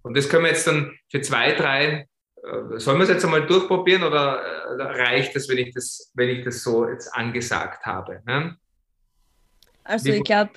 Und 0.00 0.16
das 0.16 0.30
können 0.30 0.44
wir 0.44 0.52
jetzt 0.52 0.66
dann 0.66 0.98
für 1.10 1.20
zwei, 1.20 1.52
drei 1.52 2.08
sollen 2.76 2.98
wir 2.98 3.04
es 3.04 3.08
jetzt 3.08 3.24
einmal 3.24 3.46
durchprobieren 3.46 4.04
oder 4.04 4.40
äh, 4.40 4.82
reicht 4.82 5.34
es, 5.36 5.48
wenn 5.48 5.58
ich 5.58 5.74
das, 5.74 6.12
wenn 6.14 6.28
ich 6.28 6.44
das 6.44 6.62
so 6.62 6.88
jetzt 6.88 7.12
angesagt 7.14 7.84
habe? 7.84 8.22
Ne? 8.26 8.56
Also 9.84 10.06
Wie, 10.06 10.16
ich 10.16 10.24
glaube, 10.24 10.52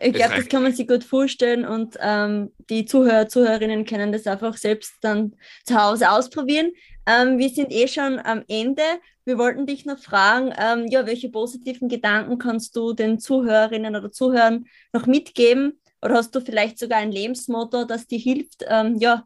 ich 0.00 0.12
glaube, 0.12 0.36
das 0.36 0.48
kann 0.48 0.62
man 0.62 0.72
sich 0.72 0.86
gut 0.86 1.04
vorstellen 1.04 1.64
und 1.64 1.96
ähm, 2.00 2.52
die 2.70 2.84
Zuhörer, 2.84 3.28
Zuhörerinnen 3.28 3.84
können 3.84 4.12
das 4.12 4.26
einfach 4.26 4.56
selbst 4.56 4.94
dann 5.00 5.34
zu 5.64 5.80
Hause 5.80 6.10
ausprobieren. 6.10 6.72
Ähm, 7.06 7.38
wir 7.38 7.48
sind 7.48 7.72
eh 7.72 7.88
schon 7.88 8.18
am 8.18 8.44
Ende. 8.48 8.82
Wir 9.24 9.38
wollten 9.38 9.66
dich 9.66 9.86
noch 9.86 9.98
fragen, 9.98 10.52
ähm, 10.58 10.86
ja, 10.88 11.06
welche 11.06 11.30
positiven 11.30 11.88
Gedanken 11.88 12.38
kannst 12.38 12.76
du 12.76 12.92
den 12.92 13.18
Zuhörerinnen 13.18 13.96
oder 13.96 14.12
Zuhörern 14.12 14.66
noch 14.92 15.06
mitgeben? 15.06 15.80
Oder 16.00 16.14
hast 16.14 16.34
du 16.34 16.40
vielleicht 16.40 16.78
sogar 16.78 16.98
ein 16.98 17.10
Lebensmotto, 17.10 17.84
das 17.84 18.06
dir 18.06 18.18
hilft, 18.18 18.64
ähm, 18.68 18.96
ja, 18.98 19.24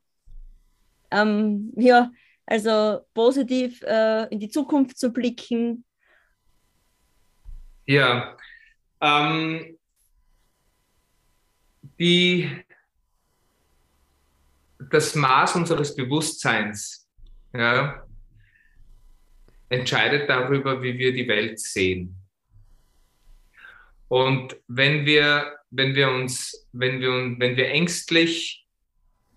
ähm, 1.12 1.72
ja, 1.76 2.10
also 2.46 3.00
positiv 3.14 3.82
äh, 3.82 4.24
in 4.30 4.40
die 4.40 4.48
Zukunft 4.48 4.98
zu 4.98 5.12
blicken. 5.12 5.84
Ja, 7.86 8.36
ähm, 9.00 9.78
die, 11.98 12.50
das 14.90 15.14
Maß 15.14 15.56
unseres 15.56 15.94
Bewusstseins 15.94 17.08
ja, 17.52 18.06
entscheidet 19.68 20.28
darüber, 20.28 20.82
wie 20.82 20.98
wir 20.98 21.12
die 21.12 21.28
Welt 21.28 21.58
sehen. 21.58 22.16
Und 24.08 24.56
wenn 24.68 25.06
wir, 25.06 25.56
wenn 25.70 25.94
wir 25.94 26.10
uns, 26.10 26.68
wenn 26.72 27.00
wir, 27.00 27.34
wenn 27.38 27.56
wir 27.56 27.68
ängstlich 27.70 28.61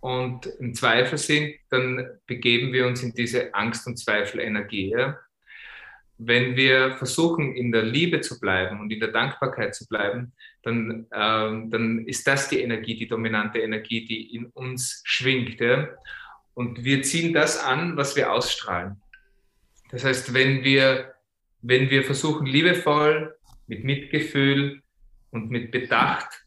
und 0.05 0.45
im 0.59 0.75
Zweifel 0.75 1.17
sind, 1.17 1.55
dann 1.71 2.07
begeben 2.27 2.71
wir 2.71 2.85
uns 2.85 3.01
in 3.01 3.15
diese 3.15 3.55
Angst- 3.55 3.87
und 3.87 3.97
Zweifelenergie. 3.97 4.91
Ja? 4.91 5.17
Wenn 6.19 6.55
wir 6.55 6.95
versuchen, 6.97 7.55
in 7.55 7.71
der 7.71 7.81
Liebe 7.81 8.21
zu 8.21 8.39
bleiben 8.39 8.79
und 8.79 8.91
in 8.91 8.99
der 8.99 9.11
Dankbarkeit 9.11 9.73
zu 9.73 9.87
bleiben, 9.87 10.33
dann, 10.61 11.07
ähm, 11.11 11.71
dann 11.71 12.05
ist 12.05 12.27
das 12.27 12.49
die 12.49 12.61
Energie, 12.61 12.95
die 12.95 13.07
dominante 13.07 13.57
Energie, 13.57 14.05
die 14.05 14.35
in 14.35 14.45
uns 14.45 15.01
schwingt. 15.05 15.59
Ja? 15.59 15.89
Und 16.53 16.83
wir 16.83 17.01
ziehen 17.01 17.33
das 17.33 17.57
an, 17.57 17.97
was 17.97 18.15
wir 18.15 18.31
ausstrahlen. 18.31 19.01
Das 19.89 20.05
heißt, 20.05 20.35
wenn 20.35 20.63
wir, 20.63 21.15
wenn 21.63 21.89
wir 21.89 22.03
versuchen, 22.03 22.45
liebevoll, 22.45 23.35
mit 23.65 23.83
Mitgefühl 23.83 24.83
und 25.31 25.49
mit 25.49 25.71
Bedacht 25.71 26.45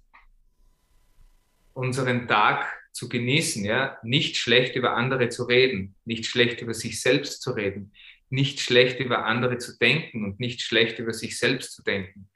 unseren 1.74 2.28
Tag 2.28 2.77
zu 2.98 3.08
genießen, 3.08 3.64
ja, 3.64 3.96
nicht 4.02 4.36
schlecht 4.36 4.74
über 4.74 4.96
andere 4.96 5.28
zu 5.28 5.44
reden, 5.44 5.94
nicht 6.04 6.26
schlecht 6.26 6.60
über 6.62 6.74
sich 6.74 7.00
selbst 7.00 7.42
zu 7.42 7.52
reden, 7.52 7.92
nicht 8.28 8.58
schlecht 8.58 8.98
über 8.98 9.24
andere 9.24 9.58
zu 9.58 9.78
denken 9.78 10.24
und 10.24 10.40
nicht 10.40 10.62
schlecht 10.62 10.98
über 10.98 11.12
sich 11.12 11.38
selbst 11.38 11.74
zu 11.74 11.84
denken, 11.84 12.28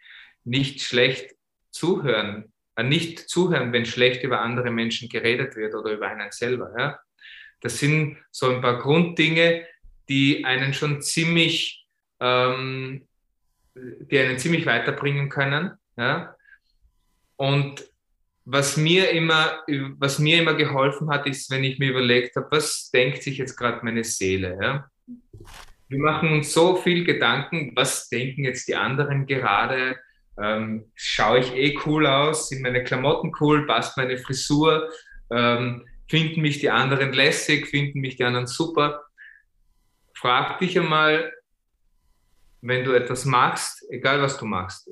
nicht 0.45 0.81
schlecht 0.81 1.35
zuhören, 1.73 2.53
äh, 2.77 2.85
nicht 2.85 3.19
zuhören, 3.29 3.73
wenn 3.73 3.85
schlecht 3.85 4.23
über 4.23 4.41
andere 4.41 4.71
Menschen 4.71 5.09
geredet 5.09 5.57
wird 5.57 5.75
oder 5.75 5.91
über 5.91 6.07
einen 6.07 6.31
selber, 6.31 6.73
ja. 6.79 7.01
Das 7.61 7.81
sind 7.81 8.19
so 8.31 8.49
ein 8.49 8.61
paar 8.61 8.79
Grunddinge, 8.79 9.67
die 10.09 10.45
einen 10.45 10.75
schon 10.75 11.03
ziemlich, 11.03 11.89
ähm, 12.21 13.09
die 13.75 14.19
einen 14.19 14.39
ziemlich 14.39 14.65
weiterbringen 14.65 15.29
können, 15.29 15.73
ja. 15.97 16.37
Und 17.35 17.92
was 18.45 18.77
mir 18.77 19.11
immer, 19.11 19.63
was 19.99 20.19
mir 20.19 20.43
immer 20.43 20.55
geholfen 20.55 21.11
hat, 21.11 21.27
ist, 21.27 21.51
wenn 21.51 21.65
ich 21.65 21.79
mir 21.79 21.91
überlegt 21.91 22.35
habe, 22.37 22.49
was 22.51 22.91
denkt 22.91 23.23
sich 23.23 23.39
jetzt 23.39 23.57
gerade 23.57 23.85
meine 23.85 24.05
Seele? 24.05 24.59
Ja? 24.61 24.91
Wir 25.89 25.99
machen 25.99 26.33
uns 26.33 26.53
so 26.53 26.77
viel 26.77 27.05
Gedanken, 27.05 27.73
was 27.77 28.09
denken 28.09 28.45
jetzt 28.45 28.67
die 28.67 28.75
anderen 28.75 29.27
gerade? 29.27 29.97
Ähm, 30.41 30.91
schaue 30.95 31.41
ich 31.41 31.55
eh 31.55 31.79
cool 31.85 32.07
aus? 32.07 32.49
Sind 32.49 32.63
meine 32.63 32.83
Klamotten 32.83 33.33
cool? 33.41 33.67
Passt 33.67 33.97
meine 33.97 34.17
Frisur? 34.19 34.91
Ähm, 35.31 35.87
finden 36.09 36.41
mich 36.41 36.59
die 36.59 36.71
anderen 36.71 37.13
lässig? 37.13 37.69
Finden 37.69 38.01
mich 38.01 38.17
die 38.17 38.25
anderen 38.25 38.47
super? 38.47 39.03
Frag 40.15 40.59
dich 40.59 40.79
einmal, 40.79 41.33
wenn 42.63 42.85
du 42.85 42.93
etwas 42.93 43.25
machst, 43.25 43.85
egal 43.91 44.23
was 44.23 44.39
du 44.39 44.47
machst, 44.47 44.91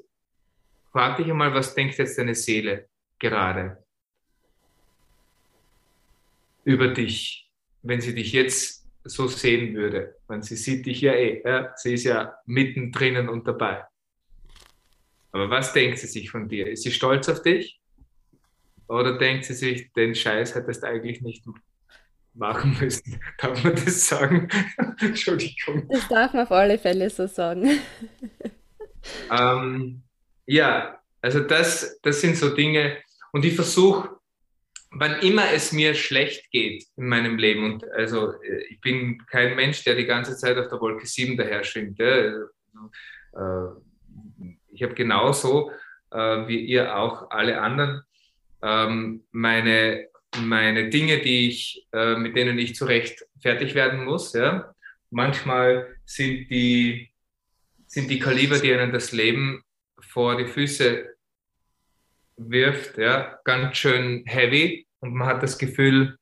frag 0.93 1.17
dich 1.17 1.31
einmal, 1.31 1.55
was 1.55 1.75
denkt 1.75 1.97
jetzt 1.99 2.19
deine 2.19 2.35
Seele? 2.35 2.90
Gerade 3.21 3.85
über 6.65 6.89
dich, 6.89 7.51
wenn 7.83 8.01
sie 8.01 8.15
dich 8.15 8.33
jetzt 8.33 8.87
so 9.05 9.29
sehen 9.29 9.75
würde. 9.75 10.17
Man, 10.29 10.43
sie 10.43 10.57
sieht 10.57 10.87
dich 10.87 11.01
ja 11.01 11.13
eh, 11.13 11.43
ja? 11.45 11.73
sie 11.77 11.95
ist 11.95 12.05
ja 12.05 12.35
mittendrin 12.47 13.29
und 13.29 13.47
dabei. 13.47 13.85
Aber 15.33 15.49
was 15.49 15.73
denkt 15.73 15.99
sie 15.99 16.07
sich 16.07 16.31
von 16.31 16.49
dir? 16.49 16.67
Ist 16.69 16.83
sie 16.83 16.91
stolz 16.91 17.29
auf 17.29 17.43
dich? 17.43 17.81
Oder 18.89 19.17
denkt 19.17 19.45
sie 19.45 19.55
sich, 19.55 19.93
den 19.93 20.15
Scheiß 20.15 20.55
hättest 20.57 20.83
du 20.83 20.89
eigentlich 20.89 21.21
nicht 21.21 21.45
machen 22.35 22.77
müssen? 22.81 23.21
Darf 23.39 23.63
man 23.63 23.75
das 23.75 24.07
sagen? 24.07 24.49
Entschuldigung. 25.01 25.89
Das 25.89 26.09
darf 26.09 26.33
man 26.33 26.43
auf 26.43 26.53
alle 26.53 26.79
Fälle 26.79 27.09
so 27.09 27.27
sagen. 27.27 27.81
ähm, 29.31 30.03
ja, 30.47 31.01
also 31.23 31.41
das, 31.41 32.01
das 32.03 32.21
sind 32.21 32.37
so 32.37 32.55
Dinge. 32.55 32.99
Und 33.33 33.45
ich 33.45 33.55
versuche, 33.55 34.21
wann 34.91 35.21
immer 35.21 35.53
es 35.53 35.73
mir 35.73 35.95
schlecht 35.95 36.51
geht 36.51 36.85
in 36.97 37.07
meinem 37.07 37.39
Leben, 37.39 37.65
und 37.65 37.91
also 37.93 38.33
äh, 38.43 38.65
ich 38.69 38.81
bin 38.81 39.25
kein 39.27 39.57
Mensch, 39.57 39.85
der 39.85 39.95
die 39.95 40.07
ganze 40.07 40.37
Zeit 40.37 40.59
auf 40.59 40.69
der 40.69 40.81
Wolke 40.81 41.07
7 41.07 41.37
daher 41.37 41.65
schwimmt. 41.65 41.99
Ja? 41.99 42.07
Äh, 42.07 42.41
ich 44.73 44.83
habe 44.83 44.95
genauso 44.95 45.71
äh, 46.11 46.49
wie 46.49 46.61
ihr 46.61 46.97
auch 46.97 47.31
alle 47.31 47.61
anderen 47.61 48.03
ähm, 48.63 49.25
meine, 49.31 50.09
meine 50.43 50.91
Dinge, 50.91 51.21
die 51.21 51.49
ich, 51.49 51.89
mit 51.93 52.37
denen 52.37 52.57
ich 52.59 52.77
zurecht 52.77 53.27
fertig 53.41 53.75
werden 53.75 54.05
muss. 54.05 54.33
Ja? 54.33 54.75
Manchmal 55.11 55.97
sind 56.05 56.49
die, 56.51 57.11
sind 57.87 58.11
die 58.11 58.21
Kaliber, 58.21 58.59
die 58.59 58.73
einen 58.73 58.93
das 58.93 59.11
Leben 59.11 59.65
vor 59.99 60.37
die 60.37 60.47
Füße 60.47 61.17
wirft, 62.49 62.97
ja, 62.99 63.39
ganz 63.45 63.77
schön 63.77 64.25
heavy 64.27 64.87
und 65.01 65.15
man 65.15 65.29
hat 65.29 65.43
das 65.43 65.59
Gefühl, 65.59 66.17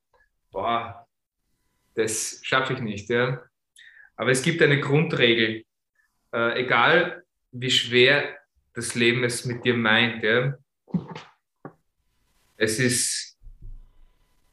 boah, 0.51 1.07
das 1.95 2.41
schaffe 2.43 2.73
ich 2.75 2.81
nicht. 2.81 3.09
Ja. 3.11 3.43
Aber 4.16 4.31
es 4.31 4.43
gibt 4.43 4.62
eine 4.62 4.81
Grundregel, 4.81 5.64
äh, 6.33 6.61
egal 6.61 7.23
wie 7.53 7.71
schwer 7.71 8.37
das 8.75 8.95
Leben 8.95 9.25
es 9.25 9.45
mit 9.45 9.64
dir 9.64 9.75
meint. 9.75 10.23
Ja. 10.23 10.55
Es 12.57 12.79
ist 12.79 13.37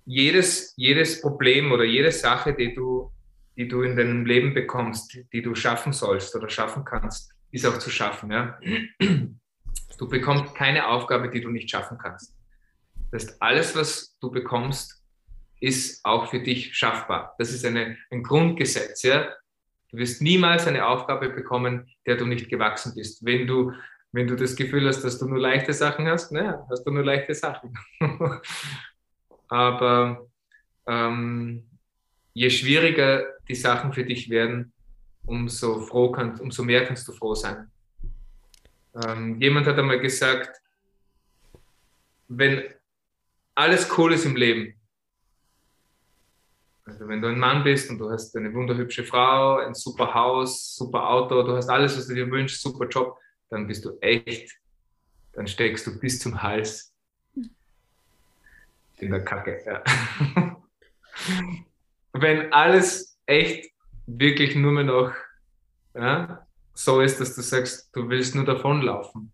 jedes, 0.05 0.73
jedes 0.77 1.21
Problem 1.21 1.71
oder 1.71 1.83
jede 1.83 2.11
Sache, 2.11 2.53
die 2.53 2.73
du, 2.73 3.11
die 3.55 3.67
du 3.67 3.81
in 3.81 3.95
deinem 3.95 4.25
Leben 4.25 4.53
bekommst, 4.53 5.17
die 5.33 5.41
du 5.41 5.55
schaffen 5.55 5.93
sollst 5.93 6.35
oder 6.35 6.49
schaffen 6.49 6.85
kannst, 6.85 7.31
ist 7.51 7.65
auch 7.65 7.79
zu 7.79 7.89
schaffen. 7.89 8.31
Ja. 8.31 8.59
Du 9.97 10.09
bekommst 10.09 10.55
keine 10.55 10.87
Aufgabe, 10.87 11.29
die 11.29 11.41
du 11.41 11.49
nicht 11.49 11.69
schaffen 11.69 11.97
kannst. 11.97 12.35
Das 13.11 13.27
heißt, 13.27 13.41
alles, 13.41 13.75
was 13.75 14.17
du 14.19 14.31
bekommst, 14.31 15.01
ist 15.59 16.03
auch 16.03 16.29
für 16.29 16.39
dich 16.39 16.75
schaffbar. 16.75 17.35
Das 17.37 17.51
ist 17.51 17.65
eine, 17.65 17.97
ein 18.11 18.23
Grundgesetz. 18.23 19.03
Ja? 19.03 19.29
Du 19.89 19.97
wirst 19.97 20.21
niemals 20.21 20.67
eine 20.67 20.85
Aufgabe 20.85 21.29
bekommen, 21.29 21.89
der 22.05 22.17
du 22.17 22.25
nicht 22.25 22.49
gewachsen 22.49 22.93
bist. 22.95 23.23
Wenn 23.23 23.47
du, 23.47 23.71
wenn 24.11 24.27
du 24.27 24.35
das 24.35 24.55
Gefühl 24.55 24.87
hast, 24.87 25.03
dass 25.03 25.19
du 25.19 25.27
nur 25.27 25.39
leichte 25.39 25.73
Sachen 25.73 26.07
hast, 26.07 26.31
naja, 26.31 26.65
hast 26.69 26.83
du 26.83 26.91
nur 26.91 27.03
leichte 27.03 27.33
Sachen. 27.33 27.73
Aber 29.47 30.27
ähm, 30.87 31.69
je 32.33 32.49
schwieriger 32.49 33.25
die 33.47 33.55
Sachen 33.55 33.93
für 33.93 34.03
dich 34.03 34.29
werden, 34.29 34.73
umso, 35.25 35.81
froh 35.81 36.11
kann, 36.11 36.39
umso 36.39 36.63
mehr 36.63 36.85
kannst 36.85 37.07
du 37.07 37.13
froh 37.13 37.35
sein. 37.35 37.71
Ähm, 39.03 39.39
jemand 39.41 39.67
hat 39.67 39.77
einmal 39.77 39.99
gesagt, 39.99 40.61
wenn 42.27 42.63
alles 43.55 43.89
cool 43.97 44.13
ist 44.13 44.25
im 44.25 44.35
Leben, 44.35 44.73
also 46.85 47.07
wenn 47.07 47.21
du 47.21 47.27
ein 47.27 47.39
Mann 47.39 47.63
bist 47.63 47.89
und 47.89 47.97
du 47.97 48.09
hast 48.09 48.35
eine 48.37 48.53
wunderhübsche 48.53 49.03
Frau, 49.03 49.57
ein 49.57 49.73
super 49.73 50.13
Haus, 50.13 50.75
super 50.75 51.09
Auto, 51.09 51.41
du 51.43 51.55
hast 51.55 51.69
alles, 51.69 51.97
was 51.97 52.07
du 52.07 52.13
dir 52.13 52.29
wünschst, 52.29 52.61
super 52.61 52.87
Job, 52.87 53.17
dann 53.49 53.67
bist 53.67 53.83
du 53.85 53.97
echt, 54.01 54.55
dann 55.33 55.47
steckst 55.47 55.87
du 55.87 55.99
bis 55.99 56.19
zum 56.19 56.41
Hals 56.41 56.93
in 58.97 59.11
der 59.11 59.23
Kacke. 59.23 59.61
Ja. 59.65 59.83
wenn 62.13 62.53
alles 62.53 63.19
echt 63.25 63.71
wirklich 64.05 64.55
nur 64.55 64.71
mehr 64.71 64.83
noch 64.83 65.13
ja, 65.95 66.44
so 66.75 67.01
ist, 67.01 67.19
dass 67.19 67.35
du 67.35 67.41
sagst, 67.41 67.89
du 67.93 68.07
willst 68.09 68.35
nur 68.35 68.45
davonlaufen. 68.45 69.31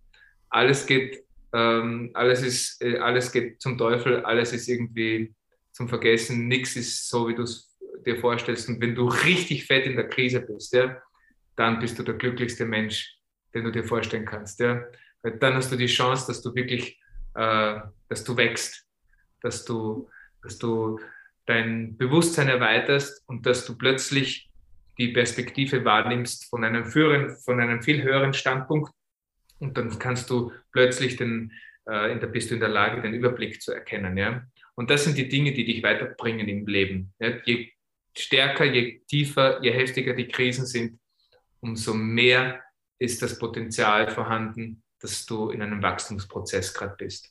Alles 0.50 0.86
geht, 0.86 1.24
ähm, 1.54 2.12
alles 2.14 2.44
ist, 2.44 2.82
äh, 2.82 2.98
alles 2.98 3.32
geht 3.32 3.62
zum 3.62 3.78
Teufel, 3.78 4.24
alles 4.24 4.54
ist 4.54 4.70
irgendwie 4.70 5.34
zum 5.72 5.90
Vergessen, 5.90 6.48
nichts 6.48 6.76
ist 6.76 7.10
so, 7.10 7.28
wie 7.28 7.36
du 7.36 7.44
es 7.44 7.76
dir 8.06 8.18
vorstellst. 8.18 8.70
Und 8.70 8.80
wenn 8.80 8.96
du 8.96 9.08
richtig 9.08 9.66
fett 9.66 9.86
in 9.86 9.96
der 9.96 10.08
Krise 10.08 10.42
bist, 10.42 10.74
ja, 10.74 11.02
dann 11.56 11.80
bist 11.80 11.98
du 11.98 12.04
der 12.04 12.16
glücklichste 12.16 12.66
Mensch, 12.66 13.18
den 13.54 13.64
du 13.64 13.72
dir 13.72 13.84
vorstellen 13.84 14.26
kannst. 14.26 14.60
Ja. 14.60 14.84
Weil 15.24 15.38
dann 15.38 15.56
hast 15.56 15.72
du 15.72 15.76
die 15.76 15.88
Chance, 15.88 16.28
dass 16.28 16.42
du 16.42 16.54
wirklich, 16.54 17.00
äh, 17.34 17.80
dass 18.08 18.24
du 18.24 18.38
wächst, 18.38 18.86
dass 19.42 19.66
du, 19.66 20.10
dass 20.44 20.60
du 20.60 21.00
dein 21.48 21.98
Bewusstsein 21.98 22.50
erweiterst 22.50 23.24
und 23.28 23.46
dass 23.46 23.66
du 23.66 23.78
plötzlich 23.78 24.51
die 25.02 25.14
Perspektive 25.14 25.84
wahrnimmst 25.84 26.50
von 26.50 26.64
einem, 26.64 26.86
Führen, 26.86 27.36
von 27.38 27.60
einem 27.60 27.82
viel 27.82 28.04
höheren 28.04 28.34
Standpunkt 28.34 28.94
und 29.60 29.78
dann 29.78 29.98
kannst 29.98 30.30
du 30.30 30.52
plötzlich 30.72 31.16
den, 31.16 31.52
äh, 31.86 32.20
da 32.20 32.28
bist 32.28 32.50
du 32.50 32.56
in 32.56 32.60
der 32.60 32.70
Lage, 32.70 33.02
den 33.02 33.14
Überblick 33.14 33.62
zu 33.62 33.74
erkennen. 33.74 34.16
Ja? 34.18 34.44
Und 34.76 34.90
das 34.90 35.04
sind 35.04 35.18
die 35.18 35.28
Dinge, 35.28 35.54
die 35.54 35.66
dich 35.66 35.82
weiterbringen 35.82 36.48
im 36.48 36.68
Leben. 36.68 37.14
Ja? 37.20 37.34
Je 37.46 37.72
stärker, 38.16 38.66
je 38.66 39.02
tiefer, 39.08 39.62
je 39.64 39.72
heftiger 39.72 40.14
die 40.14 40.28
Krisen 40.28 40.66
sind, 40.68 41.00
umso 41.62 41.94
mehr 41.94 42.62
ist 43.00 43.22
das 43.22 43.40
Potenzial 43.40 44.10
vorhanden, 44.12 44.84
dass 45.00 45.26
du 45.26 45.50
in 45.50 45.64
einem 45.64 45.82
Wachstumsprozess 45.82 46.74
gerade 46.74 46.96
bist. 46.96 47.31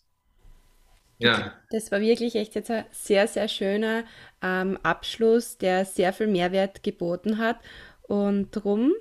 Ja. 1.20 1.52
Das 1.70 1.92
war 1.92 2.00
wirklich 2.00 2.34
echt 2.34 2.54
jetzt 2.54 2.70
ein 2.70 2.86
sehr, 2.92 3.28
sehr 3.28 3.46
schöner 3.46 4.04
ähm, 4.42 4.78
Abschluss, 4.82 5.58
der 5.58 5.84
sehr 5.84 6.14
viel 6.14 6.26
Mehrwert 6.26 6.82
geboten 6.82 7.36
hat. 7.36 7.58
Und 8.02 8.56
darum 8.56 8.92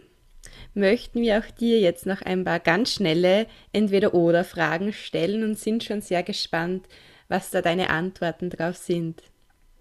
möchten 0.73 1.21
wir 1.21 1.39
auch 1.39 1.49
dir 1.49 1.79
jetzt 1.79 2.05
noch 2.05 2.21
ein 2.21 2.43
paar 2.43 2.59
ganz 2.59 2.93
schnelle 2.93 3.47
Entweder-Oder-Fragen 3.71 4.91
stellen 4.91 5.43
und 5.43 5.57
sind 5.57 5.85
schon 5.85 6.01
sehr 6.01 6.21
gespannt, 6.21 6.87
was 7.29 7.51
da 7.51 7.61
deine 7.61 7.89
Antworten 7.89 8.49
drauf 8.49 8.75
sind. 8.75 9.23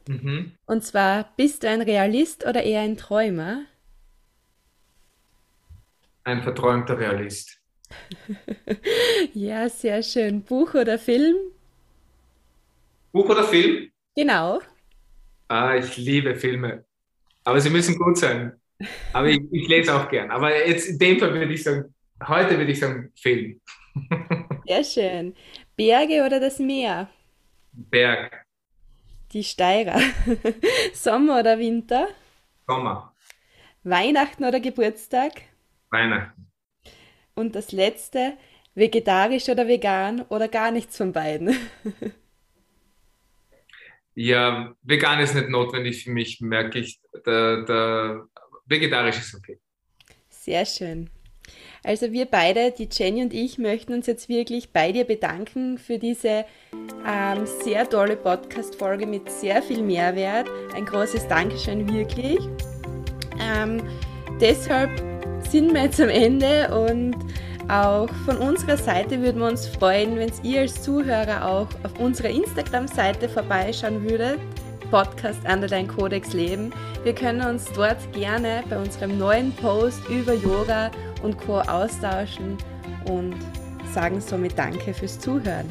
Mhm. 0.07 0.53
Und 0.64 0.84
zwar, 0.84 1.32
bist 1.36 1.64
du 1.64 1.68
ein 1.68 1.82
Realist 1.82 2.47
oder 2.47 2.62
eher 2.62 2.82
ein 2.82 2.97
Träumer? 2.97 3.64
Ein 6.22 6.43
verträumter 6.45 6.99
Realist. 6.99 7.59
ja, 9.34 9.68
sehr 9.68 10.05
schön. 10.05 10.43
Buch 10.43 10.74
oder 10.74 10.99
Film? 10.99 11.34
Buch 13.19 13.31
oder 13.31 13.43
Film? 13.43 13.91
Genau. 14.14 14.61
Ah, 15.49 15.75
ich 15.75 15.97
liebe 15.97 16.37
Filme. 16.37 16.85
Aber 17.43 17.61
sie 17.61 17.69
müssen 17.69 17.99
gut 17.99 18.16
sein. 18.16 18.53
Aber 19.12 19.27
ich, 19.27 19.41
ich 19.51 19.66
lese 19.66 19.93
auch 19.93 20.09
gern. 20.09 20.31
Aber 20.31 20.55
jetzt 20.69 20.87
in 20.87 20.99
dem 21.01 21.19
Fall 21.19 21.35
würde 21.35 21.53
ich 21.53 21.64
sagen, 21.64 21.93
heute 22.29 22.57
würde 22.57 22.71
ich 22.71 22.79
sagen 22.79 23.11
Film. 23.16 23.61
Sehr 24.69 24.85
schön. 24.85 25.35
Berge 25.75 26.25
oder 26.25 26.39
das 26.39 26.61
Meer? 26.61 27.11
Berg. 27.73 28.45
Die 29.33 29.43
Steirer. 29.43 30.01
Sommer 30.93 31.41
oder 31.41 31.59
Winter? 31.59 32.07
Sommer. 32.69 33.12
Weihnachten 33.83 34.45
oder 34.45 34.61
Geburtstag? 34.61 35.33
Weihnachten. 35.91 36.47
Und 37.35 37.57
das 37.57 37.73
letzte, 37.73 38.35
vegetarisch 38.77 39.49
oder 39.49 39.66
vegan 39.66 40.21
oder 40.29 40.47
gar 40.47 40.71
nichts 40.71 40.97
von 40.97 41.12
beiden? 41.12 41.57
Ja, 44.21 44.75
vegan 44.83 45.21
ist 45.21 45.37
nicht 45.37 45.49
notwendig 45.49 46.03
für 46.03 46.11
mich, 46.11 46.41
merke 46.41 46.81
ich. 46.81 46.99
Der, 47.25 47.62
der 47.62 48.27
vegetarisch 48.66 49.19
ist 49.19 49.33
okay. 49.37 49.61
Sehr 50.29 50.66
schön. 50.66 51.09
Also 51.85 52.11
wir 52.11 52.27
beide, 52.27 52.73
die 52.73 52.89
Jenny 52.91 53.23
und 53.23 53.33
ich, 53.33 53.59
möchten 53.59 53.93
uns 53.93 54.09
jetzt 54.09 54.29
wirklich 54.29 54.73
bei 54.73 54.91
dir 54.91 55.05
bedanken 55.05 55.79
für 55.79 56.01
diese 56.01 56.45
ähm, 57.07 57.47
sehr 57.62 57.89
tolle 57.89 58.16
Podcast-Folge 58.16 59.07
mit 59.07 59.31
sehr 59.31 59.62
viel 59.62 59.85
Mehrwert. 59.85 60.51
Ein 60.75 60.85
großes 60.85 61.29
Dankeschön 61.29 61.89
wirklich. 61.89 62.41
Ähm, 63.41 63.81
deshalb 64.41 64.91
sind 65.49 65.73
wir 65.73 65.85
jetzt 65.85 66.01
am 66.01 66.09
Ende 66.09 66.77
und 66.77 67.14
auch 67.69 68.09
von 68.25 68.37
unserer 68.39 68.77
Seite 68.77 69.21
würden 69.21 69.41
wir 69.41 69.49
uns 69.49 69.66
freuen, 69.66 70.16
wenn 70.16 70.33
ihr 70.43 70.62
als 70.62 70.83
Zuhörer 70.83 71.47
auch 71.47 71.69
auf 71.85 71.99
unserer 71.99 72.31
Instagram-Seite 72.31 73.29
vorbeischauen 73.29 74.03
würdet. 74.09 74.39
Podcast 74.91 75.41
Under 75.45 75.69
Dein 75.69 75.87
Kodex 75.87 76.33
Leben. 76.33 76.73
Wir 77.05 77.14
können 77.14 77.47
uns 77.47 77.71
dort 77.73 78.12
gerne 78.12 78.64
bei 78.71 78.79
unserem 78.79 79.19
neuen 79.19 79.53
Post 79.53 80.01
über 80.09 80.33
Yoga 80.33 80.91
und 81.23 81.37
Co. 81.39 81.61
austauschen 81.61 82.57
und 83.11 83.35
sagen 83.93 84.21
somit 84.21 84.59
Danke 84.59 84.95
fürs 84.95 85.19
Zuhören. 85.19 85.71